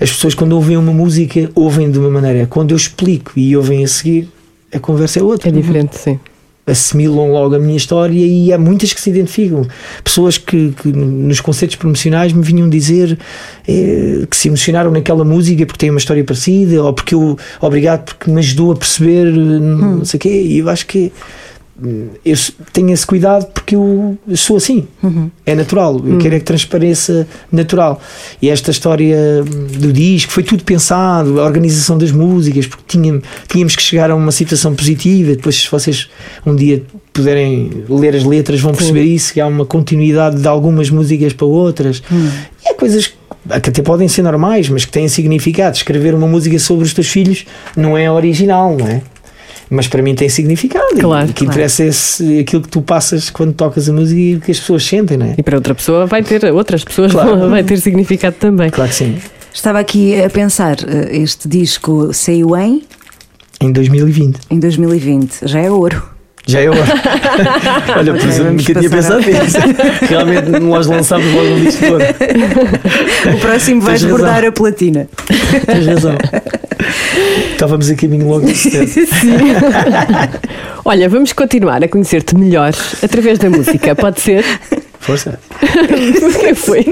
as 0.00 0.10
pessoas, 0.12 0.34
quando 0.34 0.52
ouvem 0.52 0.76
uma 0.76 0.92
música, 0.92 1.50
ouvem 1.54 1.90
de 1.90 1.98
uma 1.98 2.08
maneira. 2.10 2.46
Quando 2.46 2.70
eu 2.70 2.76
explico 2.76 3.32
e 3.36 3.56
ouvem 3.56 3.82
a 3.84 3.88
seguir, 3.88 4.28
a 4.72 4.78
conversa 4.78 5.18
é 5.18 5.22
outra 5.22 5.48
É 5.48 5.52
diferente, 5.52 5.98
sim. 5.98 6.20
Assimilam 6.66 7.30
logo 7.30 7.56
a 7.56 7.58
minha 7.58 7.76
história 7.76 8.24
e 8.24 8.52
há 8.52 8.58
muitas 8.58 8.92
que 8.92 9.00
se 9.00 9.10
identificam. 9.10 9.66
Pessoas 10.04 10.38
que, 10.38 10.72
que 10.80 10.88
nos 10.92 11.40
concertos 11.40 11.76
promocionais 11.76 12.32
me 12.32 12.42
vinham 12.42 12.68
dizer 12.68 13.18
eh, 13.66 14.26
que 14.30 14.36
se 14.36 14.48
emocionaram 14.48 14.90
naquela 14.90 15.24
música 15.24 15.66
porque 15.66 15.78
tem 15.78 15.90
uma 15.90 15.98
história 15.98 16.22
parecida 16.22 16.82
ou 16.82 16.92
porque 16.92 17.14
eu, 17.14 17.36
obrigado 17.60 18.04
porque 18.04 18.30
me 18.30 18.38
ajudou 18.38 18.72
a 18.72 18.76
perceber 18.76 19.26
eh, 19.26 19.32
não 19.32 20.04
sei 20.04 20.18
o 20.18 20.20
quê. 20.20 20.42
E 20.42 20.58
eu 20.58 20.68
acho 20.68 20.86
que 20.86 21.12
hum, 21.51 21.51
eu 22.24 22.32
s- 22.32 22.52
tenho 22.72 22.90
esse 22.92 23.06
cuidado 23.06 23.46
porque 23.52 23.74
eu 23.76 24.16
sou 24.34 24.56
assim. 24.56 24.86
É 25.44 25.54
natural. 25.54 26.00
Eu 26.04 26.18
quero 26.18 26.34
é 26.34 26.38
que 26.38 26.44
transpareça 26.44 27.26
natural. 27.50 28.00
E 28.40 28.48
esta 28.50 28.70
história 28.70 29.16
hum, 29.44 29.66
do 29.78 29.92
disco 29.92 30.32
foi 30.32 30.42
tudo 30.42 30.62
pensado, 30.64 31.40
a 31.40 31.44
organização 31.44 31.98
das 31.98 32.10
músicas, 32.12 32.66
porque 32.66 32.84
tinha, 32.86 33.20
tínhamos 33.48 33.74
que 33.76 33.82
chegar 33.82 34.10
a 34.10 34.14
uma 34.14 34.30
situação 34.32 34.74
positiva. 34.74 35.30
Depois, 35.34 35.56
se 35.56 35.70
vocês 35.70 36.08
um 36.46 36.54
dia 36.54 36.82
puderem 37.12 37.70
ler 37.88 38.14
as 38.16 38.24
letras, 38.24 38.60
vão 38.60 38.72
perceber 38.72 39.02
isso, 39.02 39.32
que 39.32 39.40
há 39.40 39.46
uma 39.46 39.66
continuidade 39.66 40.40
de 40.40 40.48
algumas 40.48 40.88
músicas 40.90 41.32
para 41.32 41.46
outras. 41.46 42.02
E 42.64 42.68
há 42.70 42.74
coisas 42.74 43.08
que 43.08 43.14
até 43.50 43.82
podem 43.82 44.06
ser 44.08 44.22
normais, 44.22 44.68
mas 44.68 44.84
que 44.84 44.92
têm 44.92 45.08
significado. 45.08 45.76
Escrever 45.76 46.14
uma 46.14 46.26
música 46.28 46.58
sobre 46.58 46.84
os 46.84 46.94
teus 46.94 47.08
filhos 47.08 47.44
não 47.76 47.98
é 47.98 48.10
original, 48.10 48.76
não 48.78 48.86
é? 48.86 49.02
Mas 49.74 49.88
para 49.88 50.02
mim 50.02 50.14
tem 50.14 50.28
significado. 50.28 50.84
Claro, 51.00 51.24
o 51.24 51.32
que 51.32 51.34
claro. 51.44 51.52
interessa 51.54 51.82
é 51.82 51.86
esse- 51.86 52.40
aquilo 52.40 52.60
que 52.60 52.68
tu 52.68 52.82
passas 52.82 53.30
quando 53.30 53.54
tocas 53.54 53.88
a 53.88 53.92
música 53.92 54.20
e 54.20 54.34
o 54.36 54.40
que 54.40 54.50
as 54.50 54.60
pessoas 54.60 54.84
sentem, 54.84 55.16
não 55.16 55.24
é? 55.26 55.34
E 55.38 55.42
para 55.42 55.56
outra 55.56 55.74
pessoa 55.74 56.04
vai 56.04 56.22
ter, 56.22 56.44
outras 56.52 56.84
pessoas 56.84 57.12
Claro. 57.12 57.48
vai 57.48 57.64
ter 57.64 57.78
significado 57.80 58.36
também. 58.38 58.68
Claro 58.68 58.90
que 58.90 58.96
sim. 58.96 59.16
Estava 59.52 59.78
aqui 59.78 60.22
a 60.22 60.28
pensar, 60.28 60.76
eh, 60.86 61.16
este 61.16 61.48
disco 61.48 62.10
saiu 62.12 62.54
em, 62.56 62.82
Em 63.62 63.72
2020. 63.72 64.38
em 64.50 64.58
2020, 64.58 65.38
já 65.44 65.60
é 65.60 65.70
ouro. 65.70 66.02
Já 66.46 66.60
é 66.60 66.68
hora. 66.68 66.80
Olha, 67.96 68.14
por 68.14 68.28
exemplo, 68.28 68.52
nunca 68.52 68.74
tinha 68.74 68.90
pensado 68.90 69.20
nisso. 69.20 69.58
Realmente 70.08 70.48
nós 70.60 70.86
lançámos 70.88 71.32
logo 71.32 71.46
um 71.54 71.60
disco 71.64 71.84
todo. 71.86 72.02
O 73.36 73.40
próximo 73.40 73.80
razão. 73.82 74.10
bordar 74.10 74.44
a 74.44 74.50
platina. 74.52 75.08
Tens 75.66 75.86
razão. 75.86 76.16
Estávamos 77.52 77.90
a 77.90 77.94
caminho 77.94 78.28
logo 78.28 78.46
do 78.46 78.54
sucesso. 78.54 79.00
Olha, 80.84 81.08
vamos 81.08 81.32
continuar 81.32 81.82
a 81.82 81.88
conhecer-te 81.88 82.36
melhor 82.36 82.72
através 83.02 83.38
da 83.38 83.48
música, 83.48 83.94
pode 83.94 84.20
ser? 84.20 84.44
Força. 84.98 85.38
O 85.62 86.38
que 86.38 86.54
foi? 86.54 86.86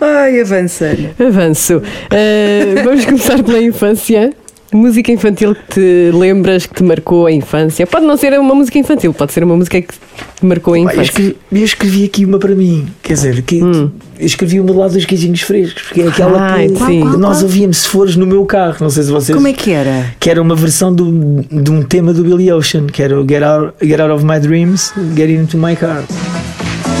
Ai, 0.00 0.40
avança. 0.40 0.96
Avanço. 1.18 1.78
Uh, 1.78 2.84
vamos 2.84 3.04
começar 3.04 3.42
pela 3.42 3.60
infância. 3.60 4.32
Música 4.76 5.12
infantil 5.12 5.54
que 5.54 5.74
te 5.74 6.10
lembras 6.16 6.66
que 6.66 6.74
te 6.74 6.82
marcou 6.82 7.26
a 7.26 7.32
infância. 7.32 7.86
Pode 7.86 8.04
não 8.04 8.16
ser 8.16 8.36
uma 8.40 8.54
música 8.56 8.76
infantil, 8.76 9.14
pode 9.14 9.32
ser 9.32 9.44
uma 9.44 9.56
música 9.56 9.80
que 9.80 9.86
te 9.94 10.44
marcou 10.44 10.74
a 10.74 10.76
Pá, 10.78 10.82
Eu 10.82 10.84
infância. 10.86 11.02
escrevi, 11.10 11.36
eu 11.52 11.64
escrevi 11.64 12.04
aqui 12.04 12.24
uma 12.24 12.38
para 12.40 12.56
mim. 12.56 12.88
Quer 13.00 13.12
dizer, 13.12 13.42
que, 13.42 13.62
Hum. 13.62 13.92
eu 14.18 14.26
escrevi 14.26 14.58
uma 14.58 14.74
lá 14.74 14.88
dos 14.88 15.04
queijinhos 15.04 15.42
frescos, 15.42 15.82
porque 15.84 16.02
é 16.02 16.08
aquela 16.08 16.40
Ai, 16.54 16.68
que 16.68 16.76
sim. 16.78 17.08
que 17.08 17.16
nós 17.16 17.40
ouvíamos 17.44 17.76
se 17.78 17.88
fores 17.88 18.16
no 18.16 18.26
meu 18.26 18.44
carro. 18.44 18.78
Não 18.80 18.90
sei 18.90 19.04
se 19.04 19.12
vocês. 19.12 19.36
Como 19.36 19.46
é 19.46 19.52
que 19.52 19.70
era? 19.70 20.12
que 20.18 20.28
era 20.28 20.42
uma 20.42 20.56
versão 20.56 20.92
do, 20.92 21.44
de 21.50 21.70
um 21.70 21.80
tema 21.82 22.12
do 22.12 22.24
Billy 22.24 22.50
Ocean, 22.50 22.86
que 22.86 23.00
era 23.00 23.20
o 23.20 23.24
Get 23.28 23.44
Out, 23.44 23.74
Get 23.80 24.00
Out 24.00 24.12
of 24.12 24.24
My 24.24 24.40
Dreams, 24.40 24.92
Get 25.16 25.30
Into 25.30 25.56
My 25.56 25.76
Car. 25.76 26.02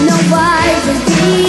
Não 0.08 0.16
vai 0.28 1.43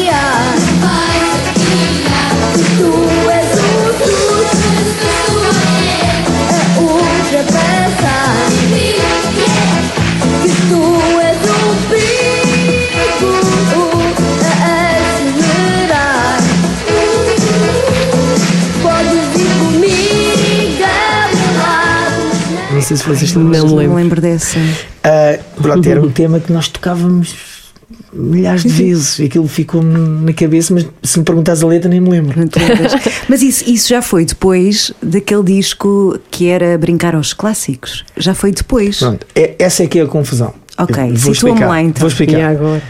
sei 22.86 22.98
se 22.98 23.04
vocês 23.04 23.24
estão 23.24 23.43
Não 23.43 23.50
me 23.50 23.58
Não 23.58 23.76
lembro. 23.76 23.95
me 23.95 24.02
lembro 24.04 24.21
dessa. 24.21 24.58
Ah, 25.04 25.38
pronto, 25.62 25.88
era 25.89 26.02
um 26.02 26.10
tema 26.12 26.39
que 26.39 26.52
nós 26.54 26.67
tocávamos 26.67 27.36
milhares 28.13 28.63
de 28.63 28.69
vezes. 28.69 29.19
Aquilo 29.19 29.48
ficou-me 29.48 29.98
na 30.26 30.34
cabeça, 30.34 30.74
mas 30.74 30.88
se 31.04 31.19
me 31.19 31.26
perguntares 31.26 31.62
a 31.63 31.67
letra, 31.67 31.89
nem 31.89 32.00
me 32.00 32.10
lembro. 32.10 32.36
Mas 33.28 33.41
isso, 33.41 33.69
isso 33.69 33.89
já 33.89 34.02
foi 34.02 34.26
depois 34.26 34.91
daquele 35.02 35.43
disco 35.43 36.17
que 36.32 36.48
era 36.48 36.78
Brincar 36.78 37.15
aos 37.15 37.34
Clássicos. 37.34 38.06
Já 38.17 38.34
foi 38.34 38.52
depois. 38.52 39.00
Pronto, 39.00 39.26
é- 39.36 39.56
essa 39.60 39.84
é 39.84 39.88
que 39.88 40.00
é 40.00 40.04
a 40.04 40.08
confusão. 40.08 40.54
Ok, 40.78 40.96
Vou 40.98 41.16
situa-me 41.16 41.32
explicar. 41.56 41.68
lá 41.68 41.82
então. 41.82 42.00
Vou 42.02 42.10
explicar. 42.10 42.38
E 42.38 42.42
agora? 42.44 42.82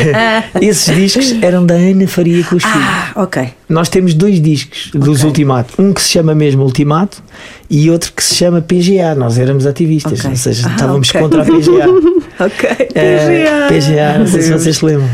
Esses 0.60 0.94
discos 0.94 1.42
eram 1.42 1.66
da 1.66 1.74
Ana 1.74 2.06
Faria 2.06 2.42
com 2.44 2.56
os 2.56 2.64
filhos. 2.64 2.78
Ah, 2.88 3.12
ok. 3.16 3.48
Nós 3.68 3.88
temos 3.90 4.14
dois 4.14 4.40
discos 4.40 4.90
dos 4.94 5.18
Ok. 5.18 5.26
Ultimato. 5.26 5.74
Um 5.82 5.92
que 5.92 6.00
se 6.00 6.08
chama 6.10 6.34
mesmo 6.34 6.62
Ultimato 6.62 7.22
e 7.68 7.90
outro 7.90 8.12
que 8.14 8.24
se 8.24 8.34
chama 8.36 8.62
PGA. 8.62 9.14
Nós 9.14 9.38
éramos 9.38 9.66
ativistas, 9.66 10.20
Ok. 10.20 10.30
ou 10.30 10.36
seja, 10.36 10.66
Ah, 10.68 10.72
estávamos 10.74 11.08
ok. 11.10 11.20
contra 11.20 11.42
a 11.42 11.44
PGA. 11.44 11.86
Ok. 12.38 12.68
Eh, 12.94 13.66
PGA, 13.68 14.18
não 14.18 14.26
sei 14.26 14.42
se 14.42 14.52
vocês 14.52 14.76
se 14.76 14.84
lembram. 14.84 15.08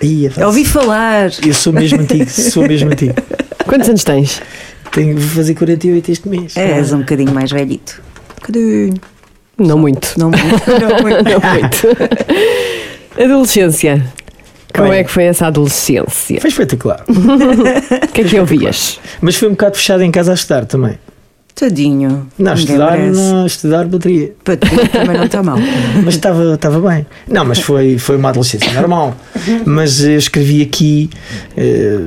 É 0.00 0.40
Eu 0.42 0.46
ouvi 0.48 0.64
falar. 0.64 1.30
Eu 1.44 1.52
sou 1.52 1.72
mesmo 1.72 1.98
antigo, 2.02 2.30
sou 2.30 2.62
mesmo 2.66 2.90
antigo. 2.92 3.14
Quantos 3.66 3.88
anos 3.88 4.04
tens? 4.04 4.40
Tenho, 4.92 5.16
vou 5.18 5.28
fazer 5.30 5.54
48 5.54 6.10
este 6.12 6.28
mês. 6.28 6.56
És 6.56 6.92
um 6.92 6.98
bocadinho 6.98 7.32
mais 7.34 7.50
velhito. 7.50 8.00
Bocadinho. 8.40 8.94
Não 9.60 9.76
muito. 9.76 10.14
Não 10.18 10.30
muito. 10.30 10.46
Não 10.80 11.02
muito. 11.02 11.24
Não 11.24 11.50
muito. 11.52 13.22
Adolescência. 13.22 14.06
Como 14.74 14.88
Bem. 14.88 15.00
é 15.00 15.04
que 15.04 15.10
foi 15.10 15.24
essa 15.24 15.48
adolescência? 15.48 16.40
Foi 16.40 16.48
espetacular. 16.48 17.04
O 17.10 18.12
que 18.12 18.22
é 18.22 18.24
que 18.24 18.40
ouvias? 18.40 18.98
Mas 19.20 19.36
foi 19.36 19.48
um 19.48 19.52
bocado 19.52 19.76
fechado 19.76 20.02
em 20.02 20.10
casa 20.10 20.30
a 20.30 20.34
estudar 20.34 20.64
também. 20.64 20.98
Tadinho. 21.54 22.26
Não, 22.38 22.54
estudar, 22.54 22.98
não, 22.98 23.44
estudar 23.44 23.86
bateria. 23.86 24.28
Ti 24.28 24.56
também 24.90 25.16
não 25.18 25.24
está 25.24 25.42
mal. 25.42 25.58
Mas 26.02 26.14
estava, 26.14 26.54
estava 26.54 26.80
bem. 26.88 27.04
Não, 27.28 27.44
mas 27.44 27.60
foi, 27.60 27.98
foi 27.98 28.16
uma 28.16 28.30
adolescência 28.30 28.72
normal. 28.72 29.14
Mas 29.66 30.02
eu 30.02 30.16
escrevi 30.16 30.62
aqui 30.62 31.10
eh, 31.56 31.98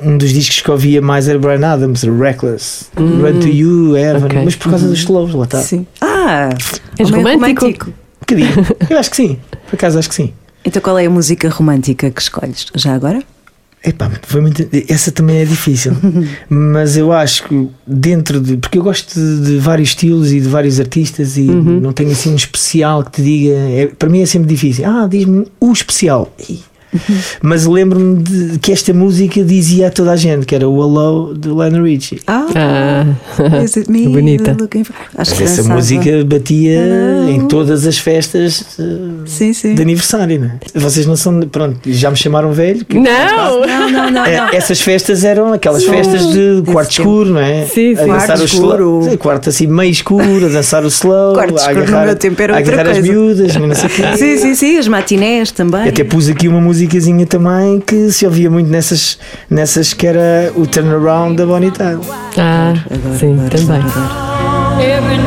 um 0.00 0.16
dos 0.16 0.32
discos 0.32 0.60
que 0.60 0.68
eu 0.68 0.74
ouvia 0.74 1.02
mais 1.02 1.28
era 1.28 1.38
Brian 1.38 1.66
Adams, 1.66 2.04
Reckless, 2.04 2.86
Run 2.96 3.40
to 3.40 3.48
You, 3.48 3.96
Evan, 3.96 4.26
ok. 4.26 4.42
mas 4.44 4.54
por 4.54 4.70
causa 4.70 4.86
dos 4.86 5.00
slows, 5.00 5.34
lá 5.34 5.44
está. 5.44 5.58
Sim. 5.58 5.84
Ah, 6.00 6.07
És 6.98 7.10
meio 7.10 7.28
romântico? 7.34 7.90
Um 7.90 7.94
bocadinho. 8.20 8.66
Eu 8.90 8.98
acho 8.98 9.10
que 9.10 9.16
sim, 9.16 9.38
por 9.68 9.74
acaso 9.76 9.98
acho 9.98 10.08
que 10.08 10.14
sim. 10.14 10.32
Então 10.64 10.82
qual 10.82 10.98
é 10.98 11.06
a 11.06 11.10
música 11.10 11.48
romântica 11.48 12.10
que 12.10 12.20
escolhes? 12.20 12.66
Já 12.74 12.94
agora? 12.94 13.22
Epá, 13.84 14.10
foi 14.22 14.40
muito, 14.40 14.68
essa 14.88 15.12
também 15.12 15.38
é 15.38 15.44
difícil, 15.44 15.92
mas 16.50 16.96
eu 16.96 17.12
acho 17.12 17.44
que 17.44 17.68
dentro 17.86 18.40
de. 18.40 18.56
Porque 18.56 18.76
eu 18.76 18.82
gosto 18.82 19.14
de, 19.14 19.52
de 19.52 19.58
vários 19.58 19.90
estilos 19.90 20.32
e 20.32 20.40
de 20.40 20.48
vários 20.48 20.80
artistas 20.80 21.36
e 21.36 21.42
não 21.42 21.92
tenho 21.92 22.10
assim 22.10 22.32
um 22.32 22.36
especial 22.36 23.04
que 23.04 23.12
te 23.12 23.22
diga. 23.22 23.54
é- 23.54 23.86
para 23.86 24.08
mim 24.08 24.20
é 24.20 24.26
sempre 24.26 24.48
difícil. 24.48 24.84
Ah, 24.84 25.06
diz-me 25.08 25.46
o 25.60 25.72
especial. 25.72 26.34
Mas 27.42 27.66
lembro-me 27.66 28.22
de 28.22 28.58
que 28.58 28.72
esta 28.72 28.92
música 28.92 29.42
dizia 29.44 29.88
a 29.88 29.90
toda 29.90 30.12
a 30.12 30.16
gente 30.16 30.46
que 30.46 30.54
era 30.54 30.68
o 30.68 30.80
Hello 30.82 31.34
de 31.34 31.48
Lionel 31.48 31.82
Richie. 31.82 32.20
Ah, 32.26 32.46
Ah, 32.54 33.62
is 33.62 33.76
it 33.76 33.90
me 33.90 34.02
que 34.02 34.08
bonita. 34.12 34.56
Acho 35.16 35.34
que 35.34 35.42
essa 35.42 35.62
música 35.62 36.24
batia 36.24 36.80
Ah. 36.80 37.30
em 37.30 37.46
todas 37.46 37.86
as 37.86 37.98
festas 37.98 38.64
eh, 38.78 38.82
Sim, 39.26 39.52
sim. 39.52 39.74
de 39.74 39.82
aniversário, 39.82 40.40
não 40.40 40.46
é? 40.46 40.58
Vocês 40.74 41.06
não 41.06 41.16
são. 41.16 41.40
Pronto, 41.40 41.78
já 41.86 42.10
me 42.10 42.16
chamaram 42.16 42.52
velho. 42.52 42.84
que- 42.84 42.98
não! 42.98 43.66
Não, 43.66 43.90
não, 43.90 44.10
não. 44.10 44.24
É, 44.24 44.36
não. 44.38 44.48
essas 44.52 44.80
festas 44.80 45.24
eram 45.24 45.52
aquelas 45.52 45.82
Sim. 45.82 45.90
festas 45.90 46.32
de 46.32 46.62
quarto 46.64 46.88
tempo. 46.96 47.00
escuro, 47.02 47.30
não 47.30 47.40
é? 47.40 47.64
Sim, 47.66 47.94
sim. 47.94 48.02
A 48.02 48.06
Quarto 48.06 48.42
o 48.42 48.44
slow- 48.44 48.44
escuro. 48.72 49.00
Sim, 49.10 49.16
quarto 49.16 49.48
assim 49.50 49.66
meio 49.66 49.90
escuro, 49.90 50.46
a 50.46 50.48
dançar 50.48 50.84
o 50.84 50.88
slow, 50.88 51.34
Quarto 51.38 51.54
a 51.54 51.56
escuro 51.56 51.76
no 51.78 51.82
agarrar, 51.84 52.06
meu 52.06 52.16
tempo 52.16 52.42
era 52.42 52.54
a 52.54 52.58
agarrar 52.58 52.88
as 52.90 52.98
miúdas, 53.00 53.54
não 53.56 53.74
sei 53.74 53.86
o 53.86 53.90
quê. 53.90 54.16
Sim, 54.16 54.36
sim, 54.38 54.54
sim, 54.54 54.78
as 54.78 54.88
matinés 54.88 55.50
também. 55.50 55.88
Até 55.88 56.04
pus 56.04 56.28
aqui 56.28 56.48
uma 56.48 56.60
musicazinha 56.78 57.26
também 57.26 57.80
que 57.80 58.12
se 58.12 58.24
ouvia 58.24 58.48
muito 58.48 58.70
nessas, 58.70 59.18
nessas 59.50 59.92
que 59.92 60.06
era 60.06 60.52
o 60.54 60.64
turnaround 60.64 61.36
da 61.36 61.44
Bonnie 61.44 61.72
Tyler. 61.72 61.98
Ah, 62.36 62.74
sim, 63.18 63.36
também. 63.50 63.82
Every 64.80 65.18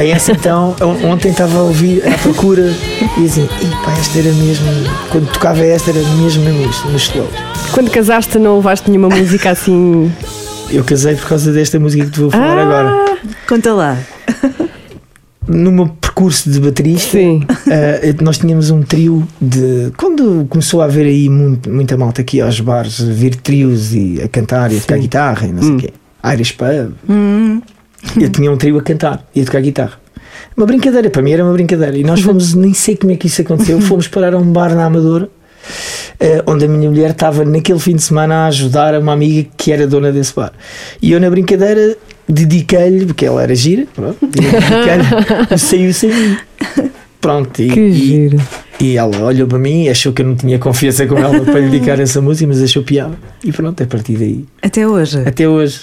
Bem, 0.00 0.12
essa 0.12 0.32
então, 0.32 0.74
on- 0.80 1.08
ontem 1.12 1.30
estava 1.30 1.58
a 1.58 1.62
ouvir 1.62 2.02
à 2.08 2.16
procura 2.16 2.72
e 3.18 3.24
"Ih, 3.24 3.48
pá, 3.84 3.92
esta 4.00 4.18
era 4.18 4.32
mesmo, 4.32 4.66
quando 5.10 5.30
tocava 5.30 5.62
esta 5.62 5.90
era 5.90 6.00
mesmo 6.16 6.42
nos 6.90 7.02
slows. 7.02 7.28
Quando 7.70 7.90
casaste 7.90 8.38
não 8.38 8.56
levaste 8.56 8.90
nenhuma 8.90 9.10
música 9.14 9.50
assim. 9.50 10.10
Eu 10.70 10.82
casei 10.84 11.16
por 11.16 11.28
causa 11.28 11.52
desta 11.52 11.78
música 11.78 12.06
que 12.06 12.12
te 12.12 12.18
vou 12.20 12.30
falar 12.30 12.56
Ah, 12.56 12.62
agora. 12.62 13.18
Conta 13.46 13.74
lá. 13.74 13.98
No 15.46 15.70
meu 15.70 15.88
percurso 15.88 16.48
de 16.50 16.58
baterista, 16.60 17.18
Sim. 17.18 17.42
eh, 17.70 18.14
nós 18.22 18.38
tínhamos 18.38 18.70
um 18.70 18.80
trio 18.82 19.28
de. 19.38 19.92
Quando 19.98 20.46
começou 20.48 20.80
a 20.80 20.86
haver 20.86 21.04
aí 21.04 21.28
muito, 21.28 21.68
muita 21.68 21.98
malta 21.98 22.22
aqui 22.22 22.40
aos 22.40 22.58
bares, 22.60 23.02
a 23.02 23.04
vir 23.12 23.34
trios 23.34 23.92
e 23.92 24.18
a 24.24 24.28
cantar 24.28 24.72
e 24.72 24.78
a 24.78 24.80
tocar 24.80 24.98
guitarra 24.98 25.46
e 25.46 25.52
não 25.52 25.62
sei 25.62 25.72
o 25.72 25.76
quê, 25.76 25.90
Irish 26.32 26.52
Pub, 26.52 26.94
eu 28.20 28.28
tinha 28.30 28.50
um 28.50 28.56
trio 28.56 28.78
a 28.78 28.82
cantar 28.82 29.26
e 29.34 29.40
a 29.40 29.44
tocar 29.44 29.60
guitarra. 29.60 29.92
Uma 30.56 30.66
brincadeira, 30.66 31.08
para 31.10 31.22
mim 31.22 31.32
era 31.32 31.44
uma 31.44 31.52
brincadeira. 31.52 31.96
E 31.96 32.02
nós 32.04 32.20
fomos, 32.20 32.54
nem 32.54 32.72
sei 32.74 32.96
como 32.96 33.12
é 33.12 33.16
que 33.16 33.26
isso 33.26 33.40
aconteceu, 33.42 33.80
fomos 33.82 34.08
parar 34.08 34.34
a 34.34 34.38
um 34.38 34.52
bar 34.52 34.74
na 34.74 34.84
Amadora. 34.86 35.28
eh, 36.18 36.42
onde 36.46 36.64
a 36.64 36.68
minha 36.68 36.88
mulher 36.90 37.10
estava 37.10 37.44
naquele 37.44 37.78
fim 37.78 37.94
de 37.96 38.02
semana 38.02 38.34
a 38.34 38.46
ajudar 38.46 38.98
uma 38.98 39.12
amiga 39.12 39.48
que 39.56 39.70
era 39.72 39.86
dona 39.86 40.10
desse 40.10 40.34
bar. 40.34 40.52
E 41.00 41.12
eu, 41.12 41.20
na 41.20 41.28
brincadeira, 41.30 41.96
dediquei-lhe, 42.28 43.06
porque 43.06 43.26
ela 43.26 43.42
era 43.42 43.54
gira, 43.54 43.86
dediquei-lhe 44.22 45.58
saiu 45.58 45.92
sem 45.92 46.10
mim. 46.12 46.36
Pronto, 47.20 47.60
e, 47.60 47.68
Que 47.70 47.80
e, 47.80 47.92
giro. 47.92 48.38
e 48.80 48.96
ela 48.96 49.18
olhou 49.24 49.46
para 49.46 49.58
mim 49.58 49.84
e 49.84 49.88
achou 49.90 50.10
que 50.12 50.22
eu 50.22 50.26
não 50.26 50.34
tinha 50.34 50.58
confiança 50.58 51.06
com 51.06 51.18
ela 51.18 51.38
para 51.44 51.60
lhe 51.60 51.68
dedicar 51.68 52.00
essa 52.00 52.20
música, 52.22 52.46
mas 52.48 52.62
achou 52.62 52.82
piada. 52.82 53.14
E 53.44 53.52
pronto, 53.52 53.82
a 53.82 53.86
partir 53.86 54.14
daí, 54.16 54.44
Até 54.62 54.88
hoje. 54.88 55.18
até 55.26 55.46
hoje. 55.46 55.80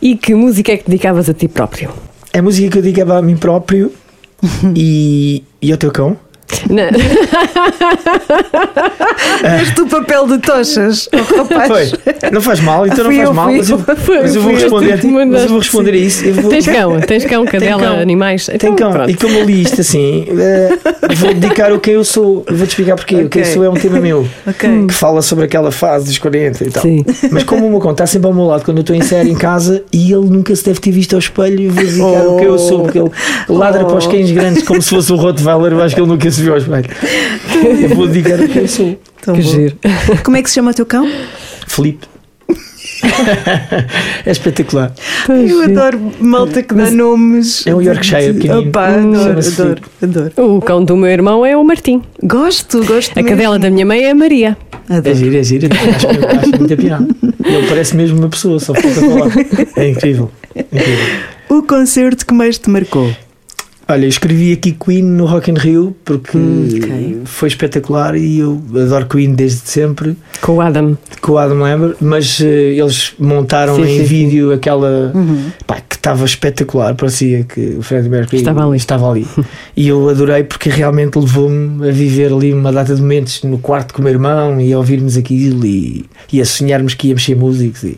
E 0.00 0.16
que 0.16 0.34
música 0.34 0.72
é 0.72 0.76
que 0.76 0.88
dedicavas 0.88 1.28
a 1.28 1.34
ti 1.34 1.48
próprio? 1.48 1.90
É 2.32 2.38
a 2.38 2.42
música 2.42 2.70
que 2.70 2.78
eu 2.78 2.82
dedicava 2.82 3.18
a 3.18 3.22
mim 3.22 3.36
próprio 3.36 3.92
e, 4.76 5.42
e 5.60 5.72
ao 5.72 5.78
teu 5.78 5.90
cão. 5.90 6.16
Este 9.62 9.80
o 9.82 9.86
papel 9.86 10.26
de 10.26 10.38
tochas, 10.38 11.08
oh, 11.12 11.36
rapaz. 11.38 11.90
Foi. 11.90 12.30
Não 12.32 12.40
faz 12.40 12.60
mal, 12.60 12.86
então 12.86 13.04
não 13.04 13.12
faz 13.12 13.30
mal, 13.30 13.52
mas 13.52 13.70
eu, 13.70 13.78
mas 14.22 14.34
eu 14.34 14.42
vou 14.42 14.52
responder, 14.52 15.00
mas 15.26 15.42
eu 15.42 15.48
vou 15.48 15.58
responder 15.58 15.90
a 15.92 15.96
isso. 15.96 16.32
Vou, 16.32 16.50
Tens 16.50 16.66
cão, 16.66 17.00
tens 17.00 17.24
cão, 17.24 17.44
cadela, 17.44 17.82
cão. 17.82 17.98
animais. 18.00 18.46
Tem 18.46 18.56
Então, 18.56 18.76
cão. 18.76 18.92
pronto. 18.92 19.10
E 19.10 19.14
como 19.14 19.34
eu 19.34 19.44
li 19.44 19.62
isto 19.62 19.80
assim, 19.80 20.26
eh, 20.38 20.78
vou 21.16 21.34
dedicar 21.34 21.72
o 21.72 21.80
que 21.80 21.90
eu 21.90 22.04
sou. 22.04 22.44
Vou-te 22.48 22.70
explicar 22.70 22.96
porque. 22.96 23.16
O 23.16 23.28
que 23.28 23.40
eu 23.40 23.44
sou 23.44 23.64
é 23.64 23.68
um 23.68 23.74
tema 23.74 24.00
meu. 24.00 24.26
Ok. 24.46 24.86
Que 24.86 24.94
fala 24.94 25.20
sobre 25.22 25.44
aquela 25.44 25.70
fase 25.70 26.06
dos 26.06 26.18
40 26.18 26.64
e 26.64 26.70
tal. 26.70 26.82
Sim. 26.82 27.04
Mas 27.30 27.44
como 27.44 27.66
o 27.66 27.70
meu 27.70 27.80
cão 27.80 27.92
está 27.92 28.06
sempre 28.06 28.26
ao 28.28 28.34
meu 28.34 28.44
lado 28.46 28.64
quando 28.64 28.78
eu 28.78 28.82
estou 28.82 28.96
em 28.96 29.02
série 29.02 29.30
em 29.30 29.34
casa 29.36 29.82
e 29.92 30.12
ele 30.12 30.26
nunca 30.28 30.54
se 30.56 30.64
deve 30.64 30.80
ter 30.80 30.90
visto 30.90 31.12
ao 31.14 31.18
espelho, 31.18 31.70
vou 31.70 31.84
dedicar 31.84 32.26
o 32.26 32.36
que 32.36 32.44
eu 32.44 32.58
sou, 32.58 32.82
porque 32.82 32.98
ele 32.98 33.10
ladra 33.48 33.84
para 33.84 33.96
os 33.96 34.06
cães 34.06 34.30
grandes 34.30 34.62
como 34.62 34.80
se 34.80 34.90
fosse 34.90 35.12
um 35.12 35.16
Rottweiler, 35.16 35.72
eu 35.72 35.82
acho 35.82 35.94
que 35.94 36.00
ele 36.00 36.08
nunca 36.08 36.30
se 36.30 36.37
viu 36.42 36.52
ao 36.52 36.58
espelho. 36.58 36.84
Eu 37.82 37.88
vou 37.90 38.06
dedicar 38.06 38.40
o 38.40 38.48
que 38.48 38.58
eu 38.58 38.68
sou. 38.68 39.00
Tão 39.22 39.34
Que 39.34 39.42
bom. 39.42 39.48
giro. 39.50 39.76
Como 40.24 40.36
é 40.36 40.42
que 40.42 40.48
se 40.48 40.54
chama 40.56 40.70
o 40.70 40.74
teu 40.74 40.86
cão? 40.86 41.10
Felipe. 41.66 42.06
é 44.26 44.30
espetacular. 44.30 44.92
Eu 45.28 45.62
adoro 45.62 46.12
malta 46.20 46.62
que 46.62 46.74
dá 46.74 46.90
nomes. 46.90 47.66
É 47.66 47.74
um 47.74 47.80
Yorkshire 47.82 48.34
pequenino. 48.34 48.68
Opa, 48.68 48.86
adoro, 48.88 49.22
Chama-se 49.22 49.60
adoro, 49.62 49.82
adoro. 50.02 50.32
O 50.56 50.60
cão 50.60 50.84
do 50.84 50.96
meu 50.96 51.10
irmão 51.10 51.44
é 51.44 51.56
o 51.56 51.64
Martim. 51.64 52.02
Gosto, 52.22 52.84
gosto 52.84 53.12
A 53.12 53.22
mesmo. 53.22 53.36
cadela 53.36 53.58
da 53.58 53.70
minha 53.70 53.86
mãe 53.86 54.04
é 54.04 54.10
a 54.10 54.14
Maria. 54.14 54.56
É 54.88 54.96
Adoro. 54.96 55.14
giro, 55.16 55.36
é 55.36 55.42
giro. 55.42 55.68
Acho, 55.72 56.06
acho 56.40 56.58
muita 56.58 56.76
piada. 56.76 57.06
Ele 57.44 57.66
parece 57.68 57.94
mesmo 57.96 58.18
uma 58.18 58.28
pessoa, 58.28 58.58
só 58.58 58.72
falta 58.74 58.88
falar. 59.00 59.30
É 59.76 59.88
incrível. 59.90 60.30
incrível. 60.56 61.04
O 61.50 61.62
concerto 61.62 62.24
que 62.26 62.32
mais 62.34 62.58
te 62.58 62.70
marcou? 62.70 63.10
Olha, 63.90 64.04
eu 64.04 64.08
escrevi 64.10 64.52
aqui 64.52 64.72
Queen 64.72 65.02
no 65.02 65.24
Rock 65.24 65.50
in 65.50 65.54
Rio 65.54 65.96
porque 66.04 66.36
Hum, 66.36 66.68
ok. 66.76 67.20
foi 67.24 67.48
espetacular 67.48 68.14
e 68.16 68.38
eu 68.40 68.62
adoro 68.74 69.06
Queen 69.06 69.34
desde 69.34 69.60
sempre, 69.66 70.14
Com 70.42 70.56
o 70.56 70.60
Adam. 70.60 70.96
com 71.22 71.32
o 71.32 71.38
Adam 71.38 71.56
Lambert, 71.58 71.96
mas 71.98 72.38
eh, 72.42 72.74
eles 72.74 73.14
montaram 73.18 73.76
Sim, 73.76 73.82
em 73.82 73.86
sim, 73.86 73.98
sim. 74.00 74.04
vídeo 74.04 74.52
aquela 74.52 75.10
Uhum. 75.14 75.50
pá, 75.66 75.76
que 75.80 75.96
estava 75.96 76.22
espetacular, 76.26 76.94
parecia 76.96 77.44
que 77.44 77.76
o 77.78 77.82
Freddie 77.82 78.10
Mercury 78.10 78.36
Estava 78.36 78.66
ali. 78.66 78.76
estava 78.76 79.10
ali. 79.10 79.26
e 79.74 79.88
eu 79.88 80.06
adorei 80.10 80.44
porque 80.44 80.68
realmente 80.68 81.18
levou-me 81.18 81.88
a 81.88 81.90
viver 81.90 82.30
ali 82.30 82.52
uma 82.52 82.70
data 82.70 82.94
de 82.94 83.00
momentos 83.00 83.42
no 83.42 83.56
quarto 83.56 83.94
com 83.94 84.00
o 84.02 84.04
meu 84.04 84.12
irmão 84.12 84.60
e 84.60 84.70
a 84.70 84.76
ouvirmos 84.76 85.16
aquilo 85.16 85.64
e, 85.64 86.04
e 86.30 86.42
a 86.42 86.44
sonharmos 86.44 86.92
que 86.92 87.08
íamos 87.08 87.24
ser 87.24 87.36
músicos 87.36 87.84
e, 87.84 87.96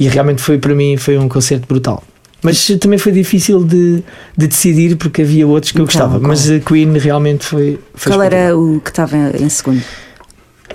e 0.00 0.08
realmente 0.08 0.40
foi 0.40 0.56
para 0.56 0.74
mim 0.74 0.96
foi 0.96 1.18
um 1.18 1.28
concerto 1.28 1.66
brutal. 1.68 2.02
Mas 2.42 2.66
também 2.80 2.98
foi 2.98 3.10
difícil 3.12 3.64
de, 3.64 4.02
de 4.36 4.46
decidir 4.46 4.96
porque 4.96 5.22
havia 5.22 5.46
outros 5.46 5.72
que 5.72 5.78
eu 5.80 5.84
Então, 5.84 5.92
gostava. 6.00 6.20
qual? 6.20 6.28
Mas 6.28 6.48
a 6.50 6.60
Queen 6.60 6.96
realmente 6.98 7.44
foi. 7.44 7.78
foi 7.94 8.12
Qual 8.12 8.22
era 8.22 8.56
o 8.56 8.80
que 8.80 8.90
estava 8.90 9.16
em 9.40 9.48
segundo? 9.48 9.82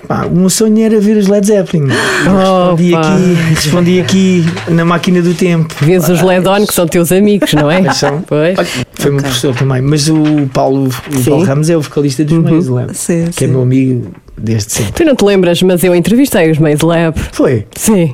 Pá, 0.06 0.26
o 0.26 0.34
meu 0.36 0.50
sonho 0.50 0.84
era 0.84 1.00
ver 1.00 1.16
os 1.16 1.28
Led 1.28 1.46
Zeppelin. 1.46 1.86
Respondi, 2.26 2.94
aqui, 2.94 3.34
respondi 3.54 4.00
aqui 4.00 4.44
na 4.68 4.84
máquina 4.84 5.22
do 5.22 5.32
tempo. 5.32 5.72
Vês 5.80 6.06
os 6.10 6.20
Ledon, 6.20 6.66
que 6.66 6.74
são 6.74 6.86
teus 6.86 7.10
amigos, 7.10 7.54
não 7.54 7.70
é? 7.70 7.80
Mas 7.80 7.96
são. 7.96 8.20
Pois. 8.22 8.54
Foi 8.94 9.10
meu 9.10 9.20
Ok. 9.20 9.30
professor 9.30 9.54
também. 9.54 9.80
Mas 9.80 10.08
o 10.08 10.46
Paulo, 10.52 10.88
o 10.88 11.16
Sim. 11.16 11.30
Paulo 11.30 11.44
Ramos 11.44 11.70
é 11.70 11.76
o 11.76 11.80
vocalista 11.80 12.22
dos 12.24 12.36
Uhum. 12.36 12.42
Maze 12.56 12.70
Lab, 12.70 12.94
Sim, 12.94 13.24
que 13.34 13.44
é 13.44 13.46
meu 13.46 13.62
amigo 13.62 14.12
desde 14.36 14.72
sempre. 14.72 14.92
Tu 14.92 15.04
não 15.04 15.14
te 15.14 15.24
lembras, 15.24 15.62
mas 15.62 15.82
eu 15.82 15.94
entrevistei 15.94 16.50
os 16.50 16.58
Maze 16.58 16.84
Lab. 16.84 17.18
Foi. 17.32 17.64
Sim, 17.74 18.12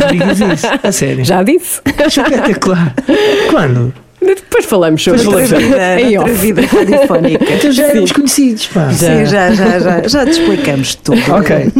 Não 0.00 0.08
digas 0.10 0.40
isso. 0.40 0.66
A 0.82 0.92
sério. 0.92 1.24
já 1.24 1.42
disse. 1.42 1.80
Espetacular. 2.06 2.94
Quando? 3.50 3.92
Depois 4.20 4.64
falamos 4.64 5.02
sobre 5.04 5.20
Depois 5.22 5.48
falamos. 5.50 5.72
Em 6.02 6.18
Outra 6.18 6.32
off. 6.32 6.40
vida 6.40 6.62
radiofónica. 6.62 7.44
Então 7.54 7.70
já 7.70 7.84
éramos 7.84 8.12
conhecidos, 8.12 8.66
pá. 8.66 8.88
Já. 8.88 8.94
Sim, 8.94 9.26
já, 9.26 9.52
já, 9.52 9.78
já, 9.78 10.08
já 10.08 10.24
te 10.24 10.30
explicamos 10.32 10.94
tudo. 10.96 11.20
Ok. 11.32 11.72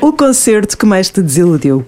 o 0.00 0.12
concerto 0.12 0.78
que 0.78 0.86
mais 0.86 1.10
te 1.10 1.20
desiludiu? 1.20 1.84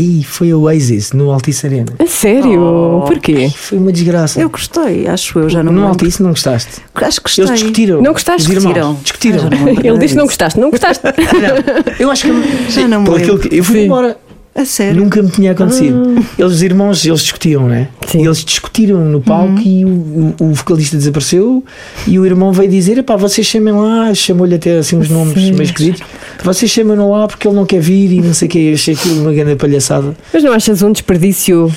E 0.00 0.22
foi 0.22 0.54
o 0.54 0.60
Oasis 0.62 1.12
no 1.12 1.30
Altice 1.32 1.66
Arena. 1.66 1.92
A 1.98 2.06
sério? 2.06 2.62
Oh. 2.62 3.00
Porquê? 3.04 3.50
Foi 3.54 3.78
uma 3.78 3.90
desgraça. 3.90 4.40
Eu 4.40 4.48
gostei, 4.48 5.08
acho 5.08 5.36
eu, 5.40 5.50
já 5.50 5.60
não 5.62 5.72
me 5.72 5.80
no 5.80 5.86
lembro. 5.86 6.00
Altice 6.04 6.22
não 6.22 6.30
gostaste? 6.30 6.70
Acho 6.94 7.16
que 7.20 7.22
gostei. 7.24 7.44
Eles 7.44 7.58
discutiram. 7.58 8.00
Não 8.00 8.12
gostaste? 8.12 8.48
Os 8.48 8.54
irmãos. 8.64 8.96
Discutiram. 9.02 9.40
Discutiram. 9.42 9.46
Ah, 9.46 9.50
me 9.56 9.64
lembro 9.72 9.86
Ele 9.86 9.98
disse 9.98 10.14
que 10.14 10.18
não 10.18 10.26
gostaste, 10.26 10.60
não 10.60 10.70
gostaste. 10.70 11.02
Não, 11.04 11.94
eu 11.98 12.10
acho 12.12 12.22
que 12.22 12.70
Já 12.70 12.86
não 12.86 13.02
me 13.02 13.08
lembro. 13.08 13.16
aquilo 13.16 13.38
que- 13.40 13.56
eu 13.58 13.64
fui 13.64 13.80
Sim. 13.80 13.84
embora. 13.86 14.16
A 14.58 14.64
sério? 14.64 15.00
Nunca 15.00 15.22
me 15.22 15.30
tinha 15.30 15.52
acontecido. 15.52 16.16
Eles, 16.36 16.52
os 16.52 16.62
irmãos, 16.64 17.06
eles 17.06 17.20
discutiam, 17.20 17.68
né? 17.68 17.86
Sim. 18.08 18.24
Eles 18.24 18.44
discutiram 18.44 19.04
no 19.04 19.20
palco 19.20 19.60
e 19.64 19.84
o, 19.84 19.88
o, 19.88 20.34
o 20.40 20.52
vocalista 20.52 20.96
desapareceu 20.96 21.64
e 22.08 22.18
o 22.18 22.26
irmão 22.26 22.52
veio 22.52 22.68
dizer: 22.68 23.00
pá, 23.04 23.14
vocês 23.14 23.46
chamem 23.46 23.72
lá, 23.72 24.12
chamou-lhe 24.12 24.56
até 24.56 24.78
assim 24.78 24.96
uns 24.96 25.08
nomes 25.08 25.36
meio 25.36 25.62
esquisitos. 25.62 26.02
Vocês 26.42 26.68
chamem-no 26.68 27.08
lá 27.08 27.28
porque 27.28 27.46
ele 27.46 27.54
não 27.54 27.64
quer 27.64 27.80
vir 27.80 28.10
e 28.10 28.20
não 28.20 28.34
sei 28.34 28.48
o 28.48 28.50
que. 28.50 28.58
Eu 28.58 28.74
achei 28.74 28.94
aquilo 28.94 29.20
uma 29.20 29.32
grande 29.32 29.54
palhaçada. 29.54 30.16
Mas 30.32 30.42
não 30.42 30.52
achas 30.52 30.82
um 30.82 30.90
desperdício 30.90 31.72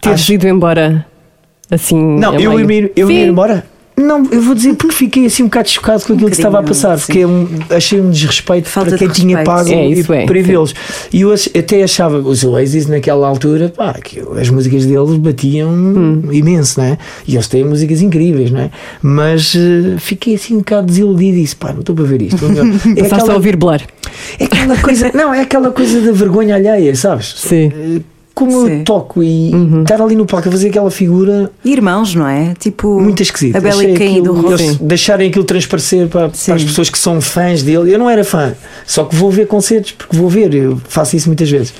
teres 0.00 0.20
Acho. 0.20 0.34
ido 0.34 0.46
embora 0.46 1.04
assim? 1.68 2.00
Não, 2.00 2.38
eu 2.38 2.64
meio? 2.64 2.92
eu 2.94 3.10
ia 3.10 3.24
Sim. 3.24 3.30
embora. 3.30 3.66
Não, 3.98 4.24
eu 4.30 4.40
vou 4.40 4.54
dizer 4.54 4.74
porque 4.74 4.94
fiquei 4.94 5.26
assim 5.26 5.42
um 5.42 5.46
bocado 5.46 5.68
chocado 5.68 6.04
com 6.04 6.12
aquilo 6.12 6.30
que 6.30 6.36
estava 6.36 6.60
a 6.60 6.62
passar, 6.62 6.98
sim. 6.98 7.06
porque 7.06 7.18
é 7.20 7.26
um- 7.26 7.48
achei 7.70 8.00
um 8.00 8.10
desrespeito 8.10 8.68
Falta 8.68 8.90
para 8.90 8.98
quem 8.98 9.08
de 9.08 9.14
tinha 9.14 9.42
pago 9.42 9.68
É, 9.68 9.88
e 9.88 10.00
isso 10.00 10.12
é, 10.12 10.24
para 10.24 10.40
vê-los. 10.42 10.74
E 11.12 11.22
eu 11.22 11.32
até 11.32 11.82
achava, 11.82 12.18
os 12.18 12.44
Oasis 12.44 12.86
naquela 12.86 13.26
altura, 13.26 13.72
pá, 13.76 13.94
que 13.94 14.20
as 14.40 14.48
músicas 14.50 14.86
deles 14.86 15.16
batiam 15.16 15.70
Hum. 15.70 16.22
imenso, 16.32 16.80
não 16.80 16.86
é? 16.86 16.98
E 17.26 17.34
eles 17.34 17.48
têm 17.48 17.64
músicas 17.64 18.00
incríveis, 18.00 18.50
não 18.50 18.60
é? 18.60 18.70
Mas 19.02 19.54
eh, 19.56 19.96
fiquei 19.98 20.34
assim 20.36 20.54
um 20.54 20.58
bocado 20.58 20.86
desiludido 20.86 21.36
e 21.38 21.42
disse, 21.42 21.56
pá, 21.56 21.72
não 21.72 21.80
estou 21.80 21.94
para 21.94 22.04
ver 22.04 22.22
isto. 22.22 22.36
é, 22.44 22.48
Passaste 22.48 23.02
a 23.14 23.16
aquela, 23.18 23.34
ouvir 23.34 23.56
Blur. 23.56 23.80
é 24.38 24.44
aquela 24.44 24.76
coisa, 24.76 25.10
não, 25.14 25.34
é 25.34 25.40
aquela 25.40 25.70
coisa 25.70 26.00
da 26.00 26.12
vergonha 26.12 26.54
alheia, 26.54 26.94
sabes? 26.94 27.34
Sim. 27.36 27.72
Eh, 27.74 28.00
Como 28.38 28.66
Sim. 28.66 28.78
eu 28.78 28.84
toco 28.84 29.22
e 29.22 29.50
Uhum. 29.52 29.82
estar 29.82 30.00
ali 30.00 30.14
no 30.14 30.24
palco 30.24 30.48
a 30.48 30.52
fazer 30.52 30.68
aquela 30.68 30.90
figura 30.92 31.50
Irmãos, 31.64 32.14
não 32.14 32.26
é? 32.28 32.54
Tipo. 32.58 33.00
muito 33.00 33.20
esquisito. 33.22 33.56
A 33.56 33.60
Bela 33.60 33.82
e 33.84 33.94
Caim 33.94 34.22
do 34.22 34.52
eles 34.52 34.76
deixarem 34.76 35.28
aquilo 35.28 35.44
transparecer 35.44 36.06
para, 36.08 36.28
para 36.28 36.54
as 36.54 36.62
pessoas 36.64 36.88
que 36.88 36.98
são 36.98 37.20
fãs 37.20 37.62
dele. 37.64 37.92
Eu 37.92 37.98
não 37.98 38.08
era 38.08 38.22
fã, 38.22 38.54
só 38.86 39.04
que 39.04 39.16
vou 39.16 39.30
ver 39.30 39.46
concertos 39.48 39.92
porque 39.92 40.16
vou 40.16 40.28
ver, 40.28 40.54
eu 40.54 40.80
faço 40.88 41.16
isso 41.16 41.28
muitas 41.28 41.50
vezes. 41.50 41.74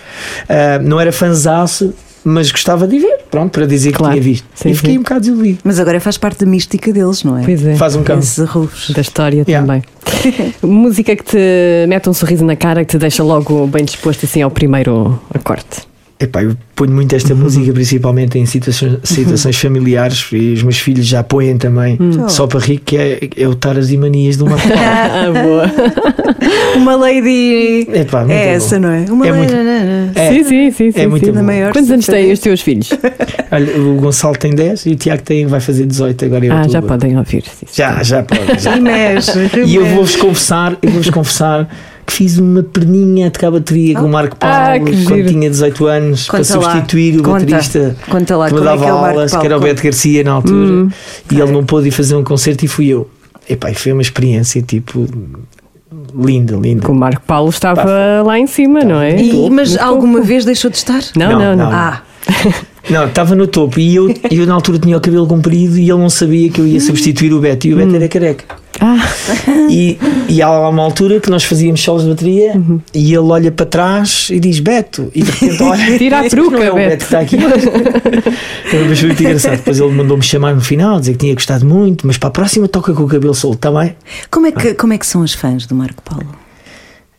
Ah, 0.49 0.81
não 0.83 0.99
era 1.01 1.13
fãzaço, 1.13 1.93
mas 2.25 2.51
gostava 2.51 2.89
de 2.89 2.99
ver, 2.99 3.19
pronto, 3.31 3.53
para 3.53 3.65
dizer 3.67 3.93
Claro. 3.93 4.13
que 4.15 4.21
tinha 4.21 4.33
visto. 4.33 4.47
Sim, 4.55 4.71
e 4.71 4.75
fiquei 4.75 4.93
sim. 4.95 4.99
um 4.99 5.03
bocado 5.03 5.21
desiludido. 5.21 5.59
Mas 5.63 5.79
agora 5.79 6.01
faz 6.01 6.19
parte 6.19 6.45
da 6.45 6.51
mística 6.51 6.93
deles, 6.93 7.23
não 7.23 7.39
é? 7.39 7.45
Pois 7.45 7.65
é. 7.65 7.77
Faz 7.77 7.95
um 7.95 8.03
campo. 8.03 8.21
Esses 8.21 8.41
arrufos. 8.41 8.91
Da 8.91 9.01
história 9.01 9.45
Yeah. 9.47 9.65
também. 9.65 9.83
Música 10.63 11.15
que 11.15 11.23
te 11.25 11.39
mete 11.89 12.09
um 12.09 12.13
sorriso 12.13 12.45
na 12.45 12.57
cara, 12.57 12.85
que 12.85 12.91
te 12.91 12.99
deixa 12.99 13.23
logo 13.23 13.67
bem 13.69 13.85
disposto 13.85 14.25
assim 14.27 14.43
ao 14.43 14.51
primeiro 14.51 15.19
acorde. 15.33 15.65
Epá, 16.21 16.43
eu 16.43 16.57
ponho 16.75 16.91
muito 16.91 17.15
esta 17.15 17.33
música, 17.33 17.73
principalmente 17.73 18.37
em 18.41 18.45
situações, 18.45 18.99
situações 19.05 19.57
familiares, 19.57 20.27
e 20.33 20.53
os 20.53 20.65
meus 20.65 20.79
filhos 20.79 21.07
já 21.07 21.23
põem 21.23 21.57
também, 21.57 21.97
Hum. 22.01 22.29
só 22.29 22.45
para 22.49 22.59
rir, 22.59 22.79
que 22.79 22.97
é, 22.97 23.21
é 23.37 23.47
o 23.47 23.55
Taras 23.55 23.93
e 23.93 23.97
Manias 23.97 24.37
de 24.37 24.43
uma 24.43 24.57
Ah, 24.77 25.31
boa. 25.31 25.71
Uma 26.77 26.97
lady. 26.97 27.87
Epá, 27.93 28.21
muito 28.25 28.33
é 28.33 28.47
bom. 28.47 28.51
essa, 28.51 28.79
não 28.81 28.89
é? 28.91 29.05
Uma 29.09 29.27
É 29.29 29.31
lady. 29.31 29.55
muito- 29.55 30.19
É, 30.19 30.29
sim, 30.33 30.43
sim, 30.45 30.71
sim. 30.73 30.91
sim, 30.91 31.07
muito 31.07 31.25
sim. 31.27 31.33
bom. 31.33 31.43
maior 31.43 31.73
Quantos 31.73 31.91
anos 31.91 32.07
têm 32.07 32.33
os 32.33 32.41
teus 32.41 32.61
filhos? 32.63 32.91
Olha, 33.53 33.79
o 33.81 33.95
Gonçalo 34.01 34.37
tem 34.37 34.53
10 34.55 34.87
e 34.87 34.91
o 34.91 34.97
Tiago 34.97 35.23
tem, 35.23 35.47
vai 35.47 35.61
fazer 35.61 35.87
18 35.87 36.25
agora 36.25 36.45
em 36.47 36.51
Ah, 36.51 36.57
já 36.69 36.79
outubro. 36.79 36.89
podem 36.89 37.17
ouvir. 37.17 37.45
sim. 37.45 37.67
Já, 37.73 38.03
já 38.03 38.25
pode. 38.25 38.61
Já. 38.61 38.77
E 38.77 38.81
mexe. 38.81 39.33
E 39.65 39.77
eu 39.77 39.87
vou-vos 39.87 40.17
confessar, 40.17 40.77
eu 40.83 40.91
vou-vos 40.91 41.11
confessar 41.11 41.69
que 42.09 42.13
fiz 42.15 42.39
uma 42.39 42.63
perninha 42.63 43.31
de 43.31 43.39
bateria 43.51 43.95
com 43.95 44.07
o 44.07 44.09
Marco 44.09 44.37
Ah, 44.41 44.71
Paulo 44.79 44.85
que 44.87 45.05
quando 45.05 45.17
giro. 45.17 45.29
tinha 45.29 45.51
18 45.51 45.87
anos 45.87 46.27
para 46.27 46.39
Conta 46.39 46.57
lá. 46.59 46.63
substituir 46.73 47.21
o 47.21 47.23
Conta. 47.23 47.41
baterista 47.41 47.97
Conta 48.11 48.37
lá, 48.37 48.49
que 48.49 48.55
me 48.55 48.61
é 48.61 48.65
dava 48.65 48.83
que 48.83 48.89
é 48.89 48.93
o 48.93 48.97
Marco 49.01 49.15
aulas, 49.19 49.31
que 49.31 49.37
era 49.37 49.47
o 49.47 49.49
Paulo? 49.61 49.65
Beto 49.65 49.83
Garcia 49.83 50.25
na 50.25 50.33
altura, 50.33 50.89
e 51.31 51.41
ele 51.41 51.53
não 51.53 51.65
pôde 51.65 51.89
ir 51.89 51.91
fazer 51.93 52.17
um 52.17 52.25
concerto 52.25 52.65
e 52.65 52.69
fui 52.69 52.89
eu. 52.89 53.09
Epá, 53.49 53.71
e 53.71 53.75
foi 53.75 53.93
uma 53.93 54.03
experiência 54.03 54.61
tipo 54.63 55.07
linda, 56.15 56.57
linda. 56.57 56.83
Que 56.85 56.91
o 56.91 56.95
Marco 56.95 57.23
Paulo 57.27 57.51
estava 57.51 57.83
Pá, 57.83 58.23
lá 58.25 58.39
em 58.39 58.47
cima, 58.47 58.81
não 58.85 59.01
é? 59.01 59.21
E- 59.21 59.51
mas 59.51 59.75
No 59.75 59.83
alguma 59.83 60.15
topo. 60.15 60.27
vez 60.27 60.45
deixou 60.45 60.71
de 60.71 60.77
estar? 60.79 61.01
Não, 61.17 61.31
Não, 61.33 61.39
não, 61.39 61.57
não. 61.57 61.65
não. 61.71 61.73
Ah, 61.73 62.03
Não, 62.91 63.05
estava 63.07 63.35
no 63.35 63.47
topo 63.47 63.79
e 63.79 63.95
eu, 63.97 64.15
eu 64.31 64.47
na 64.47 64.55
altura 64.55 64.79
tinha 64.79 64.97
o 64.97 65.01
cabelo 65.01 65.27
comprido 65.27 65.77
e 65.79 65.83
ele 65.91 65.99
não 65.99 66.09
sabia 66.09 66.49
que 66.49 66.59
eu 66.59 66.67
ia 66.67 66.81
substituir 66.81 67.35
o 67.35 67.39
Beto 67.39 67.67
e 67.67 67.75
o 67.75 67.77
Beto 67.77 67.95
era 67.95 68.09
careca. 68.09 68.45
Ah, 68.81 68.97
E, 69.71 69.99
e 70.29 70.41
há 70.43 70.49
lá 70.49 70.69
uma 70.69 70.83
altura 70.83 71.21
que 71.21 71.29
nós 71.31 71.45
fazíamos 71.45 71.81
solos 71.83 72.03
de 72.05 72.09
bateria 72.11 72.53
Uhum. 72.57 72.81
e 72.95 73.09
ele 73.09 73.19
olha 73.19 73.51
para 73.53 73.67
trás 73.67 74.29
e 74.31 74.39
diz 74.41 74.61
Beto 74.61 75.11
e 75.15 75.23
de 75.23 75.31
repente 75.31 75.63
olha 75.63 75.85
Tira 75.99 76.19
a 76.19 76.27
"Esse 76.27 76.37
peruca, 76.37 76.57
não 76.59 76.63
é 76.65 76.71
o 76.71 76.75
Beto." 76.75 76.89
Beto 76.91 76.99
que 76.99 77.05
está 77.05 77.21
aqui 77.21 77.37
mas 77.37 77.65
foi 78.71 78.85
muito 78.85 79.23
engraçado 79.23 79.57
depois 79.57 79.79
ele 79.81 79.93
mandou-me 79.93 80.23
chamar 80.23 80.55
no 80.55 80.61
final 80.61 80.99
dizer 81.01 81.13
que 81.13 81.19
tinha 81.19 81.35
gostado 81.35 81.67
muito 81.67 82.07
mas 82.07 82.17
para 82.19 82.29
a 82.29 82.33
próxima 82.33 82.69
toca 82.69 82.93
com 82.95 83.03
o 83.03 83.09
cabelo 83.09 83.35
solto 83.35 83.57
está 83.57 83.71
bem? 83.73 83.95
como 84.31 84.47
é, 84.47 84.53
que, 84.53 84.75
como 84.75 84.93
é 84.93 84.99
que 84.99 85.07
são 85.07 85.23
os 85.23 85.33
fãs 85.35 85.67
do 85.67 85.75
Marco 85.75 86.03
Paulo? 86.03 86.27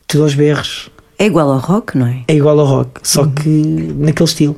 tudo 0.08 0.24
aos 0.24 0.34
berros 0.34 0.90
É 1.22 1.26
igual 1.26 1.52
ao 1.52 1.60
rock, 1.60 1.98
não 1.98 2.08
é? 2.08 2.22
é 2.28 2.34
igual 2.36 2.58
ao 2.60 2.66
rock 2.66 3.02
só 3.04 3.26
que 3.26 3.50
naquele 3.98 4.26
estilo 4.30 4.56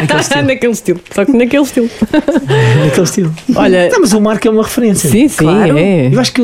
naquele 0.00 0.20
estilo, 0.20 0.42
naquele 0.44 0.72
estilo. 0.72 1.00
Só 1.14 1.24
que 1.24 1.32
naquele 1.32 1.62
estilo. 1.62 1.88
naquele 2.84 3.02
estilo. 3.02 3.34
Olha, 3.56 3.88
Não, 3.90 4.00
mas 4.00 4.12
o 4.12 4.20
Marco 4.20 4.46
é 4.46 4.50
uma 4.50 4.62
referência 4.62 5.08
sim, 5.08 5.28
sim, 5.28 5.44
Claro. 5.44 5.78
é. 5.78 6.10
eu 6.12 6.20
acho 6.20 6.32
que 6.32 6.42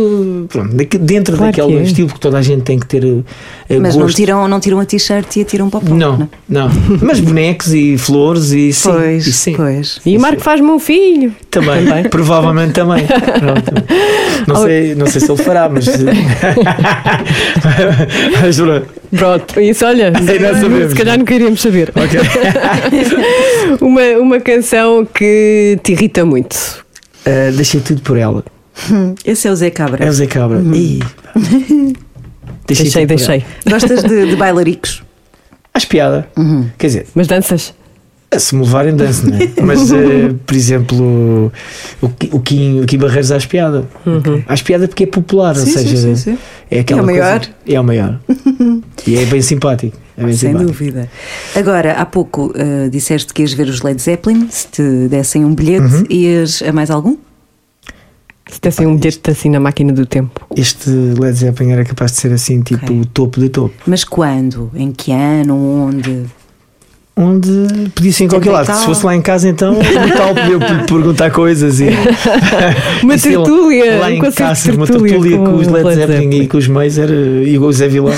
pronto, 0.48 0.74
dentro 1.00 1.36
Claro 1.36 1.52
que 1.52 1.60
daquele 1.60 1.78
é. 1.78 1.82
estilo 1.82 2.08
que 2.08 2.18
toda 2.20 2.38
a 2.38 2.42
gente 2.42 2.62
tem 2.62 2.78
que 2.78 2.86
ter 2.86 3.04
eh, 3.04 3.78
Mas 3.78 3.94
não 3.94 4.02
gosto. 4.04 4.16
tiram, 4.16 4.48
não 4.48 4.58
tiram 4.60 4.80
a 4.80 4.86
t-shirt 4.86 5.36
e 5.36 5.42
atiram 5.42 5.68
para 5.68 5.80
o 5.84 5.94
Não, 5.94 6.16
não 6.16 6.28
não. 6.48 6.70
Mas 7.02 7.20
bonecos 7.20 7.72
e 7.74 7.98
flores 7.98 8.52
e 8.52 8.72
sim. 8.72 8.90
Pois, 8.90 9.26
e 9.26 9.32
sim. 9.32 9.54
pois. 9.54 10.00
E 10.06 10.16
o 10.16 10.20
Marco 10.20 10.40
faz-me 10.40 10.70
um 10.70 10.78
filho. 10.78 11.34
Também, 11.50 11.84
Também. 11.84 12.04
provavelmente 12.04 12.72
também. 12.72 13.04
Pronto. 13.38 13.72
Não, 14.46 14.62
sei, 14.64 14.94
não 14.94 15.06
sei 15.06 15.20
se 15.20 15.30
ele 15.30 15.42
fará, 15.42 15.68
mas. 15.68 15.86
mas 18.42 18.56
pronto. 18.56 18.88
Pronto, 19.16 19.60
isso 19.60 19.86
olha, 19.86 20.12
se 20.88 20.94
calhar 20.94 21.18
não 21.18 21.24
queríamos 21.24 21.60
saber. 21.60 21.92
Ok. 21.94 22.20
Uma, 23.80 24.02
uma 24.18 24.40
canção 24.40 25.04
que 25.04 25.78
te 25.82 25.92
irrita 25.92 26.24
muito. 26.24 26.54
Uh, 27.26 27.52
deixei 27.54 27.80
tudo 27.80 28.00
por 28.02 28.16
ela. 28.16 28.42
Esse 29.24 29.46
é 29.48 29.50
o 29.50 29.56
Zé 29.56 29.70
Cabra. 29.70 30.04
É 30.04 30.08
o 30.08 30.12
Zé 30.12 30.26
Cabra. 30.26 30.58
Pá. 30.58 30.64
Deixei, 32.66 32.86
tudo 32.90 33.00
por 33.00 33.06
deixei. 33.06 33.44
ela. 33.66 33.78
Gostas 33.78 34.02
de, 34.04 34.26
de 34.30 34.36
bailaricos? 34.36 35.02
Acho 35.74 35.86
piada. 35.86 36.28
Quer 36.78 36.86
dizer, 36.86 37.06
Mas 37.14 37.26
danças? 37.26 37.74
Se 38.36 38.54
me 38.54 38.62
levarem 38.62 38.94
dança, 38.94 39.26
não 39.26 39.36
é? 39.38 39.48
Mas, 39.62 39.90
uh, 39.90 40.34
por 40.46 40.54
exemplo, 40.54 41.50
o, 42.02 42.06
o, 42.32 42.40
Kim, 42.40 42.80
o 42.80 42.86
Kim 42.86 42.98
Barreiros 42.98 43.30
acho 43.32 43.48
piada. 43.48 43.86
Acho 44.46 44.64
piada 44.64 44.86
porque 44.88 45.04
é 45.04 45.06
popular, 45.06 45.56
ou 45.56 45.64
Sim, 45.64 45.70
sim, 45.72 45.78
seja, 45.78 45.96
sim, 45.96 46.16
sim. 46.16 46.38
é 46.70 46.80
aquela 46.80 47.00
É 47.00 47.02
o 47.02 47.06
coisa- 47.06 47.20
maior. 47.22 47.40
É 47.66 47.80
o 47.80 47.84
maior. 47.84 48.20
e 49.06 49.16
é 49.16 49.24
bem 49.24 49.40
simpático. 49.40 49.96
É 50.16 50.24
bem 50.24 50.32
Sem 50.34 50.50
simpático. 50.50 50.72
dúvida. 50.72 51.08
Agora, 51.54 51.92
há 51.92 52.04
pouco 52.04 52.52
eh, 52.56 52.88
disseste 52.90 53.32
que 53.32 53.42
ias 53.42 53.52
ver 53.52 53.68
os 53.68 53.82
Led 53.82 54.00
Zeppelin, 54.02 54.48
se 54.50 54.66
te 54.68 55.08
dessem 55.08 55.44
um 55.44 55.54
bilhete, 55.54 55.86
Uhum. 55.94 56.04
ias 56.10 56.60
a 56.62 56.72
mais 56.72 56.90
algum? 56.90 57.16
Se 58.50 58.60
dessem 58.60 58.86
um 58.86 58.96
bilhete 58.96 59.30
assim 59.30 59.50
na 59.50 59.60
máquina 59.60 59.92
do 59.92 60.04
tempo. 60.06 60.44
Este 60.56 60.88
Led 60.90 61.36
Zeppelin 61.36 61.70
era 61.72 61.84
capaz 61.84 62.12
de 62.12 62.16
ser 62.18 62.32
assim, 62.32 62.62
tipo 62.62 62.84
Ok. 62.84 63.00
o 63.00 63.06
topo 63.06 63.38
de 63.40 63.48
topo. 63.50 63.74
Mas 63.86 64.04
quando? 64.04 64.70
Em 64.74 64.90
que 64.90 65.12
ano? 65.12 65.54
Onde? 65.56 66.24
Onde 67.20 67.90
podia 67.96 68.12
ser 68.12 68.24
em 68.24 68.28
qualquer 68.28 68.52
lado. 68.52 68.66
70 68.66 68.78
e 68.78 68.80
Se 68.80 68.86
fosse 68.86 69.04
lá 69.04 69.16
em 69.16 69.20
casa, 69.20 69.48
então, 69.48 69.74
no 69.74 70.16
tal 70.16 70.34
podia 70.36 70.84
perguntar 70.86 71.30
coisas. 71.32 71.80
E, 71.80 71.88
Uma 73.02 73.16
E 73.16 73.18
tertúlia, 73.20 73.98
Lá 73.98 74.12
em 74.12 74.20
casa, 74.20 74.72
uma 74.72 74.86
tertúlia 74.86 75.36
com 75.36 75.44
com 75.44 75.54
os 75.56 75.66
o 75.66 75.72
Led, 75.72 75.94
Zeppelin, 75.96 76.42
e 76.42 76.46
com 76.46 76.58
os 76.58 76.68
meios 76.68 76.96
era, 76.96 77.12
e 77.12 77.58
o 77.58 77.72
Zé 77.72 77.88
Vilão. 77.88 78.14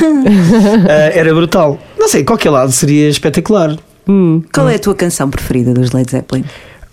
Ah, 0.86 1.10
era 1.16 1.34
brutal. 1.34 1.78
Não 1.98 2.08
sei, 2.08 2.24
qualquer 2.24 2.50
lado 2.50 2.72
seria 2.72 3.08
espetacular. 3.08 3.74
Hum. 4.06 4.42
Qual 4.52 4.68
é 4.68 4.74
a 4.74 4.78
tua 4.78 4.94
canção 4.94 5.30
preferida 5.30 5.72
dos 5.72 5.92
Led 5.92 6.10
Zeppelin? 6.10 6.44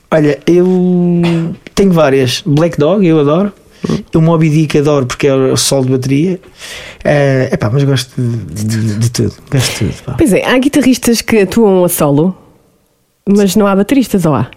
Olha, 0.09 0.39
eu 0.47 1.21
tenho 1.75 1.91
várias. 1.91 2.41
Black 2.45 2.79
Dog, 2.79 3.05
eu 3.05 3.19
adoro. 3.19 3.51
O 4.15 4.21
Moby 4.21 4.49
Dick 4.49 4.77
adoro 4.79 5.05
porque 5.05 5.27
é 5.27 5.33
o 5.35 5.55
sol 5.57 5.83
de 5.85 5.91
bateria. 5.91 6.39
É 7.03 7.49
epá, 7.53 7.69
mas 7.71 7.83
gosto 7.83 8.11
de, 8.19 8.63
de- 8.65 8.95
de 8.95 9.11
tudo. 9.11 9.33
Gosto 9.51 9.71
de 9.85 9.91
tudo. 9.91 10.03
pá. 10.03 10.13
Pois 10.17 10.33
é, 10.33 10.43
há 10.45 10.57
guitarristas 10.57 11.21
que 11.21 11.39
atuam 11.41 11.83
a 11.83 11.89
solo, 11.89 12.35
mas 13.29 13.55
não 13.55 13.67
há 13.67 13.75
bateristas, 13.75 14.25
ou 14.25 14.33
há? 14.33 14.49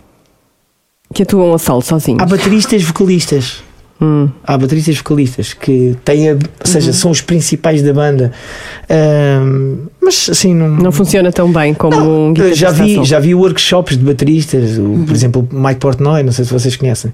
Que 1.13 1.23
atuam 1.25 1.53
a 1.55 1.59
solo 1.59 1.83
sozinhos. 1.83 2.23
Há 2.23 2.27
bateristas 2.27 2.83
vocalistas. 2.83 3.63
Hum. 4.03 4.31
Há 4.45 4.57
bateristas 4.57 4.97
vocalistas 4.97 5.53
que 5.53 5.95
têm, 6.05 6.31
a, 6.31 6.33
ou 6.33 6.39
Uhum. 6.39 6.43
seja, 6.65 6.91
são 6.95 7.11
os 7.11 7.21
principais 7.21 7.83
da 7.83 7.93
banda. 7.93 8.33
Ahm, 8.89 9.89
mas 10.01 10.29
assim 10.31 10.55
não. 10.55 10.69
Não 10.69 10.91
funciona 10.93 11.31
tão 11.31 11.53
bem 11.53 11.75
como 11.75 11.97
um 11.97 12.29
Eu 12.29 12.33
guitarrista 12.33 12.57
já 12.65 12.71
vi, 12.71 13.05
já 13.05 13.21
vi 13.21 13.35
workshops 13.35 13.99
de 13.99 14.05
bateristas, 14.05 14.79
o- 14.79 14.83
Uhum. 14.83 15.05
por 15.05 15.15
exemplo, 15.15 15.49
Mike 15.53 15.81
Portnoy, 15.81 16.23
não 16.23 16.33
sei 16.33 16.45
se 16.47 16.53
vocês 16.53 16.77
conhecem, 16.77 17.13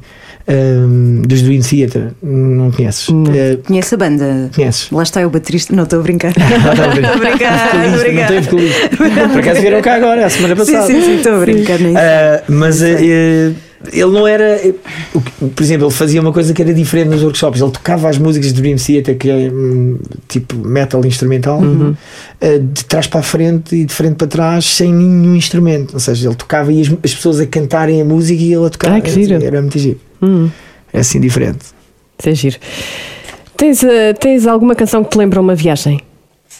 ahm, 0.48 1.22
dos 1.22 1.42
Dream 1.42 1.60
Theater, 1.60 2.12
não 2.22 2.70
conheces? 2.70 3.08
Não. 3.08 3.24
Ah, 3.32 3.58
Conhece 3.66 3.94
a 3.94 3.98
banda? 3.98 4.50
conheces? 4.54 4.90
Lá 4.90 5.02
está 5.02 5.26
o 5.26 5.30
baterista. 5.30 5.74
Não, 5.74 5.84
estou 5.84 6.00
a 6.00 6.02
brincar. 6.02 6.32
Bem. 6.36 6.46
Estou 6.46 7.12
a 7.12 7.16
brincar, 7.16 7.66
estou 7.84 8.00
a 8.00 8.02
brincar. 8.02 8.30
Não 8.32 8.42
vocalista. 8.42 8.88
Por 9.32 9.40
acaso 9.40 9.60
vieram 9.60 9.82
cá 9.82 9.94
agora, 9.94 10.26
a 10.26 10.30
semana 10.30 10.56
passada. 10.56 10.86
sim, 10.86 11.00
sim, 11.02 11.16
estou 11.16 11.34
a 11.34 11.38
brincar 11.40 11.78
nisso. 11.78 11.98
Ah, 11.98 12.42
mas 12.48 12.82
eh, 12.82 13.52
ele 13.92 14.10
não 14.10 14.26
era. 14.26 14.44
eh, 14.66 14.74
por 15.54 15.62
exemplo, 15.62 15.86
ele 15.86 15.94
fazia 15.94 16.20
uma 16.20 16.32
coisa 16.32 16.52
que 16.54 16.62
era 16.62 16.72
diferente 16.74 17.08
nos 17.10 17.22
workshops. 17.22 17.60
Ele 17.60 17.70
tocava 17.70 18.08
as 18.08 18.18
músicas 18.18 18.52
de 18.52 18.60
Dream 18.60 18.76
Theater, 18.76 19.16
que 19.16 19.28
é 19.30 19.50
hum, 19.52 19.98
tipo 20.28 20.56
metal 20.56 21.04
instrumental, 21.04 21.60
Uhum. 21.60 21.94
eh, 22.40 22.58
de 22.58 22.84
trás 22.84 23.06
para 23.06 23.20
a 23.20 23.22
frente 23.22 23.74
e 23.76 23.84
de 23.84 23.92
frente 23.92 24.16
para 24.16 24.26
trás, 24.26 24.64
sem 24.64 24.92
nenhum 24.92 25.34
instrumento. 25.34 25.94
Ou 25.94 26.00
seja, 26.00 26.28
ele 26.28 26.34
tocava 26.36 26.72
e 26.72 26.80
as, 26.80 26.88
as 27.04 27.14
pessoas 27.14 27.40
a 27.40 27.46
cantarem 27.46 28.00
a 28.00 28.04
música 28.04 28.42
e 28.42 28.52
ele 28.52 28.66
a 28.66 28.70
tocar. 28.70 28.92
Ai, 28.92 29.00
que 29.00 29.10
giro. 29.10 29.42
Era 29.44 29.60
muito 29.60 29.78
giro. 29.78 30.00
Hum, 30.22 30.48
É 30.92 31.00
assim 31.00 31.20
diferente. 31.20 31.66
isso 32.18 32.28
é 32.28 32.34
giro. 32.34 32.56
Tens, 33.56 33.82
eh, 33.82 34.12
tens 34.14 34.46
alguma 34.46 34.74
canção 34.74 35.02
que 35.04 35.10
te 35.10 35.18
lembra 35.18 35.40
uma 35.40 35.54
viagem? 35.54 36.00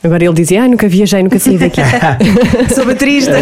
Agora 0.04 0.24
ele 0.24 0.34
dizia, 0.34 0.62
ai, 0.62 0.68
nunca 0.68 0.88
viajei, 0.88 1.22
nunca 1.22 1.38
saí 1.38 1.58
daqui. 1.58 1.80
Sou 2.74 2.84
baterista. 2.86 3.32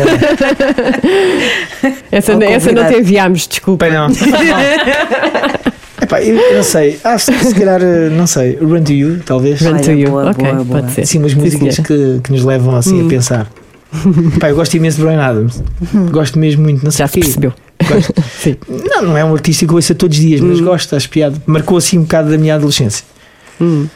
essa, 2.10 2.32
Ao 2.32 2.42
essa 2.42 2.72
não 2.72 2.86
te 2.86 2.98
enviámos, 2.98 3.46
desculpa. 3.46 3.86
Bem, 3.86 3.94
não. 3.94 4.08
Epá, 6.02 6.22
eu, 6.22 6.36
eu 6.36 6.56
não 6.56 6.62
sei. 6.62 6.98
Ah, 7.02 7.18
se, 7.18 7.32
se 7.32 7.54
calhar, 7.54 7.80
eh, 7.82 8.08
não 8.10 8.26
sei. 8.26 8.56
Run 8.60 8.82
to 8.82 8.92
You, 8.92 9.20
talvez. 9.24 9.60
Run 9.60 9.78
to 9.78 9.92
you. 9.92 10.10
boa, 10.10 10.30
ok, 10.30 10.44
boa, 10.44 10.64
boa. 10.64 10.80
pode 10.80 10.92
ser. 10.92 11.06
Sim, 11.06 11.18
umas 11.18 11.34
músicas 11.34 11.76
que, 11.78 12.20
que 12.22 12.30
nos 12.32 12.44
levam 12.44 12.76
assim 12.76 13.02
Hum. 13.02 13.06
a 13.06 13.08
pensar. 13.10 13.50
Pá, 14.40 14.50
eu 14.50 14.56
gosto 14.56 14.74
imenso 14.74 14.98
de 14.98 15.04
Brian 15.04 15.20
Adams. 15.22 15.62
Gosto 16.10 16.38
mesmo 16.38 16.62
muito, 16.62 16.84
não 16.84 16.90
sei 16.90 16.98
Já 17.04 17.08
se 17.08 17.20
percebeu. 17.20 17.52
Gosto. 17.88 18.12
Sim. 18.38 18.56
Não, 18.68 19.02
não 19.02 19.16
é 19.16 19.24
um 19.24 19.32
artista 19.32 19.64
que 19.66 19.72
eu 19.72 19.76
ouço 19.76 19.94
todos 19.94 20.16
os 20.18 20.22
dias, 20.24 20.40
mas 20.40 20.60
gosto, 20.60 20.94
acho 20.96 21.08
piada. 21.08 21.36
Marcou 21.46 21.78
assim 21.78 21.98
um 21.98 22.02
bocado 22.02 22.30
da 22.30 22.36
minha 22.38 22.54
adolescência. 22.56 23.04
Hum. 23.60 23.86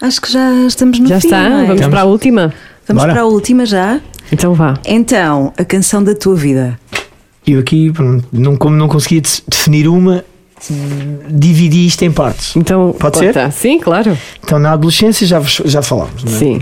Acho 0.00 0.20
que 0.20 0.32
já 0.32 0.52
estamos 0.66 0.98
no 0.98 1.06
Já 1.06 1.20
fim. 1.20 1.26
está, 1.28 1.48
não 1.50 1.60
é? 1.60 1.66
vamos 1.66 1.86
para 1.86 2.00
a 2.00 2.04
última. 2.04 2.54
Vamos 2.88 3.02
Bora. 3.02 3.12
para 3.12 3.22
a 3.22 3.26
última 3.26 3.66
já. 3.66 4.00
Então 4.32 4.54
vá. 4.54 4.74
Então, 4.86 5.52
a 5.58 5.64
canção 5.64 6.02
da 6.02 6.14
tua 6.14 6.34
vida. 6.36 6.78
Eu 7.46 7.60
aqui, 7.60 7.92
não, 8.32 8.56
como 8.56 8.76
não 8.76 8.88
conseguia 8.88 9.20
de- 9.20 9.42
definir 9.48 9.88
uma, 9.88 10.24
dividi 11.28 11.86
isto 11.86 12.02
em 12.04 12.10
partes. 12.10 12.54
Então, 12.56 12.94
Pode 12.98 13.18
ser? 13.18 13.26
conta. 13.34 13.50
Sim, 13.50 13.78
claro. 13.78 14.16
Então, 14.42 14.58
na 14.58 14.72
adolescência 14.72 15.26
já, 15.26 15.40
já 15.40 15.82
falámos, 15.82 16.22
não 16.24 16.32
é? 16.32 16.36
Sim. 16.38 16.60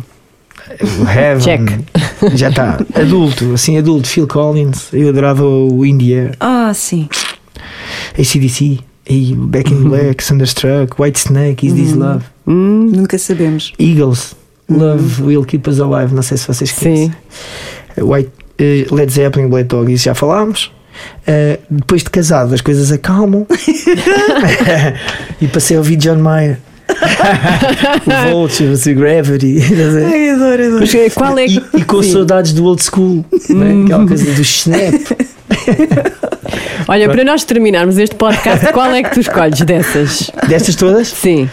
Heaven, 1.09 1.41
Check. 1.41 2.37
já 2.37 2.49
está. 2.51 2.79
Adulto, 2.95 3.53
assim, 3.55 3.79
adulto, 3.79 4.07
Phil 4.09 4.27
Collins. 4.27 4.89
Eu 4.93 5.09
adorava 5.09 5.45
o 5.45 5.85
India, 5.85 6.33
Ah, 6.41 6.73
sim. 6.75 7.09
ACDC, 8.19 8.79
e 9.09 9.35
Back 9.35 9.73
in 9.73 9.89
Black, 9.89 10.25
Thunderstruck, 10.25 11.01
White 11.01 11.19
Snake, 11.19 11.67
Is 11.67 11.73
This 11.73 11.95
Love, 11.95 12.25
Hum, 12.47 12.91
Nunca 12.95 13.17
sabemos. 13.19 13.73
Eagles, 13.79 14.35
Love 14.69 15.23
Will 15.23 15.45
Keep 15.45 15.69
Us 15.71 15.81
Alive. 15.81 16.15
Não 16.15 16.23
sei 16.23 16.37
se 16.37 16.47
vocês 16.47 16.71
conhecem. 16.73 17.13
sim. 17.97 18.03
White, 18.03 18.31
eh, 18.59 18.87
Led 18.91 19.11
Zeppelin, 19.13 19.49
Black 19.49 19.69
Dog, 19.69 19.93
isso 19.93 20.05
já 20.05 20.15
falámos. 20.15 20.71
Eh, 21.27 21.59
depois 21.71 22.03
de 22.03 22.11
casado, 22.11 22.55
as 22.55 22.61
coisas 22.61 22.91
acalmam. 22.93 23.47
e 25.41 25.47
passei 25.49 25.77
a 25.77 25.81
ouvir 25.81 25.97
John 25.97 26.17
Mayer. 26.17 26.59
o 28.29 28.31
Vultures 28.33 28.87
e 28.87 28.95
Gravity. 28.95 29.59
Ai, 30.07 30.31
adoro, 30.31 30.65
adoro. 30.65 30.81
Mas 30.81 31.15
qual 31.15 31.39
é 31.39 31.47
E, 31.47 31.63
e 31.77 31.85
com 31.85 32.03
Sim. 32.03 32.13
saudades 32.13 32.53
do 32.53 32.65
old 32.65 32.83
school, 32.83 33.25
né? 33.51 33.85
aquela 33.85 34.07
coisa 34.07 34.25
do 34.25 34.41
snap. 34.43 34.95
Olha, 36.89 37.09
para 37.09 37.25
nós 37.25 37.45
terminarmos 37.45 37.99
este 37.99 38.15
podcast, 38.15 38.73
qual 38.73 38.91
é 38.93 39.03
que 39.03 39.11
tu 39.11 39.21
escolhes 39.21 39.61
dessas? 39.61 40.31
Destas 40.49 40.75
todas? 40.77 41.09
Sim. 41.09 41.49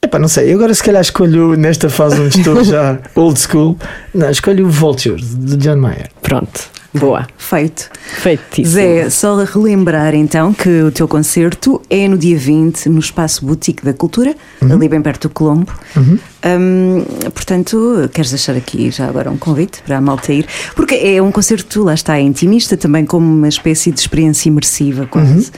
Epá, 0.00 0.18
não 0.18 0.28
sei. 0.28 0.52
Eu 0.52 0.56
agora, 0.56 0.72
se 0.72 0.82
calhar, 0.82 1.02
escolho 1.02 1.56
nesta 1.56 1.90
fase 1.90 2.20
onde 2.20 2.38
estou 2.38 2.62
já 2.64 2.98
old 3.14 3.38
school. 3.38 3.76
Não, 4.14 4.30
escolho 4.30 4.66
o 4.66 4.70
Vultures 4.70 5.34
de 5.34 5.56
John 5.56 5.76
Mayer. 5.76 6.08
Pronto. 6.22 6.78
Boa. 6.94 7.26
Feito. 7.36 7.90
Feitíssimo. 8.22 8.74
Zé, 8.74 9.10
só 9.10 9.38
a 9.38 9.44
relembrar 9.44 10.14
então 10.14 10.54
que 10.54 10.82
o 10.82 10.90
teu 10.90 11.06
concerto 11.06 11.82
é 11.90 12.08
no 12.08 12.16
dia 12.16 12.36
20 12.38 12.88
no 12.88 12.98
Espaço 12.98 13.44
Boutique 13.44 13.84
da 13.84 13.92
Cultura, 13.92 14.34
ali 14.62 14.88
bem 14.88 15.02
perto 15.02 15.28
do 15.28 15.34
Colombo. 15.34 15.72
Hum, 16.44 17.04
portanto, 17.34 18.08
queres 18.14 18.30
deixar 18.30 18.54
aqui 18.56 18.90
já 18.92 19.08
agora 19.08 19.28
um 19.30 19.36
convite 19.36 19.82
para 19.84 19.98
a 19.98 20.00
malta 20.00 20.32
ir? 20.32 20.46
Porque 20.76 20.94
é 20.94 21.20
um 21.20 21.32
concerto, 21.32 21.82
lá 21.82 21.94
está, 21.94 22.16
é 22.16 22.20
intimista, 22.22 22.76
também 22.76 23.04
como 23.04 23.26
uma 23.26 23.48
espécie 23.48 23.90
de 23.90 23.98
experiência 23.98 24.48
imersiva, 24.48 25.04
quase. 25.06 25.50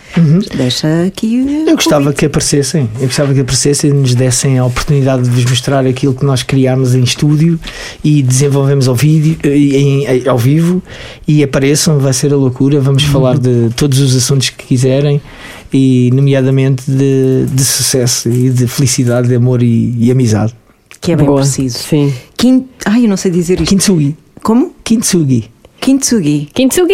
Deixa 0.56 1.04
aqui. 1.06 1.64
Eu 1.68 1.74
gostava 1.76 2.12
que 2.14 2.24
aparecessem, 2.24 2.88
eu 2.98 3.06
gostava 3.06 3.34
que 3.34 3.40
aparecessem 3.40 3.90
e 3.90 3.92
nos 3.92 4.14
dessem 4.14 4.58
a 4.58 4.64
oportunidade 4.64 5.24
de 5.24 5.30
vos 5.30 5.44
mostrar 5.44 5.84
aquilo 5.86 6.14
que 6.14 6.24
nós 6.24 6.42
criámos 6.42 6.94
em 6.94 7.02
estúdio 7.02 7.60
e 8.02 8.22
desenvolvemos 8.22 8.88
ao, 8.88 8.94
vídeo, 8.94 9.36
eh, 9.42 9.48
em, 9.56 10.06
em- 10.06 10.28
ao 10.28 10.38
vivo 10.38 10.82
e 11.28 11.42
apareçam, 11.42 11.98
vai 11.98 12.12
ser 12.14 12.32
a 12.32 12.36
loucura. 12.36 12.80
Vamos 12.80 13.02
falar 13.04 13.36
de 13.38 13.68
todos 13.76 13.98
os 13.98 14.16
assuntos 14.16 14.48
que 14.50 14.64
quiserem 14.64 15.20
e, 15.72 16.10
nomeadamente, 16.14 16.90
de, 16.90 17.44
de 17.52 17.64
sucesso 17.64 18.30
e 18.30 18.48
de 18.48 18.66
felicidade, 18.66 19.28
de 19.28 19.34
amor 19.34 19.62
e, 19.62 19.94
e 19.98 20.10
amizade. 20.10 20.54
Que 21.01 21.12
é 21.12 21.16
bem 21.16 21.26
Boa. 21.26 21.40
preciso. 21.40 21.78
Sim. 21.78 22.12
Quin... 22.36 22.66
Ai, 22.84 23.05
eu 23.05 23.09
não 23.09 23.16
sei 23.16 23.30
dizer 23.30 23.61
isto. 23.61 23.70
Kintsugi. 23.70 24.16
Como? 24.42 24.72
Kintsugi. 24.84 25.51
Kintsugi. 25.80 26.48
Kintsugi! 26.53 26.92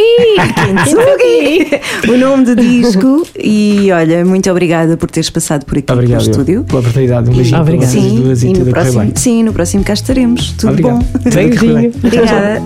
Kintsugi! 0.65 2.13
o 2.13 2.17
nome 2.17 2.45
do 2.45 2.55
disco. 2.55 3.27
E 3.37 3.91
olha, 3.91 4.25
muito 4.25 4.49
obrigada 4.49 4.97
por 4.97 5.11
teres 5.11 5.29
passado 5.29 5.65
por 5.67 5.77
aqui 5.79 5.93
Obrigado 5.93 6.21
pelo 6.21 6.31
estúdio. 6.31 6.65
pela 6.65 6.79
oportunidade. 6.81 7.29
Um 7.29 7.35
beijinho 7.35 7.61
Obrigada. 7.63 7.91
Sim, 7.91 8.21
duas 8.23 8.43
e, 8.45 8.47
e 8.49 8.53
no 8.53 8.67
próximo, 8.67 9.01
bem. 9.01 9.13
sim, 9.17 9.43
no 9.43 9.53
próximo 9.53 9.83
cá 9.83 9.93
estaremos. 9.93 10.53
Tudo 10.53 10.71
Obrigado. 10.71 10.99
bom? 10.99 11.31
Beijinho. 11.31 11.93
Obrigada. 11.97 12.63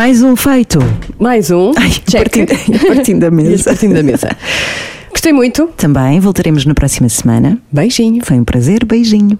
Mais 0.00 0.22
um 0.22 0.34
feito. 0.34 0.78
Mais 1.18 1.50
um. 1.50 1.72
Ai, 1.76 1.90
Check. 1.90 2.22
partindo, 2.22 2.78
partindo 2.88 3.20
da 3.20 3.28
mesa. 3.30 3.64
partindo 3.64 3.94
da 3.94 4.02
mesa. 4.02 4.30
Gostei 5.10 5.30
muito. 5.30 5.66
Também 5.76 6.18
voltaremos 6.18 6.64
na 6.64 6.72
próxima 6.72 7.06
semana. 7.10 7.58
Beijinho. 7.70 8.24
Foi 8.24 8.38
um 8.40 8.44
prazer, 8.44 8.82
beijinho. 8.86 9.38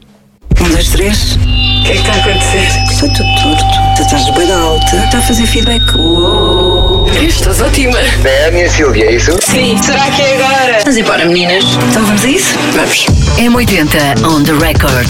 Um, 0.60 0.68
dois, 0.68 0.88
três. 0.90 1.32
O 1.36 1.38
que 1.82 1.88
é 1.88 1.92
que 1.92 1.98
está 2.00 2.12
a 2.12 2.16
acontecer? 2.16 2.66
Está 2.90 3.08
tudo 3.08 3.42
torto. 3.42 3.64
Tu 3.96 4.02
estás 4.02 4.36
bem 4.36 4.52
alta. 4.52 4.96
Está 5.06 5.16
a 5.16 5.22
fazer 5.22 5.46
feedback. 5.46 5.96
Uou. 5.96 7.08
Estás 7.26 7.62
ótima. 7.62 7.96
É 7.98 8.48
a 8.48 8.50
minha 8.50 8.68
Silvia, 8.68 9.06
é 9.06 9.14
isso? 9.14 9.32
Sim. 9.40 9.78
Será 9.82 10.10
que 10.10 10.20
é 10.20 10.44
agora? 10.44 10.78
Vamos 10.80 10.98
embora, 10.98 11.24
meninas. 11.24 11.64
Então 11.88 12.04
vamos 12.04 12.22
a 12.22 12.28
isso? 12.28 12.58
Vamos. 12.74 13.06
M80 13.38 14.26
On 14.26 14.42
the 14.42 14.52
record. 14.62 15.08